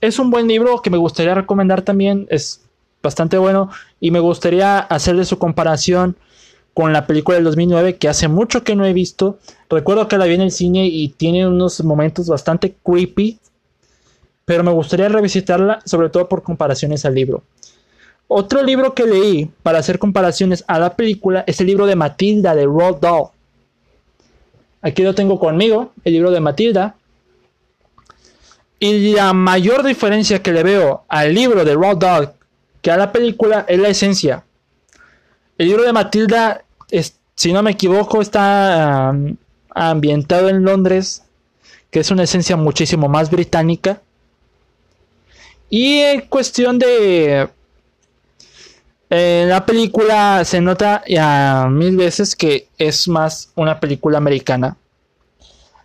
Es 0.00 0.18
un 0.18 0.30
buen 0.30 0.48
libro 0.48 0.82
que 0.82 0.90
me 0.90 0.98
gustaría 0.98 1.34
recomendar 1.34 1.82
también, 1.82 2.26
es 2.30 2.62
bastante 3.02 3.38
bueno 3.38 3.70
y 4.00 4.10
me 4.10 4.20
gustaría 4.20 4.78
hacerle 4.78 5.24
su 5.24 5.38
comparación 5.38 6.16
con 6.74 6.92
la 6.92 7.06
película 7.06 7.36
del 7.36 7.44
2009 7.44 7.96
que 7.96 8.08
hace 8.08 8.28
mucho 8.28 8.62
que 8.62 8.76
no 8.76 8.86
he 8.86 8.92
visto. 8.92 9.38
Recuerdo 9.68 10.08
que 10.08 10.18
la 10.18 10.26
vi 10.26 10.34
en 10.34 10.42
el 10.42 10.52
cine 10.52 10.86
y 10.86 11.08
tiene 11.08 11.46
unos 11.48 11.82
momentos 11.82 12.28
bastante 12.28 12.76
creepy, 12.84 13.38
pero 14.44 14.62
me 14.62 14.70
gustaría 14.70 15.08
revisitarla 15.08 15.80
sobre 15.84 16.08
todo 16.08 16.28
por 16.28 16.42
comparaciones 16.42 17.04
al 17.04 17.14
libro. 17.14 17.42
Otro 18.28 18.62
libro 18.62 18.94
que 18.94 19.06
leí 19.06 19.50
para 19.62 19.78
hacer 19.78 19.98
comparaciones 19.98 20.62
a 20.68 20.78
la 20.78 20.94
película 20.94 21.44
es 21.46 21.60
el 21.60 21.66
libro 21.66 21.86
de 21.86 21.96
Matilda 21.96 22.54
de 22.54 22.66
Roald 22.66 23.00
Dahl. 23.00 23.28
Aquí 24.82 25.02
lo 25.02 25.14
tengo 25.14 25.40
conmigo, 25.40 25.92
el 26.04 26.12
libro 26.12 26.30
de 26.30 26.40
Matilda. 26.40 26.94
Y 28.80 29.12
la 29.12 29.32
mayor 29.32 29.82
diferencia 29.82 30.42
que 30.42 30.52
le 30.52 30.62
veo 30.62 31.04
al 31.08 31.34
libro 31.34 31.64
de 31.64 31.74
Roald 31.74 31.98
Dahl 31.98 32.32
que 32.80 32.90
a 32.90 32.96
la 32.96 33.12
película 33.12 33.64
es 33.68 33.78
la 33.78 33.88
esencia. 33.88 34.44
El 35.56 35.68
libro 35.68 35.82
de 35.82 35.92
Matilda, 35.92 36.64
si 37.34 37.52
no 37.52 37.62
me 37.62 37.72
equivoco, 37.72 38.20
está 38.20 39.14
ambientado 39.70 40.48
en 40.48 40.62
Londres, 40.62 41.24
que 41.90 42.00
es 42.00 42.10
una 42.10 42.22
esencia 42.22 42.56
muchísimo 42.56 43.08
más 43.08 43.30
británica. 43.30 44.00
Y 45.70 45.98
en 45.98 46.20
cuestión 46.22 46.78
de... 46.78 47.48
En 49.10 49.48
la 49.48 49.64
película 49.64 50.44
se 50.44 50.60
nota 50.60 51.02
ya 51.08 51.66
mil 51.70 51.96
veces 51.96 52.36
que 52.36 52.68
es 52.76 53.08
más 53.08 53.50
una 53.54 53.80
película 53.80 54.18
americana. 54.18 54.76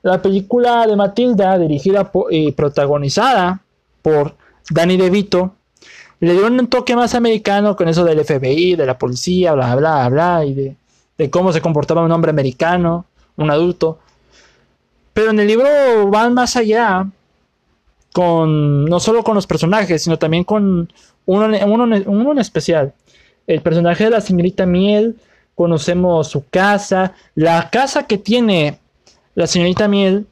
La 0.04 0.22
película 0.22 0.86
de 0.86 0.98
Matilda, 0.98 1.58
dirigida 1.58 2.12
y 2.30 2.52
protagonizada 2.52 3.62
por 4.02 4.36
Danny 4.70 4.98
DeVito, 4.98 5.56
le 6.20 6.34
dio 6.34 6.46
un 6.46 6.68
toque 6.68 6.96
más 6.96 7.16
americano 7.16 7.76
con 7.78 7.88
eso 7.88 8.04
del 8.04 8.24
FBI, 8.24 8.76
de 8.76 8.86
la 8.86 8.98
policía, 8.98 9.54
bla, 9.54 9.76
bla, 9.76 10.10
bla, 10.10 10.46
y 10.46 10.76
de, 11.18 11.30
cómo 11.30 11.54
se 11.54 11.62
comportaba 11.62 12.04
un 12.04 12.12
hombre 12.12 12.32
americano, 12.32 13.06
un 13.38 13.50
adulto. 13.50 14.00
Pero 15.14 15.32
en 15.32 15.40
el 15.40 15.48
libro 15.48 15.70
van 16.10 16.34
más 16.34 16.58
allá 16.58 17.08
con 18.12 18.86
no 18.86 19.00
solo 19.00 19.24
con 19.24 19.36
los 19.36 19.48
personajes, 19.48 20.04
sino 20.04 20.20
también 20.20 20.44
con 20.44 20.92
uno, 21.26 21.46
en 21.86 22.40
especial. 22.40 22.94
El 23.48 23.62
personaje 23.62 24.04
de 24.04 24.10
la 24.10 24.22
señorita 24.22 24.66
Miel 24.66 25.16
conocemos 25.56 26.28
su 26.28 26.46
casa, 26.50 27.14
la 27.36 27.70
casa 27.70 28.06
que 28.06 28.18
tiene 28.18 28.80
la 29.36 29.48
señorita 29.48 29.88
Miel, 29.88 30.28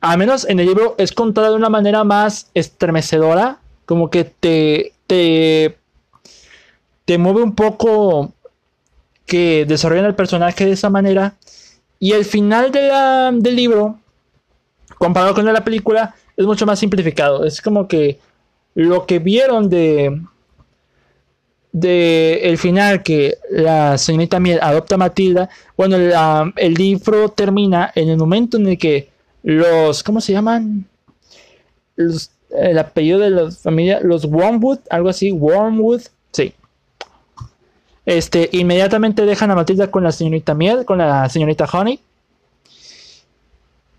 al 0.00 0.18
menos 0.18 0.46
en 0.48 0.58
el 0.58 0.66
libro 0.66 0.94
es 0.98 1.12
contada 1.12 1.50
de 1.50 1.56
una 1.56 1.68
manera 1.68 2.02
más 2.04 2.50
estremecedora, 2.54 3.60
como 3.86 4.10
que 4.10 4.24
te, 4.24 4.92
te, 5.06 5.78
te 7.04 7.18
mueve 7.18 7.42
un 7.42 7.54
poco 7.54 8.32
que 9.26 9.64
desarrollan 9.66 10.06
el 10.06 10.14
personaje 10.14 10.66
de 10.66 10.72
esa 10.72 10.90
manera. 10.90 11.36
Y 11.98 12.12
el 12.12 12.24
final 12.24 12.72
del 12.72 13.56
libro, 13.56 13.98
comparado 14.98 15.34
con 15.34 15.44
la 15.44 15.64
película, 15.64 16.14
es 16.36 16.46
mucho 16.46 16.66
más 16.66 16.80
simplificado. 16.80 17.44
Es 17.44 17.62
como 17.62 17.86
que 17.86 18.18
lo 18.74 19.06
que 19.06 19.20
vieron 19.20 19.68
de, 19.68 20.20
de 21.72 22.54
final 22.58 23.02
que 23.02 23.38
la 23.50 23.96
señorita 23.96 24.38
Miel 24.38 24.60
adopta 24.62 24.96
a 24.96 24.98
Matilda, 24.98 25.48
bueno, 25.76 25.96
el 26.56 26.74
libro 26.74 27.30
termina 27.30 27.90
en 27.94 28.10
el 28.10 28.18
momento 28.18 28.58
en 28.58 28.68
el 28.68 28.78
que 28.78 29.08
los, 29.42 30.02
¿cómo 30.02 30.20
se 30.20 30.32
llaman? 30.32 30.86
el 31.96 32.78
apellido 32.78 33.18
de 33.18 33.30
la 33.30 33.50
familia, 33.50 34.00
los 34.02 34.24
Wormwood, 34.24 34.80
algo 34.90 35.08
así, 35.08 35.32
Wormwood, 35.32 36.02
sí. 36.32 36.52
Este, 38.04 38.48
inmediatamente 38.52 39.24
dejan 39.24 39.50
a 39.50 39.54
Matilda 39.54 39.90
con 39.90 40.02
la 40.02 40.12
señorita 40.12 40.54
Miel, 40.54 40.84
con 40.84 40.98
la 40.98 41.28
señorita 41.28 41.66
Honey. 41.72 42.00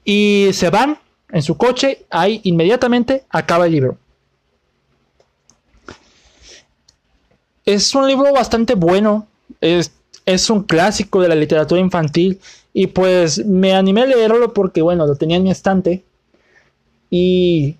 Y 0.05 0.49
se 0.53 0.69
van 0.69 0.97
en 1.32 1.41
su 1.41 1.57
coche, 1.57 2.05
ahí 2.09 2.41
inmediatamente 2.43 3.24
acaba 3.30 3.65
el 3.65 3.71
libro. 3.71 3.97
Es 7.66 7.93
un 7.95 8.07
libro 8.07 8.32
bastante 8.34 8.76
bueno. 8.76 9.28
Es, 9.61 9.91
es 10.26 10.49
un 10.49 10.64
clásico 10.64 11.22
de 11.22 11.30
la 11.30 11.36
literatura 11.36 11.80
infantil. 11.80 12.39
Y 12.74 12.88
pues 12.88 13.45
me 13.45 13.74
animé 13.74 14.01
a 14.01 14.05
leerlo 14.07 14.53
porque, 14.53 14.82
bueno, 14.82 15.05
lo 15.05 15.16
tenía 15.16 15.38
en 15.38 15.43
mi 15.43 15.51
estante. 15.51 16.03
Y 17.09 17.76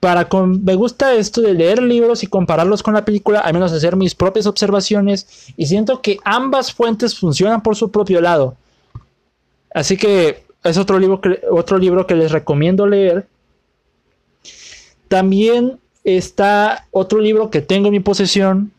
para 0.00 0.28
con, 0.28 0.64
me 0.64 0.74
gusta 0.74 1.14
esto 1.14 1.42
de 1.42 1.54
leer 1.54 1.80
libros 1.82 2.24
y 2.24 2.26
compararlos 2.26 2.82
con 2.82 2.94
la 2.94 3.04
película, 3.04 3.38
al 3.38 3.52
menos 3.52 3.72
hacer 3.72 3.94
mis 3.94 4.14
propias 4.14 4.46
observaciones. 4.46 5.52
Y 5.56 5.66
siento 5.66 6.00
que 6.00 6.18
ambas 6.24 6.72
fuentes 6.72 7.18
funcionan 7.18 7.62
por 7.62 7.76
su 7.76 7.90
propio 7.90 8.20
lado. 8.20 8.56
Así 9.74 9.96
que 9.96 10.44
es 10.64 10.76
otro 10.76 10.98
libro 10.98 11.20
que, 11.20 11.40
otro 11.50 11.78
libro 11.78 12.06
que 12.06 12.14
les 12.14 12.32
recomiendo 12.32 12.86
leer. 12.86 13.26
También 15.08 15.78
está 16.04 16.86
otro 16.90 17.20
libro 17.20 17.50
que 17.50 17.60
tengo 17.60 17.88
en 17.88 17.92
mi 17.92 18.00
posesión. 18.00 18.72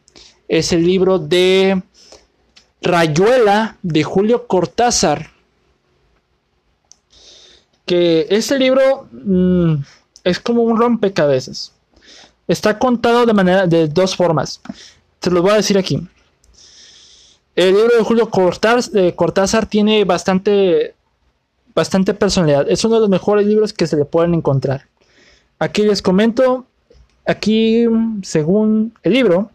Es 0.48 0.74
el 0.74 0.86
libro 0.86 1.20
de 1.20 1.82
Rayuela 2.82 3.78
de 3.82 4.04
Julio 4.04 4.48
Cortázar. 4.48 5.32
Que 7.86 8.28
este 8.30 8.58
libro 8.60 9.08
mm, 9.12 9.76
es 10.24 10.40
como 10.40 10.64
un 10.64 10.78
rompecabezas. 10.78 11.74
Está 12.48 12.78
contado 12.78 13.26
de 13.26 13.34
manera 13.34 13.68
de 13.68 13.88
dos 13.88 14.16
formas. 14.16 14.62
Te 15.20 15.32
lo 15.32 15.42
voy 15.42 15.52
a 15.52 15.56
decir 15.56 15.78
aquí. 15.78 16.08
El 17.56 17.76
libro 17.76 17.98
de 17.98 18.04
Julio 18.04 18.30
Cortázar, 18.30 19.16
Cortázar 19.16 19.66
tiene 19.66 20.04
bastante 20.06 20.96
bastante 21.76 22.14
personalidad. 22.14 22.70
Es 22.70 22.84
uno 22.84 22.96
de 22.96 23.02
los 23.02 23.10
mejores 23.10 23.46
libros 23.46 23.74
que 23.74 23.88
se 23.88 23.98
le 23.98 24.06
pueden 24.06 24.34
encontrar. 24.34 24.88
Aquí 25.60 25.84
les 25.84 26.02
comento, 26.02 26.66
aquí 27.26 27.86
según 28.24 28.94
el 29.04 29.14
libro, 29.14 29.52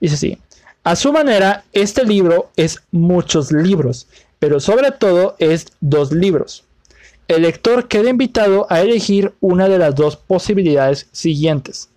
dice 0.00 0.14
así. 0.14 0.38
A 0.84 0.94
su 0.94 1.12
manera, 1.12 1.64
este 1.72 2.04
libro 2.04 2.50
es 2.56 2.80
muchos 2.92 3.50
libros, 3.50 4.06
pero 4.38 4.60
sobre 4.60 4.92
todo 4.92 5.34
es 5.38 5.66
dos 5.80 6.12
libros. 6.12 6.64
El 7.28 7.42
lector 7.42 7.88
queda 7.88 8.08
invitado 8.08 8.66
a 8.70 8.80
elegir 8.80 9.34
una 9.40 9.68
de 9.68 9.78
las 9.78 9.96
dos 9.96 10.16
posibilidades 10.16 11.08
siguientes. 11.10 11.88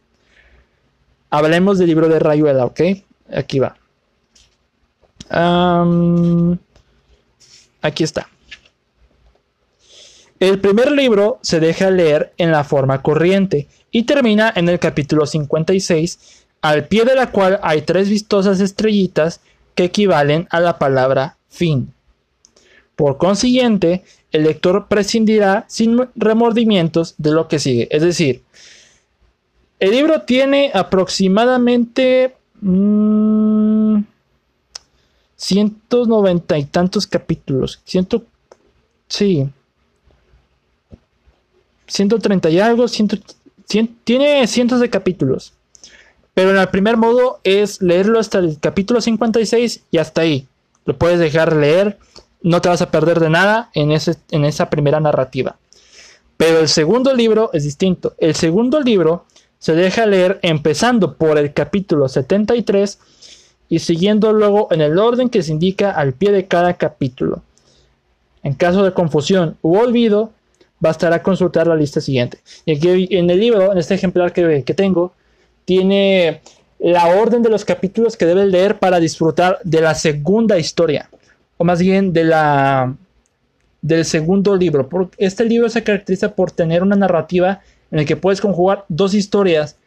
Hablemos 1.30 1.78
del 1.78 1.88
libro 1.88 2.10
de 2.10 2.18
Rayuela, 2.18 2.66
¿ok? 2.66 2.82
Aquí 3.32 3.60
va. 3.60 3.76
aquí 7.82 8.04
está. 8.04 8.28
El 10.40 10.60
primer 10.62 10.92
libro 10.92 11.40
se 11.42 11.60
deja 11.60 11.92
leer 11.92 12.34
en 12.38 12.52
la 12.52 12.64
forma 12.64 13.02
corriente 13.02 13.68
y 13.92 14.04
termina 14.04 14.54
en 14.56 14.70
el 14.70 14.80
capítulo 14.80 15.26
56, 15.26 16.46
al 16.62 16.88
pie 16.88 17.04
de 17.04 17.16
la 17.16 17.32
cual 17.32 17.60
hay 17.62 17.82
tres 17.82 18.08
vistosas 18.10 18.62
estrellitas 18.62 19.42
que 19.76 19.84
equivalen 19.86 20.48
a 20.50 20.62
la 20.62 20.80
palabra 20.80 21.36
fin. 21.50 21.94
Por 22.96 23.18
consiguiente, 23.18 24.04
el 24.32 24.44
lector 24.44 24.88
prescindirá 24.88 25.66
sin 25.68 26.08
remordimientos 26.16 27.16
de 27.18 27.32
lo 27.32 27.50
que 27.50 27.60
sigue. 27.60 27.90
Es 27.92 28.02
decir, 28.02 28.44
el 29.80 29.92
libro 29.92 30.22
tiene 30.22 30.72
aproximadamente 30.74 32.36
190 35.36 36.56
mm, 36.56 36.58
y 36.58 36.64
tantos 36.66 37.08
capítulos. 37.08 37.82
Ciento, 37.86 38.24
sí, 39.08 39.50
130 41.90 42.50
y 42.50 42.60
algo, 42.60 42.86
tiene 44.04 44.48
cientos 44.48 44.80
de 44.80 44.90
capítulos. 44.90 45.54
Pero 46.34 46.52
en 46.52 46.58
el 46.58 46.70
primer 46.70 46.96
modo 46.96 47.40
es 47.44 47.82
leerlo 47.82 48.20
hasta 48.20 48.40
el 48.40 48.60
capítulo 48.60 49.02
56 49.02 49.84
y 49.92 49.98
hasta 49.98 50.22
ahí. 50.22 50.48
Lo 50.86 50.98
puedes 50.98 51.20
dejar 51.20 51.56
leer, 51.56 51.98
no 52.42 52.62
te 52.62 52.70
vas 52.70 52.82
a 52.82 52.92
perder 52.92 53.20
de 53.20 53.30
nada 53.30 53.70
en, 53.74 53.92
ese, 53.92 54.16
en 54.32 54.46
esa 54.46 54.70
primera 54.70 55.00
narrativa. 55.00 55.58
Pero 56.38 56.60
el 56.60 56.70
segundo 56.70 57.14
libro 57.14 57.50
es 57.52 57.66
distinto. 57.66 58.14
El 58.18 58.36
segundo 58.36 58.80
libro 58.80 59.26
se 59.60 59.76
deja 59.76 60.06
leer 60.06 60.40
empezando 60.42 61.16
por 61.16 61.38
el 61.38 61.54
capítulo 61.54 62.08
73 62.08 62.98
y 63.68 63.80
siguiendo 63.80 64.32
luego 64.32 64.70
en 64.72 64.82
el 64.82 64.98
orden 64.98 65.30
que 65.30 65.44
se 65.44 65.52
indica 65.52 65.92
al 65.92 66.14
pie 66.14 66.32
de 66.32 66.48
cada 66.48 66.76
capítulo. 66.76 67.44
En 68.42 68.54
caso 68.54 68.84
de 68.84 68.94
confusión 68.94 69.58
u 69.62 69.78
olvido, 69.78 70.32
bastará 70.80 71.22
consultar 71.22 71.68
la 71.68 71.76
lista 71.76 72.02
siguiente. 72.02 72.40
Y 72.66 72.76
aquí 72.76 73.08
en 73.12 73.30
el 73.30 73.40
libro, 73.40 73.72
en 73.72 73.78
este 73.78 73.96
ejemplar 73.96 74.34
que, 74.34 74.74
tengo, 74.76 75.14
tiene 75.66 76.42
la 76.80 77.08
orden 77.08 77.42
de 77.42 77.50
los 77.50 77.66
capítulos 77.66 78.16
que 78.16 78.26
debes 78.26 78.48
leer 78.48 78.80
para 78.80 79.00
disfrutar 79.00 79.60
de 79.64 79.82
la 79.82 79.96
segunda 79.96 80.58
historia, 80.58 81.10
o 81.58 81.64
más 81.64 81.80
bien 81.80 82.14
de 82.14 82.24
la 82.24 82.96
del 83.82 84.04
segundo 84.04 84.56
libro. 84.56 84.90
Este 85.18 85.46
libro 85.46 85.70
se 85.70 85.84
caracteriza 85.84 86.36
por 86.36 86.52
tener 86.52 86.84
una 86.84 86.96
narrativa 86.96 87.62
en 87.92 88.00
la 88.00 88.06
que 88.06 88.18
puedes 88.18 88.42
conjugar 88.42 88.86
dos 88.90 89.14
historias 89.14 89.78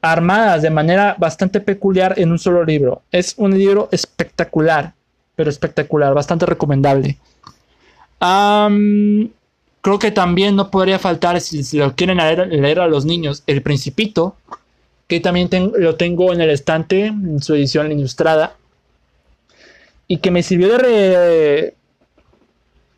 armadas 0.00 0.62
de 0.62 0.70
manera 0.70 1.16
bastante 1.18 1.60
peculiar 1.60 2.14
en 2.18 2.32
un 2.32 2.38
solo 2.38 2.64
libro. 2.64 3.02
Es 3.10 3.34
un 3.36 3.56
libro 3.56 3.88
espectacular, 3.92 4.94
pero 5.36 5.50
espectacular, 5.50 6.14
bastante 6.14 6.46
recomendable. 6.46 7.18
Creo 9.82 9.98
que 9.98 10.12
también 10.12 10.54
no 10.54 10.70
podría 10.70 11.00
faltar, 11.00 11.40
si, 11.40 11.76
lo 11.76 11.96
quieren 11.96 12.18
leer, 12.18 12.80
a 12.80 12.86
los 12.86 13.04
niños, 13.04 13.42
El 13.48 13.62
Principito, 13.62 14.36
que 15.08 15.18
también 15.18 15.50
lo 15.76 15.96
tengo 15.96 16.32
en 16.32 16.40
el 16.40 16.50
estante, 16.50 17.06
en 17.06 17.42
su 17.42 17.54
edición 17.54 17.90
ilustrada, 17.90 18.54
y 20.06 20.18
que 20.18 20.30
me 20.30 20.44
sirvió 20.44 20.78
de, 20.78 21.74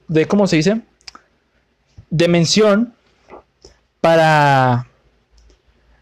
de 0.08 0.26
¿cómo 0.26 0.46
se 0.46 0.56
dice? 0.56 0.82
De 2.10 2.28
mención 2.28 2.92
para 4.02 4.86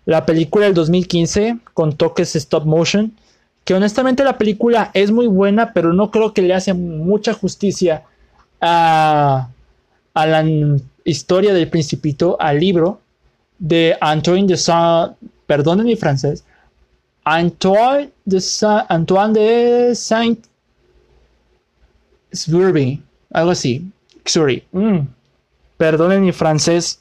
la 0.05 0.27
película 0.27 0.65
del 0.65 0.75
2015 0.75 1.59
con 1.75 1.97
toques 1.97 2.35
stop 2.35 2.65
motion, 2.67 3.17
que 3.65 3.75
honestamente 3.75 4.25
la 4.25 4.37
película 4.37 4.91
es 4.95 5.13
muy 5.13 5.29
buena, 5.29 5.73
pero 5.73 5.93
no 5.93 6.11
creo 6.11 6.35
que 6.35 6.43
le 6.43 6.55
hace 6.55 6.75
mucha 6.75 7.35
justicia 7.35 8.03
a 8.61 9.52
a 10.15 10.27
la 10.27 10.45
historia 11.05 11.55
del 11.55 11.69
principito, 11.69 12.37
al 12.41 12.61
libro 12.61 13.01
de 13.59 13.97
Antoine 14.01 14.47
de 14.47 14.57
Saint, 14.57 15.13
perdón 15.47 15.85
mi 15.85 15.97
francés, 15.97 16.45
Antoine 17.25 18.11
de 18.25 18.41
Saint, 18.41 18.87
Antoine 18.91 19.33
de 19.33 19.95
Saint 19.95 20.47
algo 23.33 23.51
así, 23.51 23.91
sorry, 24.25 24.65
mm. 24.73 25.01
perdonen 25.77 26.23
mi 26.23 26.33
francés, 26.33 27.01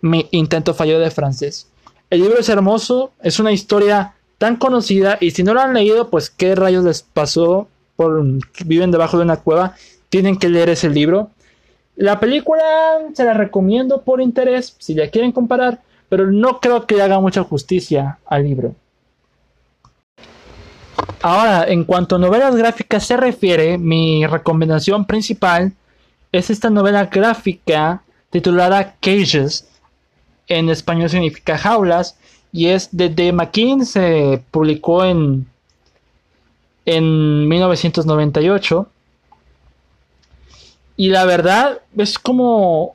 mi 0.00 0.26
intento 0.32 0.74
falló 0.74 0.98
de 0.98 1.10
francés. 1.10 1.68
El 2.10 2.22
libro 2.22 2.38
es 2.38 2.48
hermoso, 2.48 3.12
es 3.22 3.38
una 3.38 3.52
historia 3.52 4.14
tan 4.38 4.56
conocida 4.56 5.18
y 5.20 5.30
si 5.30 5.42
no 5.42 5.54
lo 5.54 5.60
han 5.60 5.72
leído, 5.72 6.10
pues 6.10 6.30
qué 6.30 6.54
rayos 6.54 6.84
les 6.84 7.02
pasó 7.02 7.68
por 7.96 8.24
viven 8.64 8.90
debajo 8.90 9.16
de 9.16 9.24
una 9.24 9.36
cueva, 9.36 9.76
tienen 10.08 10.36
que 10.36 10.48
leer 10.48 10.68
ese 10.68 10.90
libro. 10.90 11.30
La 11.96 12.18
película 12.20 12.62
se 13.12 13.24
la 13.24 13.34
recomiendo 13.34 14.02
por 14.02 14.20
interés, 14.20 14.74
si 14.78 14.94
la 14.94 15.08
quieren 15.08 15.32
comparar, 15.32 15.80
pero 16.08 16.30
no 16.30 16.60
creo 16.60 16.86
que 16.86 17.00
haga 17.00 17.20
mucha 17.20 17.42
justicia 17.42 18.18
al 18.26 18.44
libro. 18.44 18.74
Ahora, 21.22 21.64
en 21.68 21.84
cuanto 21.84 22.16
a 22.16 22.18
novelas 22.18 22.56
gráficas 22.56 23.06
se 23.06 23.16
refiere, 23.16 23.78
mi 23.78 24.26
recomendación 24.26 25.04
principal 25.04 25.72
es 26.32 26.50
esta 26.50 26.70
novela 26.70 27.06
gráfica 27.06 28.02
titulada 28.30 28.96
Cages. 29.00 29.68
En 30.48 30.68
español 30.68 31.10
significa 31.10 31.58
jaulas. 31.58 32.18
Y 32.50 32.66
es 32.66 32.88
de 32.90 33.08
The 33.08 33.32
McKean. 33.32 33.86
Se 33.86 34.42
publicó 34.50 35.04
en, 35.04 35.46
en 36.86 37.48
1998. 37.48 38.88
Y 41.02 41.08
la 41.08 41.24
verdad 41.24 41.80
es 41.96 42.16
como... 42.16 42.94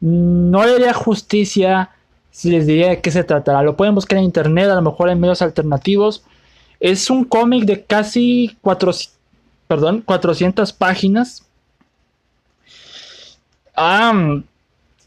no 0.00 0.66
le 0.66 0.74
haría 0.74 0.92
justicia 0.92 1.92
si 2.30 2.50
les 2.50 2.66
diría 2.66 2.90
de 2.90 3.00
qué 3.00 3.10
se 3.10 3.24
tratará. 3.24 3.62
Lo 3.62 3.74
pueden 3.74 3.94
buscar 3.94 4.18
en 4.18 4.24
internet, 4.24 4.68
a 4.68 4.74
lo 4.74 4.82
mejor 4.82 5.08
en 5.08 5.18
medios 5.18 5.40
alternativos. 5.40 6.24
Es 6.78 7.08
un 7.08 7.24
cómic 7.24 7.64
de 7.64 7.86
casi 7.86 8.54
perdón, 9.66 10.02
400 10.04 10.74
páginas. 10.74 11.42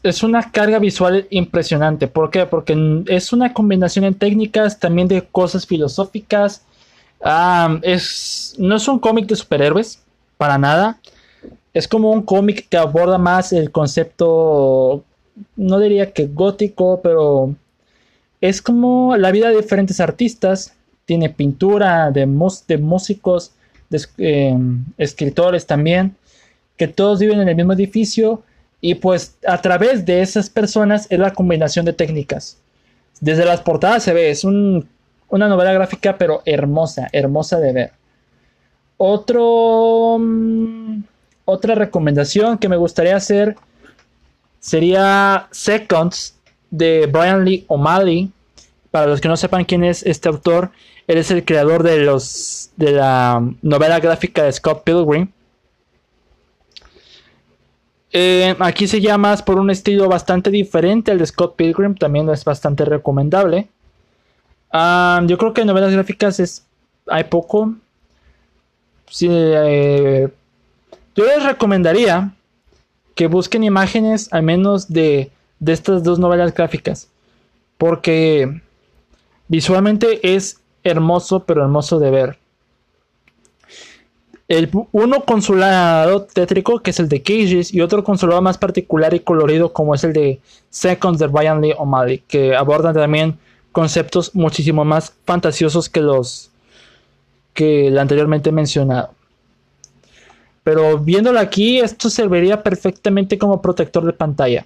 Es 0.02 0.24
una 0.24 0.50
carga 0.50 0.80
visual 0.80 1.28
impresionante. 1.30 2.08
¿Por 2.08 2.30
qué? 2.32 2.44
Porque 2.46 3.04
es 3.06 3.32
una 3.32 3.52
combinación 3.52 4.04
en 4.04 4.14
técnicas, 4.14 4.80
también 4.80 5.06
de 5.06 5.22
cosas 5.22 5.64
filosóficas. 5.64 6.64
Es, 7.82 8.56
no 8.58 8.74
es 8.74 8.88
un 8.88 8.98
cómic 8.98 9.28
de 9.28 9.36
superhéroes, 9.36 10.02
para 10.36 10.58
nada. 10.58 10.98
Es 11.72 11.86
como 11.86 12.10
un 12.10 12.22
cómic 12.22 12.68
que 12.68 12.76
aborda 12.76 13.18
más 13.18 13.52
el 13.52 13.70
concepto, 13.70 15.04
no 15.56 15.78
diría 15.78 16.12
que 16.12 16.26
gótico, 16.26 17.00
pero 17.02 17.54
es 18.40 18.60
como 18.60 19.16
la 19.16 19.30
vida 19.30 19.50
de 19.50 19.56
diferentes 19.56 20.00
artistas 20.00 20.74
tiene 21.04 21.28
pintura 21.28 22.10
de, 22.10 22.26
de 22.66 22.78
músicos, 22.78 23.52
de 23.88 24.00
eh, 24.18 24.56
escritores 24.96 25.66
también, 25.66 26.16
que 26.76 26.88
todos 26.88 27.18
viven 27.18 27.40
en 27.40 27.48
el 27.48 27.56
mismo 27.56 27.72
edificio 27.72 28.42
y 28.80 28.94
pues 28.94 29.36
a 29.46 29.60
través 29.60 30.06
de 30.06 30.22
esas 30.22 30.48
personas 30.48 31.06
es 31.10 31.18
la 31.18 31.32
combinación 31.32 31.84
de 31.84 31.92
técnicas. 31.92 32.58
Desde 33.20 33.44
las 33.44 33.60
portadas 33.60 34.02
se 34.02 34.12
ve, 34.12 34.30
es 34.30 34.44
una 34.44 34.84
novela 35.30 35.72
gráfica 35.72 36.16
pero 36.16 36.42
hermosa, 36.46 37.08
hermosa 37.12 37.58
de 37.58 37.72
ver. 37.72 37.92
Otro, 38.96 40.16
mm, 40.18 41.02
otra 41.44 41.74
recomendación 41.74 42.58
que 42.58 42.68
me 42.68 42.76
gustaría 42.76 43.16
hacer 43.16 43.56
sería 44.60 45.48
Seconds 45.50 46.36
de 46.70 47.06
Brian 47.06 47.44
Lee 47.44 47.64
O'Malley. 47.68 48.30
Para 48.90 49.06
los 49.06 49.20
que 49.20 49.28
no 49.28 49.36
sepan 49.36 49.64
quién 49.64 49.84
es 49.84 50.04
este 50.04 50.28
autor, 50.28 50.70
él 51.06 51.18
es 51.18 51.30
el 51.30 51.44
creador 51.44 51.82
de, 51.82 51.98
los, 51.98 52.70
de 52.76 52.92
la 52.92 53.42
novela 53.62 54.00
gráfica 54.00 54.42
de 54.44 54.52
Scott 54.52 54.82
Pilgrim. 54.84 55.30
Eh, 58.12 58.56
aquí 58.58 58.88
se 58.88 59.00
llama 59.00 59.36
por 59.36 59.58
un 59.58 59.70
estilo 59.70 60.08
bastante 60.08 60.50
diferente 60.50 61.12
al 61.12 61.18
de 61.18 61.26
Scott 61.26 61.54
Pilgrim, 61.54 61.94
también 61.94 62.28
es 62.30 62.44
bastante 62.44 62.84
recomendable. 62.84 63.68
Ah, 64.72 65.22
yo 65.26 65.38
creo 65.38 65.54
que 65.54 65.60
en 65.60 65.68
novelas 65.68 65.92
gráficas 65.92 66.40
es, 66.40 66.66
hay 67.06 67.24
poco. 67.24 67.74
Eh, 69.20 70.28
yo 71.14 71.24
les 71.24 71.44
recomendaría 71.44 72.32
que 73.14 73.26
busquen 73.26 73.64
imágenes 73.64 74.32
al 74.32 74.42
menos 74.42 74.88
de, 74.88 75.30
de 75.58 75.72
estas 75.72 76.02
dos 76.02 76.18
novelas 76.18 76.54
gráficas. 76.54 77.08
Porque 77.78 78.60
visualmente 79.48 80.34
es 80.34 80.60
hermoso, 80.84 81.44
pero 81.44 81.62
hermoso 81.62 81.98
de 81.98 82.10
ver. 82.10 82.38
El, 84.48 84.68
uno 84.90 85.24
consulado 85.24 86.22
tétrico, 86.22 86.80
que 86.80 86.90
es 86.90 86.98
el 86.98 87.08
de 87.08 87.22
Cages, 87.22 87.72
y 87.72 87.80
otro 87.82 88.02
consulado 88.02 88.42
más 88.42 88.58
particular 88.58 89.14
y 89.14 89.20
colorido, 89.20 89.72
como 89.72 89.94
es 89.94 90.02
el 90.02 90.12
de 90.12 90.40
Seconds 90.70 91.20
de 91.20 91.28
Brian 91.28 91.60
Lee 91.60 91.74
O'Malley, 91.78 92.18
que 92.26 92.56
abordan 92.56 92.94
también 92.94 93.38
conceptos 93.70 94.34
muchísimo 94.34 94.84
más 94.84 95.14
fantasiosos 95.24 95.88
que 95.88 96.00
los 96.00 96.50
que 97.54 97.88
el 97.88 97.98
anteriormente 97.98 98.50
mencionado. 98.50 99.14
Pero 100.70 100.98
viéndolo 100.98 101.40
aquí, 101.40 101.80
esto 101.80 102.08
serviría 102.08 102.62
perfectamente 102.62 103.36
como 103.36 103.60
protector 103.60 104.04
de 104.04 104.12
pantalla. 104.12 104.64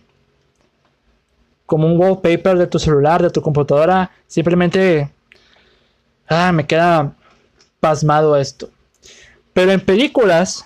Como 1.64 1.86
un 1.86 1.98
wallpaper 1.98 2.58
de 2.58 2.66
tu 2.66 2.78
celular, 2.78 3.22
de 3.22 3.30
tu 3.30 3.40
computadora. 3.40 4.10
Simplemente 4.26 5.10
Ah, 6.28 6.52
me 6.52 6.66
queda 6.66 7.14
pasmado 7.80 8.36
esto. 8.36 8.68
Pero 9.54 9.72
en 9.72 9.80
películas, 9.80 10.64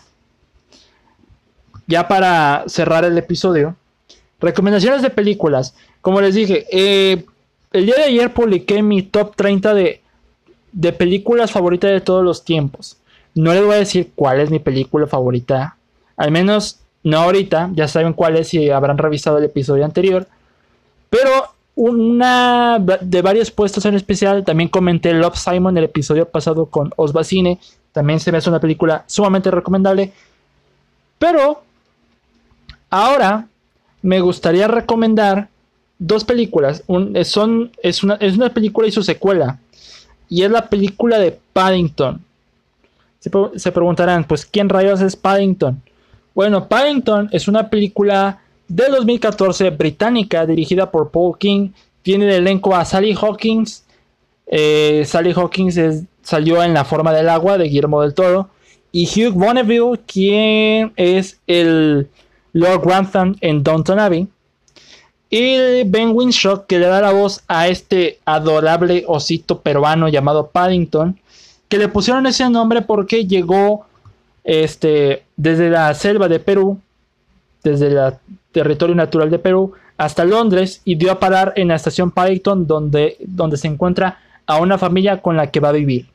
ya 1.87 2.09
para 2.09 2.65
cerrar 2.67 3.05
el 3.05 3.19
episodio, 3.19 3.77
recomendaciones 4.41 5.03
de 5.03 5.11
películas. 5.11 5.75
Como 6.01 6.21
les 6.21 6.35
dije, 6.35 6.67
eh, 6.73 7.25
el 7.73 7.87
día 7.87 7.97
de 7.97 8.05
ayer 8.05 8.33
publiqué 8.33 8.83
mi 8.83 9.03
top 9.03 9.37
30 9.37 9.75
de, 9.75 10.01
de 10.73 10.93
películas 10.93 11.53
favoritas 11.53 11.91
de 11.91 12.01
todos 12.01 12.25
los 12.25 12.45
tiempos. 12.45 12.99
No 13.39 13.55
les 13.55 13.65
voy 13.65 13.77
a 13.77 13.79
decir 13.79 14.11
cuál 14.17 14.41
es 14.41 14.51
mi 14.51 14.59
película 14.59 15.07
favorita. 15.07 15.77
Al 16.17 16.33
menos 16.33 16.81
no 17.05 17.19
ahorita. 17.19 17.71
Ya 17.73 17.87
saben 17.87 18.13
cuál 18.13 18.37
es 18.37 18.49
si 18.49 18.69
habrán 18.69 18.99
revisado 18.99 19.39
el 19.39 19.45
episodio 19.45 19.85
anterior. 19.85 20.27
Pero 21.09 21.31
una 21.77 22.81
de 22.81 23.23
varios 23.23 23.53
puestos 23.53 23.85
en 23.87 23.95
especial. 23.95 24.45
También 24.45 24.69
comenté 24.69 25.13
Love 25.13 25.37
Simon 25.37 25.79
el 25.79 25.85
episodio 25.85 26.29
pasado 26.29 26.67
con 26.67 26.93
Osbacine. 26.97 27.61
También 27.93 28.19
se 28.19 28.33
me 28.33 28.39
hace 28.39 28.51
una 28.51 28.59
película 28.59 29.05
sumamente 29.07 29.53
recomendable. 29.53 30.13
Pero 31.21 31.63
ahora 32.91 33.47
me 34.03 34.21
gustaría 34.21 34.67
recomendar 34.67 35.47
dos 36.01 36.25
películas. 36.25 36.83
son, 37.23 37.71
es, 37.85 38.03
una, 38.03 38.15
es 38.15 38.37
una 38.37 38.53
película 38.53 38.89
y 38.89 38.91
su 38.91 39.05
secuela. 39.05 39.61
Y 40.29 40.43
es 40.43 40.51
la 40.51 40.69
película 40.69 41.21
de 41.21 41.39
Paddington. 41.53 42.25
Se, 43.21 43.73
preguntarán, 43.73 44.25
pues, 44.25 44.47
¿quién 44.47 44.69
rayos 44.69 45.01
es 45.01 45.17
Paddington? 45.17 45.83
Bueno, 46.35 46.69
Paddington 46.69 47.29
es 47.33 47.49
una 47.49 47.69
película 47.69 48.41
de 48.69 48.85
2014 48.89 49.71
británica 49.71 50.47
dirigida 50.47 50.91
por 50.91 51.11
Paul 51.11 51.37
King. 51.37 51.71
Tiene 52.03 52.27
de 52.27 52.37
elenco 52.37 52.77
a 52.77 52.85
Sally 52.85 53.17
Hawkins. 53.21 53.85
Eh, 54.47 55.03
Sally 55.05 55.33
Hawkins 55.33 55.79
salió 56.23 56.63
en 56.63 56.75
La 56.75 56.85
forma 56.85 57.13
del 57.13 57.29
agua 57.29 57.59
de 57.59 57.65
Guillermo 57.65 58.03
del 58.03 58.15
Toro. 58.15 58.51
Y 58.93 59.07
Hugh 59.07 59.35
Bonneville, 59.35 60.01
quien 60.07 60.93
es 60.97 61.41
el 61.47 62.09
Lord 62.53 62.83
Grantham 62.85 63.37
en 63.41 63.63
Downton 63.63 63.99
Abbey. 63.99 64.29
Y 65.31 65.83
Ben 65.85 66.13
Winshaw, 66.15 66.67
que 66.67 66.79
le 66.79 66.87
da 66.87 67.01
la 67.01 67.13
voz 67.13 67.43
a 67.49 67.69
este 67.69 68.19
adorable 68.25 69.05
osito 69.07 69.61
peruano 69.61 70.09
llamado 70.09 70.49
Paddington. 70.49 71.19
Que 71.69 71.79
le 71.79 71.89
pusieron 71.89 72.27
ese 72.27 72.49
nombre 72.49 72.83
porque 72.83 73.27
llegó 73.27 73.87
este, 74.45 75.25
desde 75.37 75.71
la 75.71 75.93
selva 75.95 76.29
de 76.29 76.41
Perú 76.41 76.81
desde 77.63 77.89
el 77.89 78.15
territorio 78.53 78.95
natural 78.95 79.31
de 79.31 79.39
Perú 79.39 79.73
hasta 79.97 80.25
Londres 80.25 80.81
y 80.85 80.95
dio 80.95 81.13
a 81.13 81.19
parar 81.19 81.53
en 81.57 81.69
la 81.69 81.75
estación 81.75 82.11
Paddington 82.11 82.67
donde, 82.67 83.17
donde 83.21 83.57
se 83.57 83.67
encuentra 83.67 84.21
a 84.47 84.61
una 84.61 84.79
familia 84.79 85.21
con 85.21 85.37
la 85.37 85.51
que 85.51 85.61
va 85.61 85.71
a 85.71 85.73
vivir. 85.73 86.07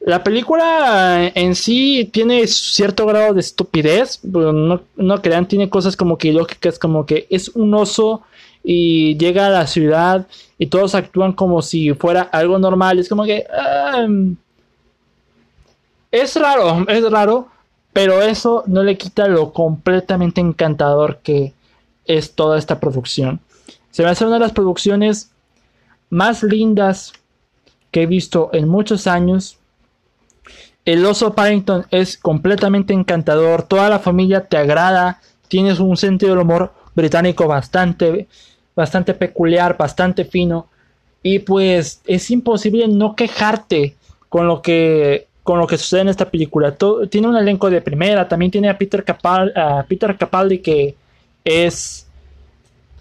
La 0.00 0.24
película 0.24 1.30
en 1.32 1.54
sí 1.54 2.10
tiene 2.12 2.44
cierto 2.48 3.06
grado 3.06 3.34
de 3.34 3.40
estupidez, 3.40 4.18
no, 4.24 4.80
no 4.96 5.22
crean, 5.22 5.46
tiene 5.46 5.70
cosas 5.70 5.96
como 5.96 6.18
que 6.18 6.32
lógicas, 6.32 6.78
como 6.78 7.06
que 7.06 7.28
es 7.30 7.50
un 7.50 7.72
oso 7.74 8.22
y 8.64 9.16
llega 9.16 9.46
a 9.46 9.50
la 9.50 9.66
ciudad 9.66 10.26
y 10.58 10.66
todos 10.66 10.94
actúan 10.94 11.32
como 11.32 11.62
si 11.62 11.92
fuera 11.94 12.22
algo 12.22 12.58
normal. 12.58 12.98
Es 12.98 13.08
como 13.08 13.24
que... 13.24 13.46
Es 16.10 16.36
raro, 16.36 16.86
es 16.88 17.10
raro, 17.10 17.48
pero 17.92 18.20
eso 18.20 18.64
no 18.66 18.82
le 18.82 18.98
quita 18.98 19.28
lo 19.28 19.52
completamente 19.52 20.40
encantador 20.40 21.18
que 21.22 21.54
es 22.04 22.34
toda 22.34 22.58
esta 22.58 22.80
producción. 22.80 23.40
Se 23.90 24.02
me 24.02 24.10
hace 24.10 24.24
una 24.24 24.34
de 24.34 24.40
las 24.40 24.52
producciones 24.52 25.30
más 26.10 26.42
lindas 26.42 27.12
que 27.90 28.02
he 28.02 28.06
visto 28.06 28.50
en 28.52 28.68
muchos 28.68 29.06
años. 29.06 29.58
El 30.84 31.04
oso 31.06 31.34
Paddington 31.34 31.86
es 31.90 32.18
completamente 32.18 32.92
encantador. 32.92 33.62
Toda 33.62 33.88
la 33.88 33.98
familia 33.98 34.46
te 34.46 34.56
agrada. 34.56 35.20
Tienes 35.48 35.78
un 35.78 35.96
sentido 35.96 36.32
del 36.32 36.42
humor 36.42 36.72
británico 36.94 37.46
bastante, 37.46 38.28
bastante 38.74 39.14
peculiar, 39.14 39.76
bastante 39.76 40.24
fino. 40.24 40.66
Y 41.22 41.40
pues 41.40 42.00
es 42.06 42.30
imposible 42.30 42.88
no 42.88 43.14
quejarte 43.14 43.94
con 44.28 44.46
lo 44.46 44.62
que 44.62 45.28
con 45.42 45.58
lo 45.58 45.66
que 45.66 45.78
sucede 45.78 46.02
en 46.02 46.08
esta 46.08 46.30
película. 46.30 46.76
tiene 47.10 47.28
un 47.28 47.36
elenco 47.36 47.68
de 47.68 47.80
primera, 47.80 48.28
también 48.28 48.50
tiene 48.50 48.68
a 48.68 48.78
Peter, 48.78 49.04
Peter 49.88 50.16
Capaldi 50.16 50.58
que 50.58 50.94
es... 51.44 52.06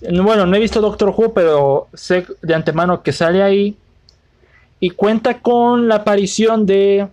Bueno, 0.01 0.47
no 0.47 0.55
he 0.55 0.59
visto 0.59 0.81
Doctor 0.81 1.13
Who, 1.15 1.33
pero 1.33 1.87
sé 1.93 2.25
de 2.41 2.55
antemano 2.55 3.03
que 3.03 3.11
sale 3.11 3.43
ahí. 3.43 3.77
y 4.79 4.89
cuenta 4.89 5.39
con 5.39 5.87
la 5.87 5.97
aparición 5.97 6.65
de, 6.65 7.07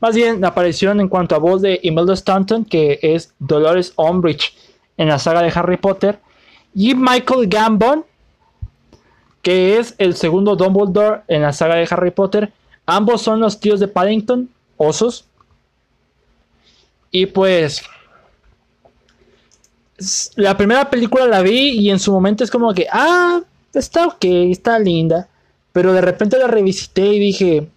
más 0.00 0.14
bien 0.14 0.40
la 0.40 0.48
aparición 0.48 1.00
en 1.00 1.08
cuanto 1.08 1.34
a 1.34 1.38
voz 1.38 1.60
de 1.60 1.78
Imelda 1.82 2.14
Stanton, 2.14 2.64
que 2.64 2.98
es 3.02 3.34
Dolores 3.38 3.92
Umbridge 3.96 4.54
en 4.96 5.08
la 5.08 5.18
saga 5.18 5.42
de 5.42 5.52
Harry 5.54 5.76
Potter, 5.76 6.18
y 6.74 6.94
Michael 6.94 7.48
Gambon, 7.48 8.04
que 9.42 9.78
es 9.78 9.94
el 9.98 10.16
segundo 10.16 10.56
Dumbledore 10.56 11.22
en 11.28 11.42
la 11.42 11.52
saga 11.52 11.76
de 11.76 11.88
Harry 11.90 12.10
Potter. 12.10 12.52
Ambos 12.86 13.22
son 13.22 13.40
los 13.40 13.58
tíos 13.60 13.80
de 13.80 13.88
Paddington, 13.88 14.48
osos. 14.76 15.24
Y 17.10 17.26
pues 17.26 17.82
la 20.36 20.56
primera 20.56 20.88
película 20.88 21.26
la 21.26 21.42
vi 21.42 21.70
y 21.70 21.90
en 21.90 21.98
su 21.98 22.12
momento 22.12 22.44
es 22.44 22.50
como 22.50 22.72
que, 22.72 22.86
ah, 22.90 23.40
está 23.74 24.06
ok, 24.06 24.24
está 24.24 24.78
linda. 24.78 25.28
Pero 25.72 25.92
de 25.92 26.00
repente 26.00 26.38
la 26.38 26.46
revisité 26.46 27.06
y 27.06 27.18
dije, 27.18 27.68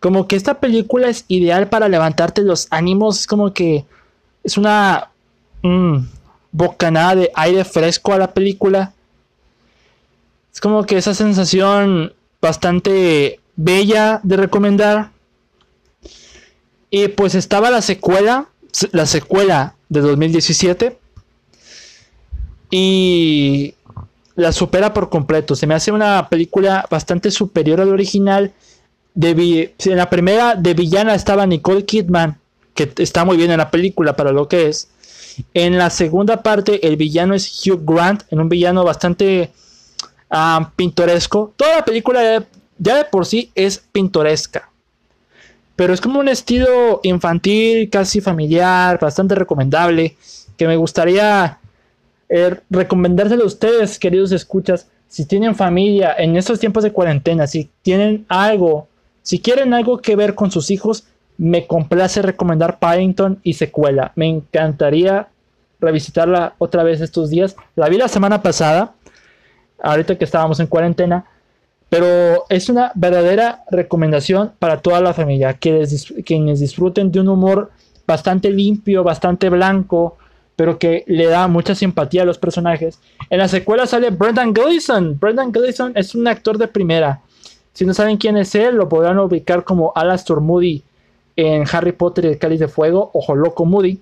como 0.00 0.28
que 0.28 0.36
esta 0.36 0.60
película 0.60 1.08
es 1.08 1.24
ideal 1.28 1.68
para 1.68 1.88
levantarte 1.88 2.42
los 2.42 2.66
ánimos. 2.70 3.20
Es 3.20 3.26
como 3.26 3.52
que 3.52 3.84
es 4.42 4.58
una 4.58 5.10
mm, 5.62 5.98
bocanada 6.54 7.16
de 7.16 7.30
aire 7.34 7.64
fresco 7.64 8.12
a 8.12 8.18
la 8.18 8.32
película. 8.32 8.94
Es 10.52 10.60
como 10.60 10.84
que 10.84 10.96
esa 10.96 11.12
sensación 11.12 12.14
bastante 12.40 13.40
bella 13.56 14.20
de 14.22 14.36
recomendar. 14.36 15.10
Y 16.90 17.08
pues 17.08 17.34
estaba 17.34 17.70
la 17.70 17.82
secuela, 17.82 18.46
la 18.92 19.04
secuela 19.06 19.74
de 19.88 20.00
2017. 20.00 20.96
Y 22.70 23.74
la 24.36 24.52
supera 24.52 24.94
por 24.94 25.10
completo. 25.10 25.56
Se 25.56 25.66
me 25.66 25.74
hace 25.74 25.90
una 25.90 26.28
película 26.28 26.86
bastante 26.88 27.32
superior 27.32 27.80
al 27.80 27.88
original. 27.88 28.52
De, 29.14 29.74
en 29.78 29.96
la 29.96 30.08
primera 30.08 30.54
de 30.54 30.74
villana 30.74 31.16
estaba 31.16 31.46
Nicole 31.46 31.84
Kidman, 31.84 32.38
que 32.74 32.92
está 32.98 33.24
muy 33.24 33.36
bien 33.36 33.50
en 33.50 33.58
la 33.58 33.72
película 33.72 34.14
para 34.14 34.30
lo 34.30 34.46
que 34.46 34.68
es. 34.68 34.88
En 35.52 35.78
la 35.78 35.90
segunda 35.90 36.42
parte 36.42 36.86
el 36.86 36.96
villano 36.96 37.34
es 37.34 37.66
Hugh 37.66 37.82
Grant, 37.84 38.22
en 38.30 38.40
un 38.40 38.48
villano 38.48 38.84
bastante 38.84 39.52
ah, 40.30 40.70
pintoresco. 40.76 41.52
Toda 41.56 41.76
la 41.76 41.84
película 41.84 42.44
ya 42.78 42.96
de 42.96 43.04
por 43.04 43.26
sí 43.26 43.50
es 43.54 43.78
pintoresca. 43.78 44.70
Pero 45.76 45.92
es 45.92 46.00
como 46.00 46.20
un 46.20 46.28
estilo 46.28 47.00
infantil, 47.02 47.90
casi 47.90 48.20
familiar, 48.20 48.98
bastante 49.00 49.34
recomendable. 49.34 50.16
Que 50.56 50.68
me 50.68 50.76
gustaría 50.76 51.58
eh, 52.28 52.60
recomendárselo 52.70 53.42
a 53.42 53.46
ustedes, 53.48 53.98
queridos 53.98 54.30
escuchas, 54.30 54.86
si 55.08 55.24
tienen 55.24 55.54
familia 55.54 56.14
en 56.16 56.36
estos 56.36 56.60
tiempos 56.60 56.84
de 56.84 56.92
cuarentena, 56.92 57.46
si 57.46 57.70
tienen 57.82 58.24
algo, 58.28 58.88
si 59.22 59.40
quieren 59.40 59.74
algo 59.74 59.98
que 59.98 60.16
ver 60.16 60.34
con 60.34 60.50
sus 60.50 60.70
hijos, 60.70 61.04
me 61.36 61.66
complace 61.66 62.22
recomendar 62.22 62.78
Paddington 62.78 63.40
y 63.42 63.54
secuela. 63.54 64.12
Me 64.14 64.28
encantaría 64.28 65.28
revisitarla 65.80 66.54
otra 66.58 66.82
vez 66.82 67.00
estos 67.00 67.30
días. 67.30 67.56
La 67.76 67.88
vi 67.88 67.98
la 67.98 68.08
semana 68.08 68.42
pasada, 68.42 68.94
ahorita 69.82 70.16
que 70.16 70.24
estábamos 70.24 70.60
en 70.60 70.66
cuarentena, 70.66 71.26
pero 71.88 72.44
es 72.48 72.68
una 72.68 72.92
verdadera 72.94 73.64
recomendación 73.70 74.52
para 74.58 74.80
toda 74.80 75.00
la 75.00 75.14
familia, 75.14 75.54
quienes, 75.54 76.60
disfruten 76.60 77.12
de 77.12 77.20
un 77.20 77.28
humor 77.28 77.70
bastante 78.06 78.50
limpio, 78.50 79.04
bastante 79.04 79.48
blanco, 79.48 80.16
pero 80.56 80.78
que 80.78 81.04
le 81.06 81.26
da 81.26 81.48
mucha 81.48 81.74
simpatía 81.74 82.22
a 82.22 82.26
los 82.26 82.38
personajes. 82.38 82.98
En 83.28 83.38
la 83.38 83.48
secuela 83.48 83.86
sale 83.86 84.10
Brendan 84.10 84.52
Gleeson. 84.52 85.18
Brendan 85.18 85.52
Gleeson 85.52 85.92
es 85.94 86.14
un 86.14 86.26
actor 86.28 86.58
de 86.58 86.68
primera. 86.68 87.20
Si 87.72 87.84
no 87.84 87.92
saben 87.92 88.16
quién 88.16 88.36
es 88.36 88.54
él, 88.54 88.76
lo 88.76 88.88
podrán 88.88 89.18
ubicar 89.18 89.64
como 89.64 89.92
Alastor 89.96 90.40
Moody 90.40 90.84
en 91.36 91.64
Harry 91.72 91.92
Potter 91.92 92.24
y 92.24 92.28
el 92.28 92.38
Cáliz 92.38 92.60
de 92.60 92.68
Fuego, 92.68 93.10
Ojo 93.12 93.34
Loco 93.34 93.64
Moody. 93.64 94.00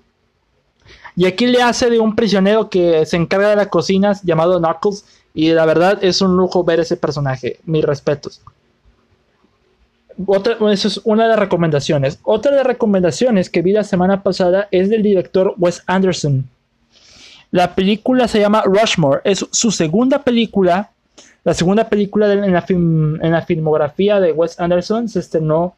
Y 1.15 1.25
aquí 1.25 1.45
le 1.45 1.61
hace 1.61 1.89
de 1.89 1.99
un 1.99 2.15
prisionero 2.15 2.69
que 2.69 3.05
se 3.05 3.17
encarga 3.17 3.49
de 3.49 3.55
las 3.55 3.67
cocinas 3.67 4.23
llamado 4.23 4.59
Knuckles. 4.59 5.05
Y 5.33 5.51
la 5.51 5.65
verdad 5.65 5.99
es 6.03 6.21
un 6.21 6.35
lujo 6.35 6.63
ver 6.63 6.79
ese 6.79 6.97
personaje. 6.97 7.59
Mis 7.65 7.83
respetos. 7.83 8.41
Otra, 10.25 10.57
eso 10.71 10.87
es 10.87 11.01
una 11.03 11.23
de 11.23 11.29
las 11.29 11.39
recomendaciones. 11.39 12.19
Otra 12.23 12.51
de 12.51 12.57
las 12.57 12.67
recomendaciones 12.67 13.49
que 13.49 13.61
vi 13.61 13.71
la 13.71 13.83
semana 13.83 14.21
pasada 14.21 14.67
es 14.71 14.89
del 14.89 15.01
director 15.01 15.55
Wes 15.57 15.83
Anderson. 15.87 16.47
La 17.51 17.75
película 17.75 18.27
se 18.27 18.39
llama 18.39 18.63
Rushmore. 18.63 19.21
Es 19.23 19.45
su 19.51 19.71
segunda 19.71 20.23
película. 20.23 20.91
La 21.43 21.53
segunda 21.53 21.89
película 21.89 22.31
en, 22.31 22.53
la 22.53 22.65
en 22.67 23.31
la 23.31 23.41
filmografía 23.41 24.19
de 24.19 24.31
Wes 24.31 24.59
Anderson 24.59 25.09
se 25.09 25.19
estrenó 25.19 25.75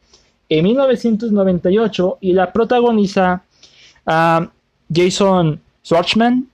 en 0.48 0.64
1998 0.64 2.18
y 2.20 2.32
la 2.32 2.52
protagoniza 2.52 3.42
ah, 4.06 4.48
Jason 4.92 5.60
Schwartzman, 5.84 6.48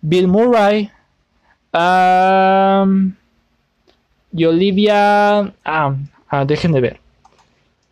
Bill 0.00 0.28
Murray 0.28 0.90
y 4.32 4.44
Olivia. 4.44 5.52
Ah, 5.64 5.94
Ah, 6.28 6.44
dejen 6.44 6.72
de 6.72 6.80
ver. 6.80 7.00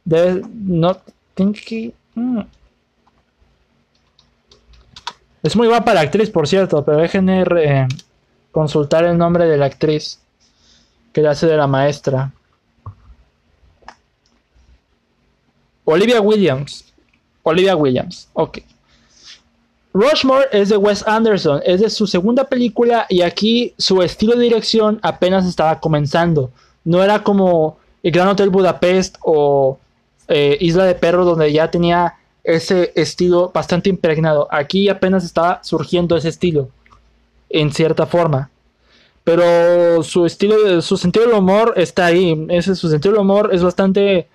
Debe, 0.04 0.42
no, 0.52 0.96
que... 1.34 1.94
Mm. 2.14 2.40
Es 5.42 5.56
muy 5.56 5.68
guapa 5.68 5.94
la 5.94 6.00
actriz, 6.00 6.30
por 6.30 6.48
cierto, 6.48 6.84
pero 6.84 6.98
dejen 6.98 7.26
de 7.26 7.86
consultar 8.50 9.04
el 9.04 9.18
nombre 9.18 9.46
de 9.46 9.58
la 9.58 9.66
actriz 9.66 10.20
que 11.12 11.20
le 11.20 11.28
hace 11.28 11.46
de 11.46 11.56
la 11.56 11.66
maestra. 11.66 12.32
Olivia 15.84 16.20
Williams. 16.20 16.84
Olivia 17.42 17.76
Williams, 17.76 18.28
ok. 18.32 18.58
Rushmore 19.92 20.46
es 20.50 20.70
de 20.70 20.76
Wes 20.76 21.06
Anderson, 21.06 21.60
es 21.64 21.80
de 21.80 21.88
su 21.88 22.06
segunda 22.08 22.44
película 22.44 23.06
y 23.08 23.22
aquí 23.22 23.74
su 23.78 24.02
estilo 24.02 24.34
de 24.34 24.42
dirección 24.42 24.98
apenas 25.02 25.46
estaba 25.46 25.78
comenzando. 25.78 26.50
No 26.84 27.02
era 27.02 27.22
como 27.22 27.78
el 28.02 28.10
Gran 28.10 28.28
Hotel 28.28 28.50
Budapest 28.50 29.16
o 29.20 29.78
eh, 30.26 30.56
Isla 30.60 30.84
de 30.84 30.96
Perros, 30.96 31.26
donde 31.26 31.52
ya 31.52 31.70
tenía 31.70 32.14
ese 32.42 32.92
estilo 32.96 33.52
bastante 33.54 33.88
impregnado. 33.88 34.48
Aquí 34.50 34.88
apenas 34.88 35.24
estaba 35.24 35.62
surgiendo 35.62 36.16
ese 36.16 36.28
estilo, 36.28 36.70
en 37.48 37.72
cierta 37.72 38.04
forma. 38.06 38.50
Pero 39.22 40.02
su 40.02 40.26
estilo, 40.26 40.82
su 40.82 40.96
sentido 40.96 41.26
del 41.26 41.36
humor 41.36 41.72
está 41.76 42.06
ahí. 42.06 42.46
Ese, 42.50 42.74
su 42.74 42.90
sentido 42.90 43.12
del 43.12 43.22
humor 43.22 43.50
es 43.52 43.62
bastante 43.62 44.28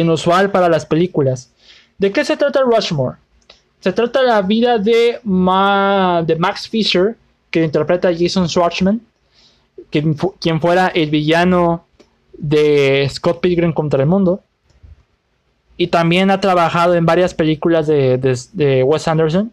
inusual 0.00 0.50
para 0.50 0.68
las 0.68 0.84
películas. 0.84 1.50
¿De 1.98 2.12
qué 2.12 2.24
se 2.24 2.36
trata 2.36 2.60
Rushmore? 2.60 3.16
Se 3.80 3.92
trata 3.92 4.20
de 4.20 4.26
la 4.26 4.42
vida 4.42 4.78
de, 4.78 5.20
de 5.22 6.36
Max 6.36 6.68
Fisher, 6.68 7.16
que 7.50 7.62
interpreta 7.62 8.08
a 8.08 8.14
Jason 8.16 8.48
Schwartzman, 8.48 9.00
quien 9.90 10.60
fuera 10.60 10.88
el 10.88 11.10
villano 11.10 11.84
de 12.36 13.08
Scott 13.10 13.40
Pilgrim 13.40 13.72
contra 13.72 14.02
el 14.02 14.08
mundo. 14.08 14.40
Y 15.76 15.88
también 15.88 16.30
ha 16.30 16.40
trabajado 16.40 16.94
en 16.94 17.06
varias 17.06 17.34
películas 17.34 17.86
de, 17.86 18.84
Wes 18.86 19.08
Anderson. 19.08 19.52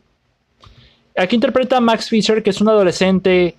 Aquí 1.18 1.36
interpreta 1.36 1.78
a 1.78 1.82
Max 1.82 2.10
Fisher, 2.10 2.42
que 2.42 2.52
es 2.52 2.62
un 2.62 2.70
adolescente 2.70 3.56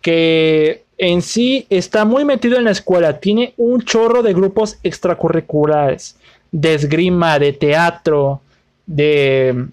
que 0.00 0.84
en 1.02 1.20
sí 1.20 1.66
está 1.68 2.04
muy 2.04 2.24
metido 2.24 2.56
en 2.58 2.64
la 2.64 2.70
escuela. 2.70 3.18
Tiene 3.18 3.54
un 3.56 3.82
chorro 3.82 4.22
de 4.22 4.32
grupos 4.32 4.78
extracurriculares. 4.84 6.16
De 6.52 6.74
esgrima, 6.74 7.40
de 7.40 7.52
teatro, 7.52 8.40
de, 8.86 9.66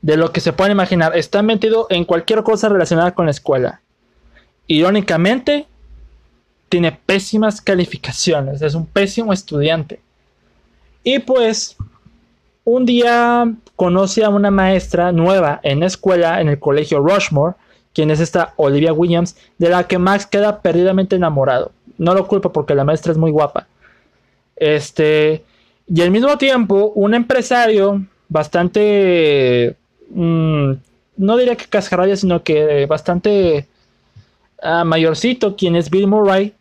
de 0.00 0.16
lo 0.16 0.32
que 0.32 0.40
se 0.40 0.52
puede 0.52 0.70
imaginar. 0.70 1.16
Está 1.16 1.42
metido 1.42 1.88
en 1.90 2.04
cualquier 2.04 2.44
cosa 2.44 2.68
relacionada 2.68 3.14
con 3.14 3.24
la 3.24 3.32
escuela. 3.32 3.80
Irónicamente, 4.68 5.66
tiene 6.68 6.92
pésimas 6.92 7.60
calificaciones, 7.60 8.62
es 8.62 8.76
un 8.76 8.86
pésimo 8.86 9.32
estudiante. 9.32 9.98
Y 11.02 11.18
pues 11.18 11.76
un 12.62 12.86
día 12.86 13.52
conoce 13.74 14.22
a 14.22 14.28
una 14.28 14.52
maestra 14.52 15.10
nueva 15.10 15.58
en 15.64 15.80
la 15.80 15.86
escuela, 15.86 16.40
en 16.40 16.48
el 16.48 16.60
colegio 16.60 17.00
Rushmore, 17.00 17.56
quien 17.96 18.10
es 18.10 18.20
esta 18.20 18.52
Olivia 18.56 18.92
Williams, 18.92 19.38
de 19.56 19.70
la 19.70 19.84
que 19.84 19.96
Max 19.96 20.26
queda 20.26 20.60
perdidamente 20.60 21.16
enamorado. 21.16 21.72
No 21.96 22.12
lo 22.12 22.26
culpo 22.26 22.52
porque 22.52 22.74
la 22.74 22.84
maestra 22.84 23.10
es 23.10 23.16
muy 23.16 23.30
guapa. 23.30 23.66
Este, 24.54 25.42
y 25.88 26.02
al 26.02 26.10
mismo 26.10 26.36
tiempo, 26.36 26.92
un 26.94 27.14
empresario 27.14 28.04
bastante, 28.28 29.76
mm, 30.10 30.72
no 31.16 31.36
diría 31.38 31.56
que 31.56 31.64
cascarraya, 31.64 32.16
sino 32.16 32.42
que 32.42 32.84
bastante 32.84 33.66
mayorcito, 34.84 35.56
quien 35.56 35.74
es 35.74 35.88
Bill 35.88 36.06
Murray, 36.06 36.52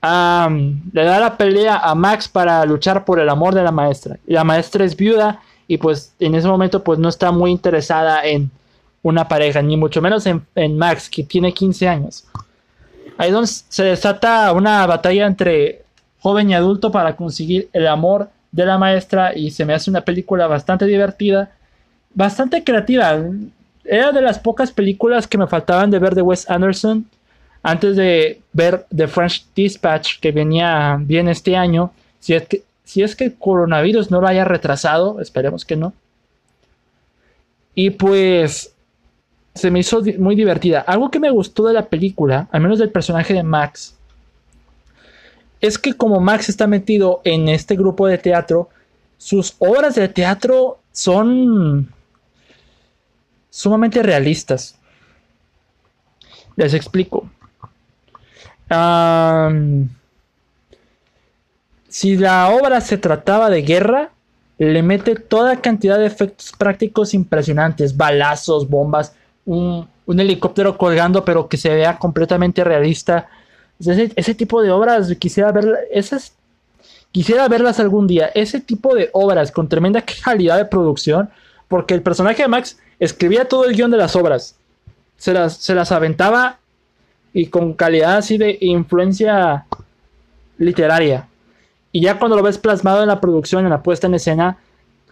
le 0.00 1.04
da 1.04 1.20
la 1.20 1.36
pelea 1.36 1.76
a 1.76 1.94
Max 1.94 2.28
para 2.28 2.64
luchar 2.64 3.04
por 3.04 3.20
el 3.20 3.28
amor 3.28 3.54
de 3.54 3.62
la 3.62 3.72
maestra. 3.72 4.18
La 4.24 4.42
maestra 4.42 4.86
es 4.86 4.96
viuda 4.96 5.42
y 5.68 5.76
pues 5.76 6.14
en 6.18 6.34
ese 6.34 6.48
momento 6.48 6.82
pues 6.82 6.98
no 6.98 7.10
está 7.10 7.30
muy 7.30 7.50
interesada 7.50 8.24
en 8.24 8.50
una 9.04 9.28
pareja, 9.28 9.62
ni 9.62 9.76
mucho 9.76 10.00
menos 10.02 10.26
en, 10.26 10.78
Max, 10.78 11.08
que 11.10 11.22
tiene 11.22 11.52
15 11.52 11.86
años. 11.86 12.24
Ahí 13.18 13.30
donde 13.30 13.48
se 13.48 13.84
desata 13.84 14.50
una 14.52 14.84
batalla 14.86 15.26
entre 15.26 15.82
joven 16.20 16.50
y 16.50 16.54
adulto 16.54 16.90
para 16.90 17.14
conseguir 17.14 17.68
el 17.74 17.86
amor 17.86 18.30
de 18.50 18.64
la 18.64 18.78
maestra 18.78 19.36
y 19.36 19.50
se 19.50 19.66
me 19.66 19.74
hace 19.74 19.90
una 19.90 20.00
película 20.00 20.46
bastante 20.46 20.86
divertida, 20.86 21.52
bastante 22.14 22.64
creativa. 22.64 23.22
Era 23.84 24.10
de 24.10 24.22
las 24.22 24.38
pocas 24.38 24.72
películas 24.72 25.28
que 25.28 25.36
me 25.36 25.46
faltaban 25.46 25.90
de 25.90 25.98
ver 25.98 26.14
de 26.14 26.22
Wes 26.22 26.48
Anderson 26.48 27.04
antes 27.62 27.96
de 27.96 28.40
ver 28.54 28.86
The 28.94 29.06
French 29.06 29.44
Dispatch 29.54 30.18
que 30.18 30.32
venía 30.32 30.96
bien 30.98 31.28
este 31.28 31.56
año. 31.56 31.92
Si 32.20 32.32
es 32.32 32.48
que, 32.48 32.62
si 32.84 33.02
es 33.02 33.14
que 33.14 33.24
el 33.24 33.34
coronavirus 33.34 34.10
no 34.10 34.22
lo 34.22 34.28
haya 34.28 34.46
retrasado, 34.46 35.20
esperemos 35.20 35.66
que 35.66 35.76
no. 35.76 35.92
Y 37.74 37.90
pues 37.90 38.73
se 39.54 39.70
me 39.70 39.80
hizo 39.80 40.02
muy 40.18 40.34
divertida. 40.34 40.80
Algo 40.80 41.10
que 41.10 41.20
me 41.20 41.30
gustó 41.30 41.66
de 41.66 41.74
la 41.74 41.86
película, 41.86 42.48
al 42.50 42.60
menos 42.60 42.78
del 42.78 42.90
personaje 42.90 43.34
de 43.34 43.42
Max, 43.42 43.96
es 45.60 45.78
que 45.78 45.94
como 45.94 46.20
Max 46.20 46.48
está 46.48 46.66
metido 46.66 47.20
en 47.24 47.48
este 47.48 47.76
grupo 47.76 48.06
de 48.06 48.18
teatro, 48.18 48.68
sus 49.16 49.54
obras 49.58 49.94
de 49.94 50.08
teatro 50.08 50.78
son 50.92 51.88
sumamente 53.48 54.02
realistas. 54.02 54.76
Les 56.56 56.74
explico. 56.74 57.30
si 61.88 62.16
la 62.16 62.50
obra 62.50 62.80
se 62.80 62.98
trataba 62.98 63.50
de 63.50 63.62
guerra, 63.62 64.10
le 64.58 64.82
mete 64.82 65.14
toda 65.14 65.60
cantidad 65.60 65.98
de 65.98 66.06
efectos 66.06 66.52
prácticos 66.56 67.14
impresionantes, 67.14 67.96
balazos, 67.96 68.68
bombas, 68.68 69.14
un, 69.46 69.88
helicóptero 70.06 70.76
colgando, 70.76 71.24
pero 71.24 71.48
que 71.48 71.56
se 71.56 71.74
vea 71.74 71.98
completamente 71.98 72.64
realista. 72.64 73.28
Ese, 73.80 74.34
tipo 74.34 74.62
de 74.62 74.70
obras 74.70 75.14
quisiera 75.18 75.50
ver 75.52 75.88
esas 75.90 76.34
quisiera 77.12 77.48
verlas 77.48 77.78
algún 77.78 78.06
día. 78.06 78.30
Ese 78.34 78.60
tipo 78.60 78.94
de 78.94 79.10
obras 79.12 79.52
con 79.52 79.68
tremenda 79.68 80.02
calidad 80.02 80.56
de 80.56 80.64
producción, 80.64 81.30
porque 81.68 81.94
el 81.94 82.02
personaje 82.02 82.42
de 82.42 82.48
Max 82.48 82.78
escribía 82.98 83.48
todo 83.48 83.64
el 83.64 83.74
guion 83.74 83.90
de 83.90 83.96
las 83.96 84.16
obras, 84.16 84.56
se 85.16 85.32
las, 85.32 85.56
se 85.56 85.74
las 85.74 85.92
aventaba 85.92 86.58
y 87.32 87.46
con 87.46 87.74
calidad 87.74 88.16
así 88.16 88.36
de 88.36 88.58
influencia 88.60 89.64
literaria. 90.58 91.28
Y 91.92 92.00
ya 92.00 92.18
cuando 92.18 92.36
lo 92.36 92.42
ves 92.42 92.58
plasmado 92.58 93.02
en 93.02 93.08
la 93.08 93.20
producción, 93.20 93.64
en 93.64 93.70
la 93.70 93.82
puesta 93.82 94.08
en 94.08 94.14
escena, 94.14 94.58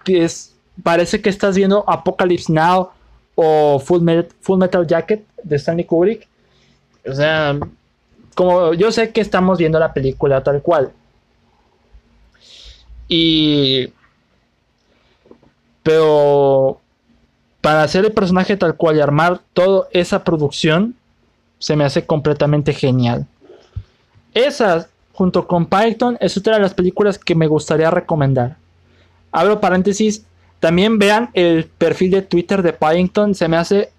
es, 0.07 0.57
parece 0.83 1.21
que 1.21 1.31
estás 1.31 1.57
viendo 1.57 1.85
Apocalypse 1.89 2.53
Now 2.53 2.91
o 3.35 3.79
Full 3.79 4.03
Metal, 4.03 4.87
Jacket 4.87 5.25
de 5.43 5.57
Stanley 5.57 5.85
Kubrick. 5.85 6.29
O 7.07 7.13
sea, 7.13 7.59
como 8.35 8.75
yo 8.75 8.93
sé 8.93 9.11
que 9.11 9.21
estamos 9.21 9.59
viendo 9.59 9.79
la 9.79 9.93
película 9.93 10.43
tal 10.43 10.63
cual. 10.63 10.93
Y. 13.09 13.93
Pero. 15.83 16.79
Para 17.61 17.85
hacer 17.85 18.05
el 18.05 18.13
personaje 18.13 18.57
tal 18.57 18.75
cual 18.77 18.97
y 18.97 19.01
armar 19.01 19.41
toda 19.53 19.87
esa 19.93 20.25
producción, 20.25 20.97
se 21.61 21.77
me 21.77 21.85
hace 21.85 22.05
completamente 22.05 22.73
genial. 22.73 23.27
Esa, 24.35 24.89
junto 25.13 25.47
con 25.47 25.67
Python, 25.67 26.17
es 26.21 26.37
otra 26.37 26.57
de 26.57 26.63
las 26.63 26.75
películas 26.75 27.21
que 27.21 27.37
me 27.37 27.47
gustaría 27.47 27.89
recomendar. 27.89 28.57
Abro 29.31 29.61
paréntesis, 29.61 30.27
también 30.63 31.01
vean 31.01 31.31
el 31.35 31.65
perfil 31.65 32.13
de 32.13 32.23
Twitter 32.23 32.63
de 32.63 32.73
Paddington. 32.73 33.35
Se 33.35 33.49
me 33.49 33.57
hace 33.57 33.91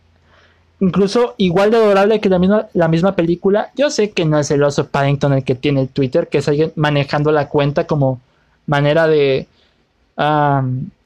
incluso 0.79 1.35
igual 1.35 1.71
de 1.71 1.75
adorable 1.75 2.21
que 2.21 2.29
la 2.29 2.39
misma, 2.39 2.67
la 2.71 2.87
misma 2.87 3.17
película. 3.17 3.71
Yo 3.75 3.89
sé 3.89 4.11
que 4.11 4.23
no 4.23 4.39
es 4.39 4.49
el 4.49 4.63
oso 4.63 4.87
Paddington 4.87 5.33
el 5.33 5.43
que 5.43 5.55
tiene 5.55 5.81
el 5.81 5.89
Twitter, 5.89 6.29
que 6.29 6.37
es 6.37 6.47
alguien 6.47 6.71
manejando 6.77 7.33
la 7.33 7.49
cuenta 7.49 7.85
como 7.85 8.21
manera 8.65 9.07
de 9.07 9.45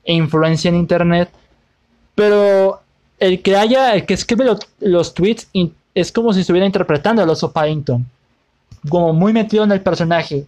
influencia 0.06 0.70
en 0.70 0.76
internet. 0.76 1.32
Pero 2.14 2.80
el 3.20 3.42
que 3.42 3.58
haya, 3.58 3.96
el 3.96 4.06
que 4.06 4.14
escribe 4.14 4.46
los 4.80 5.14
tweets 5.16 5.48
es 5.96 6.12
como 6.12 6.34
si 6.34 6.42
estuviera 6.42 6.68
interpretando 6.68 7.24
al 7.24 7.30
oso 7.32 7.52
Paddington. 7.52 8.06
Como 8.88 9.12
muy 9.12 9.34
metido 9.34 9.64
en 9.64 9.72
el 9.72 9.82
personaje. 9.82 10.46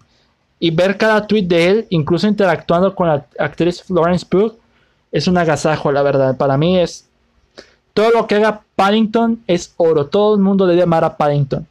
Y 0.59 0.69
ver 0.69 0.99
cada 0.99 1.25
tweet 1.25 1.47
de 1.47 1.67
él, 1.67 1.87
incluso 1.89 2.27
interactuando 2.27 2.93
con 2.93 3.07
la 3.07 3.25
actriz 3.39 3.81
Florence 3.81 4.23
Pugh, 4.23 4.53
es 5.11 5.27
un 5.27 5.37
agasajo, 5.37 5.91
la 5.91 6.01
verdad. 6.01 6.37
Para 6.37 6.57
mí 6.57 6.79
es. 6.79 7.05
Todo 7.93 8.11
lo 8.11 8.27
que 8.27 8.35
haga 8.35 8.61
Paddington 8.75 9.43
es 9.47 9.73
oro. 9.77 10.07
Todo 10.07 10.35
el 10.35 10.41
mundo 10.41 10.67
debe 10.67 10.83
amar 10.83 11.03
a 11.03 11.17
Paddington. 11.17 11.67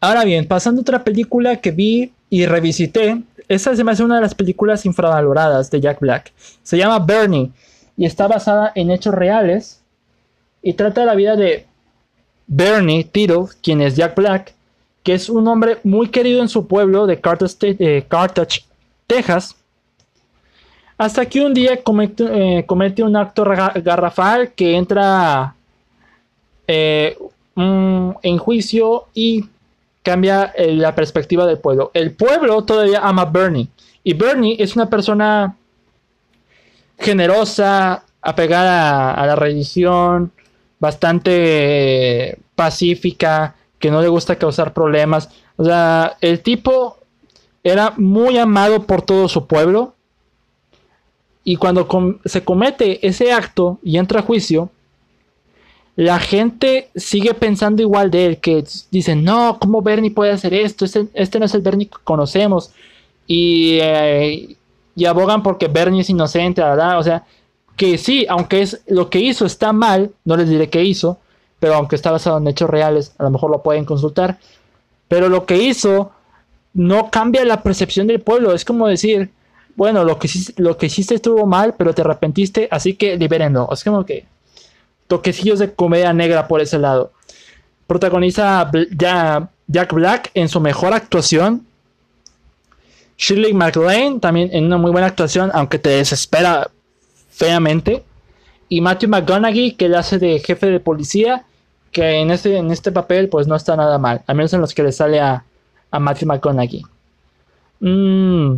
Ahora 0.00 0.24
bien, 0.24 0.46
pasando 0.46 0.80
a 0.80 0.82
otra 0.82 1.02
película 1.02 1.56
que 1.56 1.70
vi 1.70 2.12
y 2.30 2.46
revisité. 2.46 3.22
Esta 3.48 3.74
se 3.74 3.82
me 3.82 3.92
una 4.02 4.16
de 4.16 4.20
las 4.20 4.34
películas 4.34 4.84
infravaloradas 4.84 5.70
de 5.70 5.80
Jack 5.80 6.00
Black. 6.00 6.32
Se 6.62 6.76
llama 6.76 6.98
Bernie 6.98 7.50
y 7.96 8.04
está 8.04 8.28
basada 8.28 8.70
en 8.74 8.90
hechos 8.90 9.14
reales 9.14 9.80
y 10.62 10.74
trata 10.74 11.04
la 11.04 11.14
vida 11.14 11.34
de 11.34 11.66
Bernie 12.46 13.04
Tittle, 13.04 13.46
quien 13.62 13.80
es 13.80 13.96
Jack 13.96 14.14
Black, 14.14 14.54
que 15.02 15.14
es 15.14 15.28
un 15.28 15.48
hombre 15.48 15.78
muy 15.82 16.08
querido 16.08 16.42
en 16.42 16.48
su 16.48 16.66
pueblo 16.66 17.06
de 17.06 17.20
Carthage, 17.20 17.76
eh, 17.78 18.04
Carthage 18.06 18.66
Texas, 19.06 19.56
hasta 20.98 21.26
que 21.26 21.40
un 21.40 21.54
día 21.54 21.80
comete, 21.82 22.24
eh, 22.58 23.02
un 23.04 23.16
acto 23.16 23.44
garrafal 23.44 24.52
que 24.52 24.76
entra 24.76 25.54
eh, 26.66 27.16
en 27.56 28.38
juicio 28.38 29.06
y 29.14 29.46
cambia 30.02 30.52
eh, 30.56 30.72
la 30.74 30.94
perspectiva 30.96 31.46
del 31.46 31.58
pueblo. 31.58 31.92
El 31.94 32.10
pueblo 32.10 32.64
todavía 32.64 33.00
ama 33.00 33.22
a 33.22 33.26
Bernie. 33.26 33.68
Y 34.02 34.14
Bernie 34.14 34.56
es 34.58 34.74
una 34.74 34.90
persona 34.90 35.54
generosa, 36.98 38.02
apegada 38.20 39.14
a 39.14 39.24
la 39.24 39.36
religión, 39.36 40.32
bastante 40.80 42.38
pacífica, 42.56 43.54
que 43.78 43.92
no 43.92 44.02
le 44.02 44.08
gusta 44.08 44.36
causar 44.36 44.72
problemas. 44.72 45.28
O 45.56 45.64
sea, 45.64 46.16
el 46.20 46.40
tipo 46.40 46.98
era 47.62 47.92
muy 47.96 48.36
amado 48.36 48.82
por 48.82 49.02
todo 49.02 49.28
su 49.28 49.46
pueblo 49.46 49.94
y 51.48 51.56
cuando 51.56 51.88
se 52.26 52.44
comete 52.44 53.06
ese 53.06 53.32
acto 53.32 53.78
y 53.82 53.96
entra 53.96 54.20
a 54.20 54.22
juicio, 54.22 54.68
la 55.96 56.18
gente 56.18 56.90
sigue 56.94 57.32
pensando 57.32 57.80
igual 57.80 58.10
de 58.10 58.26
él, 58.26 58.36
que 58.36 58.62
dicen, 58.90 59.24
no, 59.24 59.56
¿cómo 59.58 59.80
Bernie 59.80 60.10
puede 60.10 60.30
hacer 60.30 60.52
esto? 60.52 60.84
Este, 60.84 61.06
este 61.14 61.38
no 61.38 61.46
es 61.46 61.54
el 61.54 61.62
Bernie 61.62 61.88
que 61.88 61.96
conocemos. 62.04 62.72
Y, 63.26 63.78
eh, 63.80 64.56
y 64.94 65.04
abogan 65.06 65.42
porque 65.42 65.68
Bernie 65.68 66.02
es 66.02 66.10
inocente, 66.10 66.62
¿verdad? 66.62 66.98
O 66.98 67.02
sea, 67.02 67.24
que 67.76 67.96
sí, 67.96 68.26
aunque 68.28 68.60
es 68.60 68.82
lo 68.86 69.08
que 69.08 69.20
hizo 69.20 69.46
está 69.46 69.72
mal, 69.72 70.10
no 70.26 70.36
les 70.36 70.50
diré 70.50 70.68
qué 70.68 70.84
hizo, 70.84 71.16
pero 71.60 71.76
aunque 71.76 71.96
está 71.96 72.10
basado 72.10 72.36
en 72.36 72.46
hechos 72.46 72.68
reales, 72.68 73.14
a 73.16 73.22
lo 73.22 73.30
mejor 73.30 73.50
lo 73.50 73.62
pueden 73.62 73.86
consultar. 73.86 74.38
Pero 75.08 75.30
lo 75.30 75.46
que 75.46 75.56
hizo 75.56 76.12
no 76.74 77.10
cambia 77.10 77.42
la 77.46 77.62
percepción 77.62 78.06
del 78.06 78.20
pueblo. 78.20 78.52
Es 78.52 78.66
como 78.66 78.86
decir, 78.86 79.30
bueno, 79.78 80.02
lo 80.02 80.18
que, 80.18 80.26
hiciste 80.86 81.14
estuvo 81.14 81.46
mal, 81.46 81.76
pero 81.78 81.94
te 81.94 82.02
arrepentiste, 82.02 82.66
así 82.68 82.94
que 82.94 83.16
libérenlo. 83.16 83.68
Es 83.72 83.84
como 83.84 84.04
que 84.04 84.26
toquecillos 85.06 85.60
de 85.60 85.72
comedia 85.72 86.12
negra 86.12 86.48
por 86.48 86.60
ese 86.60 86.80
lado. 86.80 87.12
Protagoniza 87.86 88.68
Jack 89.68 89.92
Black 89.92 90.32
en 90.34 90.48
su 90.48 90.58
mejor 90.58 90.94
actuación. 90.94 91.64
Shirley 93.16 93.54
MacLaine 93.54 94.18
también 94.18 94.50
en 94.52 94.64
una 94.64 94.78
muy 94.78 94.90
buena 94.90 95.06
actuación, 95.06 95.52
aunque 95.54 95.78
te 95.78 95.90
desespera 95.90 96.68
feamente. 97.30 98.02
Y 98.68 98.80
Matthew 98.80 99.10
McConaughey, 99.10 99.74
que 99.74 99.88
le 99.88 99.96
hace 99.96 100.18
de 100.18 100.40
jefe 100.40 100.66
de 100.66 100.80
policía, 100.80 101.44
que 101.92 102.16
en 102.18 102.32
este, 102.32 102.56
en 102.56 102.72
este 102.72 102.90
papel 102.90 103.28
pues 103.28 103.46
no 103.46 103.54
está 103.54 103.76
nada 103.76 103.96
mal, 103.98 104.22
al 104.26 104.34
menos 104.34 104.52
en 104.54 104.60
los 104.60 104.74
que 104.74 104.82
le 104.82 104.90
sale 104.90 105.20
a, 105.20 105.44
a 105.92 105.98
Matthew 106.00 106.26
McConaughey. 106.26 106.82
Mmm... 107.78 108.56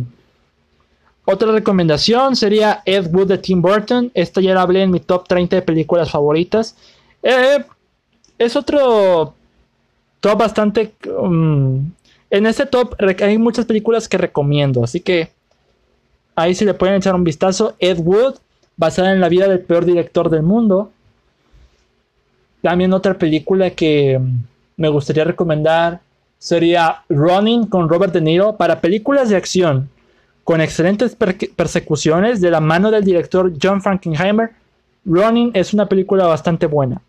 Otra 1.25 1.51
recomendación 1.51 2.35
sería 2.35 2.81
Ed 2.85 3.13
Wood 3.13 3.27
de 3.27 3.37
Tim 3.37 3.61
Burton. 3.61 4.11
Esta 4.13 4.41
ya 4.41 4.53
la 4.53 4.63
hablé 4.63 4.83
en 4.83 4.91
mi 4.91 4.99
top 4.99 5.27
30 5.27 5.57
de 5.57 5.61
películas 5.61 6.09
favoritas. 6.09 6.75
Eh, 7.21 7.63
es 8.37 8.55
otro 8.55 9.33
top 10.19 10.37
bastante... 10.37 10.93
Um, 11.17 11.91
en 12.29 12.45
este 12.45 12.65
top 12.65 12.95
hay 13.21 13.37
muchas 13.37 13.65
películas 13.65 14.07
que 14.07 14.17
recomiendo, 14.17 14.85
así 14.85 15.01
que 15.01 15.31
ahí 16.33 16.55
si 16.55 16.63
le 16.63 16.73
pueden 16.73 16.95
echar 16.95 17.13
un 17.13 17.25
vistazo. 17.25 17.75
Ed 17.77 17.99
Wood, 17.99 18.35
basada 18.77 19.11
en 19.11 19.19
la 19.19 19.27
vida 19.27 19.49
del 19.49 19.59
peor 19.59 19.83
director 19.83 20.29
del 20.29 20.41
mundo. 20.41 20.91
También 22.61 22.93
otra 22.93 23.15
película 23.15 23.71
que 23.71 24.19
me 24.77 24.89
gustaría 24.89 25.25
recomendar 25.25 25.99
sería 26.39 27.03
Running 27.09 27.65
con 27.65 27.89
Robert 27.89 28.13
De 28.13 28.21
Niro 28.21 28.55
para 28.55 28.79
películas 28.79 29.29
de 29.29 29.35
acción 29.35 29.89
con 30.43 30.61
excelentes 30.61 31.15
persecuciones 31.15 32.41
de 32.41 32.51
la 32.51 32.59
mano 32.59 32.91
del 32.91 33.03
director 33.03 33.53
John 33.61 33.81
Frankenheimer, 33.81 34.51
Running 35.05 35.51
es 35.53 35.73
una 35.73 35.87
película 35.87 36.25
bastante 36.25 36.67
buena. 36.67 37.01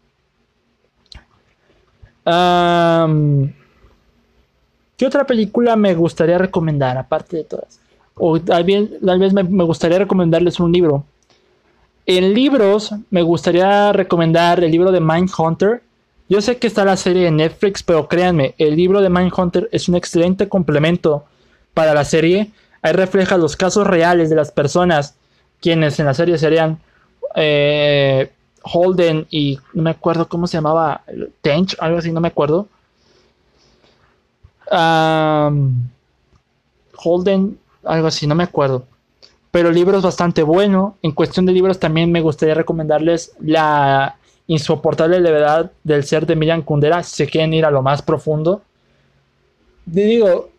¿Qué 4.97 5.07
otra 5.07 5.27
película 5.27 5.77
me 5.77 5.95
gustaría 5.95 6.39
recomendar, 6.39 6.97
aparte 6.97 7.39
de 7.39 7.45
todas? 7.45 7.81
O 8.15 8.41
tal 8.41 8.65
vez, 8.65 9.33
me, 9.33 9.43
me 9.43 9.65
gustaría 9.65 9.99
recomendarles 9.99 10.61
un 10.61 10.71
libro. 10.73 11.05
En 12.07 12.35
libros, 12.35 12.95
me 13.11 13.23
gustaría 13.23 13.93
recomendar 13.93 14.63
el 14.63 14.71
libro 14.71 14.93
de 14.93 15.01
Mindhunter. 15.01 15.83
Yo 16.29 16.41
sé 16.41 16.57
que 16.57 16.67
está 16.67 16.85
la 16.85 16.97
serie 16.97 17.25
de 17.25 17.31
Netflix, 17.31 17.83
pero 17.83 18.09
créanme, 18.09 18.55
el 18.59 18.77
libro 18.77 19.01
de 19.01 19.11
Mindhunter 19.11 19.69
es 19.73 19.89
un 19.89 19.97
excelente 19.97 20.49
complemento 20.49 21.25
para 21.75 21.95
la 21.95 22.05
serie. 22.05 22.51
Ahí 22.83 22.93
refleja 22.93 23.39
los 23.39 23.57
casos 23.57 23.87
reales 23.87 24.29
de 24.29 24.37
las 24.37 24.51
personas, 24.51 25.15
quienes 25.61 25.99
en 26.01 26.07
la 26.07 26.15
serie 26.15 26.37
serían 26.37 26.81
eh, 27.37 28.31
Holden 28.63 29.27
y 29.31 29.59
no 29.73 29.83
me 29.83 29.91
acuerdo 29.91 30.29
cómo 30.29 30.47
se 30.47 30.57
llamaba, 30.57 31.03
Tench, 31.41 31.77
algo 31.79 31.99
así, 31.99 32.13
no 32.13 32.21
me 32.21 32.29
acuerdo. 32.29 32.67
Holden, 36.97 37.59
algo 37.85 38.07
así, 38.07 38.27
no 38.27 38.35
me 38.35 38.45
acuerdo. 38.45 38.85
Pero 39.51 39.69
el 39.69 39.75
libro 39.75 39.99
es 39.99 40.03
bastante 40.03 40.43
bueno. 40.43 40.97
En 41.03 41.13
cuestión 41.13 41.47
de 41.47 41.53
libros 41.53 41.79
también 41.79 42.11
me 42.11 42.23
gustaría 42.23 42.55
recomendarles 42.55 43.33
La 43.41 44.17
insoportable 44.47 45.21
levedad 45.21 45.71
del 45.85 46.05
ser 46.05 46.27
de 46.27 46.37
Miriam 46.37 46.63
Kundera 46.63 47.03
si 47.03 47.17
se 47.17 47.27
quieren 47.27 47.55
ir 47.55 47.65
a 47.65 47.71
lo 47.71 47.83
más 47.83 48.03
profundo. 48.03 48.63
Digo, 49.85 50.51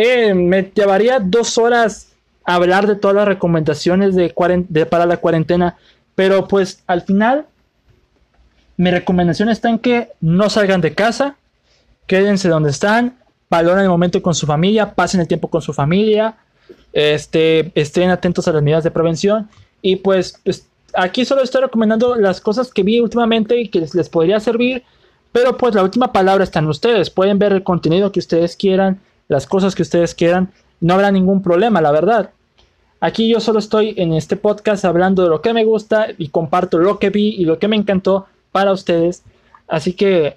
eh, 0.00 0.32
me 0.32 0.62
llevaría 0.62 1.18
dos 1.18 1.58
horas 1.58 2.12
hablar 2.44 2.86
de 2.86 2.94
todas 2.94 3.16
las 3.16 3.26
recomendaciones 3.26 4.14
para 4.88 5.06
la 5.06 5.16
cuarentena. 5.16 5.76
Pero 6.14 6.46
pues 6.46 6.84
al 6.86 7.02
final, 7.02 7.46
mi 8.76 8.92
recomendación 8.92 9.48
está 9.48 9.68
en 9.70 9.80
que 9.80 10.10
no 10.20 10.50
salgan 10.50 10.80
de 10.80 10.94
casa, 10.94 11.34
quédense 12.06 12.48
donde 12.48 12.70
están, 12.70 13.16
valoren 13.50 13.82
el 13.82 13.88
momento 13.88 14.22
con 14.22 14.36
su 14.36 14.46
familia, 14.46 14.94
pasen 14.94 15.20
el 15.20 15.26
tiempo 15.26 15.48
con 15.48 15.62
su 15.62 15.72
familia, 15.72 16.36
este, 16.92 17.72
estén 17.74 18.10
atentos 18.10 18.46
a 18.46 18.52
las 18.52 18.62
medidas 18.62 18.84
de 18.84 18.92
prevención. 18.92 19.48
Y 19.82 19.96
pues, 19.96 20.38
pues 20.44 20.68
aquí 20.94 21.24
solo 21.24 21.42
estoy 21.42 21.62
recomendando 21.62 22.14
las 22.14 22.40
cosas 22.40 22.72
que 22.72 22.84
vi 22.84 23.00
últimamente 23.00 23.58
y 23.58 23.68
que 23.68 23.80
les, 23.80 23.96
les 23.96 24.08
podría 24.08 24.38
servir. 24.38 24.84
Pero 25.32 25.56
pues 25.56 25.74
la 25.74 25.82
última 25.82 26.12
palabra 26.12 26.44
está 26.44 26.60
en 26.60 26.68
ustedes. 26.68 27.10
Pueden 27.10 27.40
ver 27.40 27.52
el 27.52 27.64
contenido 27.64 28.12
que 28.12 28.20
ustedes 28.20 28.54
quieran, 28.54 29.00
las 29.28 29.46
cosas 29.46 29.74
que 29.74 29.82
ustedes 29.82 30.14
quieran. 30.14 30.50
No 30.80 30.94
habrá 30.94 31.10
ningún 31.10 31.42
problema, 31.42 31.80
la 31.80 31.92
verdad. 31.92 32.30
Aquí 33.00 33.28
yo 33.28 33.40
solo 33.40 33.60
estoy 33.60 33.94
en 33.96 34.12
este 34.12 34.36
podcast 34.36 34.84
hablando 34.84 35.22
de 35.22 35.28
lo 35.28 35.40
que 35.40 35.52
me 35.52 35.64
gusta 35.64 36.08
y 36.18 36.28
comparto 36.28 36.78
lo 36.78 36.98
que 36.98 37.10
vi 37.10 37.28
y 37.28 37.44
lo 37.44 37.58
que 37.58 37.68
me 37.68 37.76
encantó 37.76 38.26
para 38.50 38.72
ustedes. 38.72 39.22
Así 39.68 39.92
que 39.92 40.36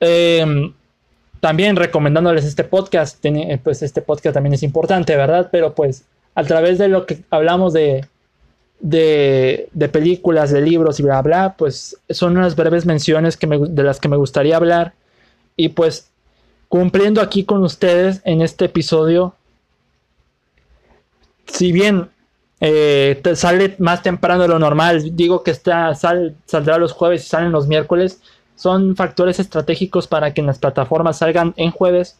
em, 0.00 0.72
también 1.40 1.76
recomendándoles 1.76 2.44
este 2.44 2.64
podcast, 2.64 3.24
pues 3.62 3.82
este 3.82 4.00
podcast 4.00 4.34
también 4.34 4.54
es 4.54 4.62
importante, 4.62 5.14
¿verdad? 5.16 5.48
Pero 5.52 5.74
pues 5.74 6.04
a 6.34 6.44
través 6.44 6.78
de 6.78 6.88
lo 6.88 7.04
que 7.04 7.22
hablamos 7.30 7.72
de, 7.72 8.06
de, 8.80 9.88
películas, 9.92 10.50
de 10.50 10.60
libros 10.60 11.00
y 11.00 11.02
bla, 11.02 11.20
bla, 11.22 11.54
pues 11.56 11.98
son 12.10 12.36
unas 12.36 12.56
breves 12.56 12.86
menciones 12.86 13.36
que 13.36 13.46
de 13.46 13.82
las 13.82 14.00
que 14.00 14.08
me 14.08 14.16
gustaría 14.16 14.56
hablar. 14.56 14.94
Y 15.56 15.70
pues 15.70 16.10
cumpliendo 16.76 17.22
aquí 17.22 17.44
con 17.44 17.62
ustedes 17.64 18.20
en 18.24 18.42
este 18.42 18.66
episodio 18.66 19.34
si 21.46 21.72
bien 21.72 22.10
eh, 22.60 23.22
sale 23.34 23.76
más 23.78 24.02
temprano 24.02 24.42
de 24.42 24.48
lo 24.48 24.58
normal, 24.58 25.16
digo 25.16 25.42
que 25.42 25.54
saldrá 25.54 26.78
los 26.78 26.92
jueves 26.92 27.24
y 27.24 27.28
salen 27.28 27.52
los 27.52 27.66
miércoles, 27.66 28.20
son 28.56 28.94
factores 28.94 29.38
estratégicos 29.38 30.06
para 30.06 30.34
que 30.34 30.42
las 30.42 30.58
plataformas 30.58 31.18
salgan 31.18 31.54
en 31.56 31.70
jueves. 31.70 32.18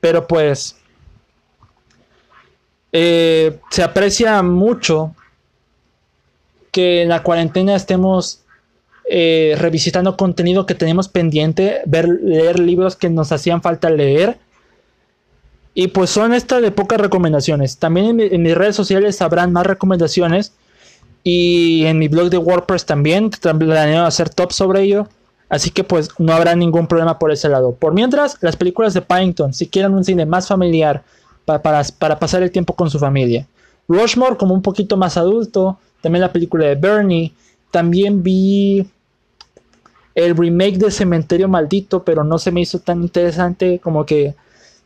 Pero 0.00 0.26
pues 0.26 0.76
eh, 2.92 3.60
se 3.70 3.82
aprecia 3.82 4.42
mucho 4.42 5.14
que 6.72 7.02
en 7.02 7.08
la 7.08 7.22
cuarentena 7.22 7.76
estemos 7.76 8.42
eh, 9.10 9.56
revisitando 9.58 10.16
contenido 10.16 10.66
que 10.66 10.74
tenemos 10.74 11.08
pendiente, 11.08 11.80
ver, 11.86 12.08
leer 12.08 12.58
libros 12.58 12.96
que 12.96 13.08
nos 13.08 13.32
hacían 13.32 13.62
falta 13.62 13.90
leer 13.90 14.38
y 15.80 15.86
pues 15.86 16.10
son 16.10 16.34
estas 16.34 16.60
de 16.60 16.72
pocas 16.72 17.00
recomendaciones. 17.00 17.78
También 17.78 18.18
en, 18.18 18.42
mis 18.42 18.56
redes 18.56 18.74
sociales 18.74 19.22
habrán 19.22 19.52
más 19.52 19.64
recomendaciones. 19.64 20.52
Y 21.22 21.84
en 21.84 22.00
mi 22.00 22.08
blog 22.08 22.30
de 22.30 22.38
WordPress 22.38 22.84
también 22.84 23.30
planeo 23.30 24.04
hacer 24.04 24.28
top 24.28 24.50
sobre 24.50 24.82
ello. 24.82 25.06
Así 25.48 25.70
que 25.70 25.84
pues 25.84 26.08
no 26.18 26.32
habrá 26.32 26.56
ningún 26.56 26.88
problema 26.88 27.20
por 27.20 27.30
ese 27.30 27.48
lado. 27.48 27.76
Por 27.76 27.94
mientras, 27.94 28.38
las 28.40 28.56
películas 28.56 28.92
de 28.92 29.02
Paddington, 29.02 29.54
si 29.54 29.68
quieren 29.68 29.94
un 29.94 30.02
cine 30.04 30.26
más 30.26 30.48
familiar 30.48 31.04
para, 31.44 31.62
para, 31.96 32.18
pasar 32.18 32.42
el 32.42 32.50
tiempo 32.50 32.74
con 32.74 32.90
su 32.90 32.98
familia. 32.98 33.46
Rushmore 33.86 34.36
como 34.36 34.54
un 34.54 34.62
poquito 34.62 34.96
más 34.96 35.16
adulto. 35.16 35.78
También 36.00 36.22
la 36.22 36.32
película 36.32 36.66
de 36.66 36.74
Bernie. 36.74 37.32
También 37.70 38.20
vi 38.20 38.84
el 40.18 40.36
remake 40.36 40.78
de 40.78 40.90
Cementerio 40.90 41.48
Maldito, 41.48 42.02
pero 42.02 42.24
no 42.24 42.38
se 42.38 42.50
me 42.50 42.60
hizo 42.60 42.80
tan 42.80 43.02
interesante 43.02 43.78
como 43.78 44.04
que 44.04 44.34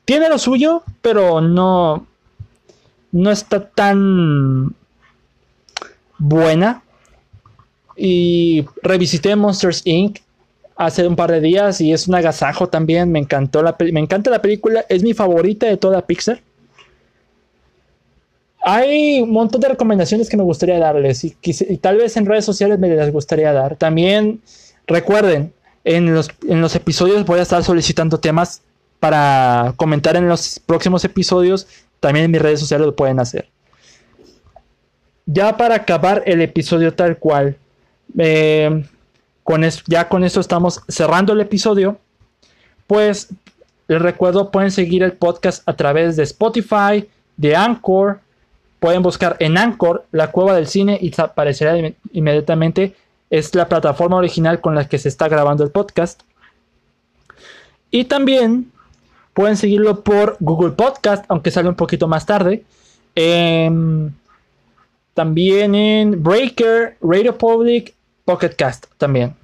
tiene 0.05 0.29
lo 0.29 0.39
suyo, 0.39 0.83
pero 1.01 1.41
no, 1.41 2.07
no 3.13 3.31
está 3.31 3.67
tan 3.67 4.75
buena. 6.19 6.83
Y 7.97 8.67
revisité 8.83 9.35
Monsters 9.35 9.81
Inc. 9.87 10.19
hace 10.77 11.07
un 11.07 11.17
par 11.17 11.31
de 11.31 11.41
días 11.41 11.81
y 11.81 11.95
es 11.95 12.09
un 12.09 12.15
agasajo 12.15 12.69
también. 12.69 13.11
Me 13.11 13.19
encantó 13.19 13.63
la 13.63 13.75
me 13.79 14.01
encanta 14.01 14.31
la 14.31 14.43
película, 14.43 14.85
es 14.91 15.03
mi 15.03 15.15
favorita 15.15 15.67
de 15.67 15.79
toda 15.79 16.07
Pixar. 16.07 16.43
Hay 18.65 19.23
un 19.23 19.31
montón 19.31 19.63
de 19.63 19.69
recomendaciones 19.69 20.29
que 20.29 20.37
me 20.37 20.43
gustaría 20.43 20.79
darles 20.79 21.25
y, 21.25 21.35
y, 21.43 21.77
tal 21.79 21.97
vez 21.97 22.17
en 22.19 22.27
redes 22.27 22.45
sociales 22.45 22.79
me 22.79 22.95
las 22.95 23.11
gustaría 23.11 23.53
dar. 23.53 23.77
También 23.77 24.41
recuerden, 24.93 25.53
en 25.85 26.15
los, 26.15 26.31
en 26.49 26.61
los 26.61 26.75
episodios 26.77 27.27
voy 27.27 27.41
a 27.41 27.43
estar 27.43 27.65
solicitando 27.65 28.19
temas 28.19 28.63
para 29.01 29.75
comentar 29.77 30.17
en 30.17 30.29
los 30.29 30.61
próximos 30.65 31.05
episodios. 31.05 31.67
También 31.99 32.27
en 32.27 32.31
mis 32.31 32.43
redes 32.43 32.61
sociales 32.61 32.87
lo 32.87 32.95
pueden 32.95 33.19
hacer. 33.19 33.49
Ya 35.27 35.57
para 35.57 35.77
acabar 35.77 36.23
el 36.27 36.41
episodio 36.41 36.95
tal 36.95 37.19
cual, 37.19 37.57
eh, 38.19 38.85
con 39.45 39.63
ya 39.87 40.09
con 40.09 40.25
esto 40.25 40.41
estamos 40.41 40.83
cerrando 40.89 41.33
el 41.33 41.41
episodio. 41.41 41.99
Pues 42.87 43.29
les 43.89 44.03
recuerdo, 44.03 44.51
pueden 44.51 44.71
seguir 44.71 45.03
el 45.03 45.13
podcast 45.13 45.69
a 45.69 45.75
través 45.75 46.17
de 46.17 46.25
Spotify, 46.25 47.09
de 47.37 47.57
Anchor. 47.57 48.21
Pueden 48.81 49.03
buscar 49.03 49.37
en 49.39 49.59
Anchor 49.59 50.07
la 50.13 50.31
cueva 50.33 50.55
del 50.55 50.67
cine 50.67 50.99
y 51.01 51.13
aparecerá 51.21 51.77
inmediatamente. 52.13 52.95
Es 53.33 53.53
la 53.57 53.69
plataforma 53.69 54.19
original 54.19 54.61
con 54.61 54.77
la 54.77 54.89
que 54.89 54.99
se 54.99 55.09
está 55.09 55.27
grabando 55.27 55.65
el 55.65 55.73
podcast. 55.73 56.23
Y 57.91 58.05
también 58.05 58.73
Pueden 59.35 59.57
seguirlo 59.57 60.03
por 60.03 60.37
Google 60.41 60.73
Podcast, 60.73 61.25
aunque 61.29 61.51
sale 61.51 61.69
un 61.69 61.75
poquito 61.75 62.07
más 62.07 62.27
tarde. 62.27 62.65
Em, 63.15 64.13
también 65.15 65.75
en 65.75 66.23
Breaker, 66.23 66.99
Radio 67.01 67.37
Public, 67.37 67.95
Pocket 68.25 68.51
Cast 68.51 68.87
también. 68.99 69.35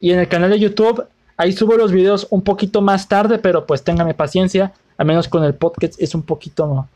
Y 0.00 0.12
en 0.12 0.18
el 0.18 0.28
canal 0.28 0.50
de 0.50 0.58
YouTube, 0.58 1.04
ahí 1.36 1.52
subo 1.52 1.76
los 1.76 1.92
videos 1.92 2.26
un 2.30 2.42
poquito 2.42 2.82
más 2.82 3.08
tarde, 3.08 3.38
pero 3.38 3.66
pues 3.66 3.82
ténganme 3.82 4.12
paciencia. 4.12 4.72
Al 4.98 5.06
menos 5.06 5.28
con 5.28 5.44
el 5.44 5.54
podcast 5.54 5.94
es 5.98 6.14
un 6.14 6.22
poquito 6.22 6.86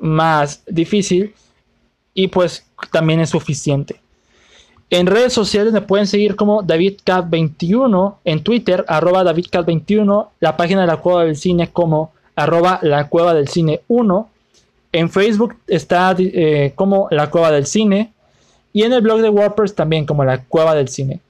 más 0.00 0.62
difícil. 0.68 1.34
Y 2.14 2.28
pues 2.28 2.64
también 2.92 3.18
es 3.20 3.30
suficiente. 3.30 4.00
En 4.90 5.06
redes 5.06 5.32
sociales 5.32 5.72
me 5.72 5.82
pueden 5.82 6.08
seguir 6.08 6.34
como 6.34 6.64
DavidCat21 6.64 8.16
en 8.24 8.42
Twitter, 8.42 8.84
arroba 8.88 9.22
DavidCat21, 9.22 10.28
la 10.40 10.56
página 10.56 10.80
de 10.80 10.88
la 10.88 10.96
Cueva 10.96 11.24
del 11.24 11.36
Cine 11.36 11.70
como 11.70 12.12
arroba 12.34 12.80
la 12.82 13.08
Cueva 13.08 13.32
del 13.32 13.46
Cine 13.46 13.82
1. 13.86 14.28
En 14.92 15.08
Facebook 15.08 15.54
está 15.68 16.16
eh, 16.18 16.72
como 16.74 17.06
la 17.12 17.30
Cueva 17.30 17.52
del 17.52 17.66
Cine. 17.66 18.12
Y 18.72 18.82
en 18.82 18.92
el 18.92 19.00
blog 19.00 19.20
de 19.20 19.28
WordPress 19.28 19.74
también 19.76 20.06
como 20.06 20.24
la 20.24 20.44
Cueva 20.44 20.74
del 20.74 20.88
Cine. 20.88 21.20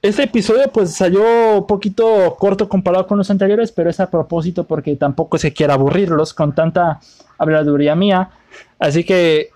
Este 0.00 0.24
episodio 0.24 0.70
pues 0.72 0.94
salió 0.94 1.22
un 1.58 1.66
poquito 1.66 2.36
corto 2.38 2.68
comparado 2.68 3.06
con 3.06 3.18
los 3.18 3.30
anteriores, 3.30 3.72
pero 3.72 3.90
es 3.90 3.98
a 3.98 4.10
propósito 4.10 4.64
porque 4.64 4.94
tampoco 4.96 5.38
se 5.38 5.52
quiere 5.52 5.72
aburrirlos 5.72 6.34
con 6.34 6.54
tanta 6.54 7.00
habladuría 7.38 7.94
mía. 7.96 8.30
Así 8.78 9.04
que 9.04 9.50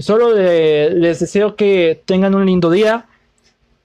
Solo 0.00 0.34
les 0.34 1.20
deseo 1.20 1.56
que 1.56 2.02
tengan 2.04 2.34
un 2.34 2.46
lindo 2.46 2.70
día, 2.70 3.06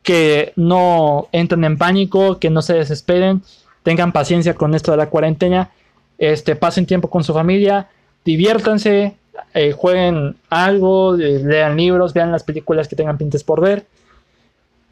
que 0.03 0.53
no 0.55 1.27
entren 1.31 1.63
en 1.63 1.77
pánico, 1.77 2.39
que 2.39 2.49
no 2.49 2.61
se 2.61 2.75
desesperen, 2.75 3.41
tengan 3.83 4.11
paciencia 4.11 4.53
con 4.53 4.75
esto 4.75 4.91
de 4.91 4.97
la 4.97 5.09
cuarentena, 5.09 5.71
este, 6.17 6.55
pasen 6.55 6.85
tiempo 6.85 7.09
con 7.09 7.23
su 7.23 7.33
familia, 7.33 7.89
diviértanse, 8.23 9.15
eh, 9.53 9.71
jueguen 9.71 10.37
algo, 10.49 11.15
lean 11.15 11.75
libros, 11.75 12.13
vean 12.13 12.31
las 12.31 12.43
películas 12.43 12.87
que 12.87 12.95
tengan 12.95 13.17
pintes 13.17 13.43
por 13.43 13.61
ver. 13.61 13.85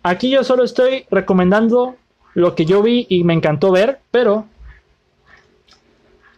Aquí 0.01 0.29
yo 0.29 0.43
solo 0.43 0.63
estoy 0.63 1.05
recomendando 1.09 1.95
lo 2.33 2.55
que 2.55 2.65
yo 2.65 2.81
vi 2.81 3.05
y 3.09 3.23
me 3.23 3.33
encantó 3.33 3.71
ver, 3.71 3.99
pero 4.11 4.45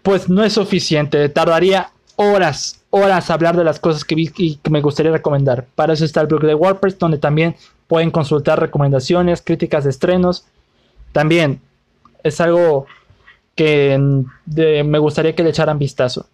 pues 0.04 0.30
no 0.30 0.44
es 0.44 0.54
suficiente. 0.54 1.30
Tardaría 1.30 1.90
horas, 2.16 2.82
horas 2.90 3.30
hablar 3.30 3.56
de 3.58 3.64
las 3.64 3.80
cosas 3.80 4.04
que 4.04 4.16
vi 4.16 4.32
y 4.38 4.56
que 4.58 4.70
me 4.70 4.82
gustaría 4.82 5.12
recomendar. 5.12 5.66
Para 5.76 5.94
eso 5.94 6.06
está 6.06 6.22
el 6.22 6.28
blog 6.28 6.42
de 6.42 6.56
WordPress, 6.56 6.98
donde 6.98 7.18
también 7.18 7.56
pueden 7.88 8.12
consultar 8.12 8.60
recomendaciones, 8.60 9.42
críticas 9.42 9.84
de 9.84 9.90
estrenos. 9.90 10.46
También 11.12 11.62
es 12.24 12.42
algo 12.42 12.88
que 13.56 13.98
me 14.46 15.00
gustaría 15.00 15.36
que 15.36 15.44
le 15.44 15.50
echaran 15.50 15.80
vistazo. 15.80 16.28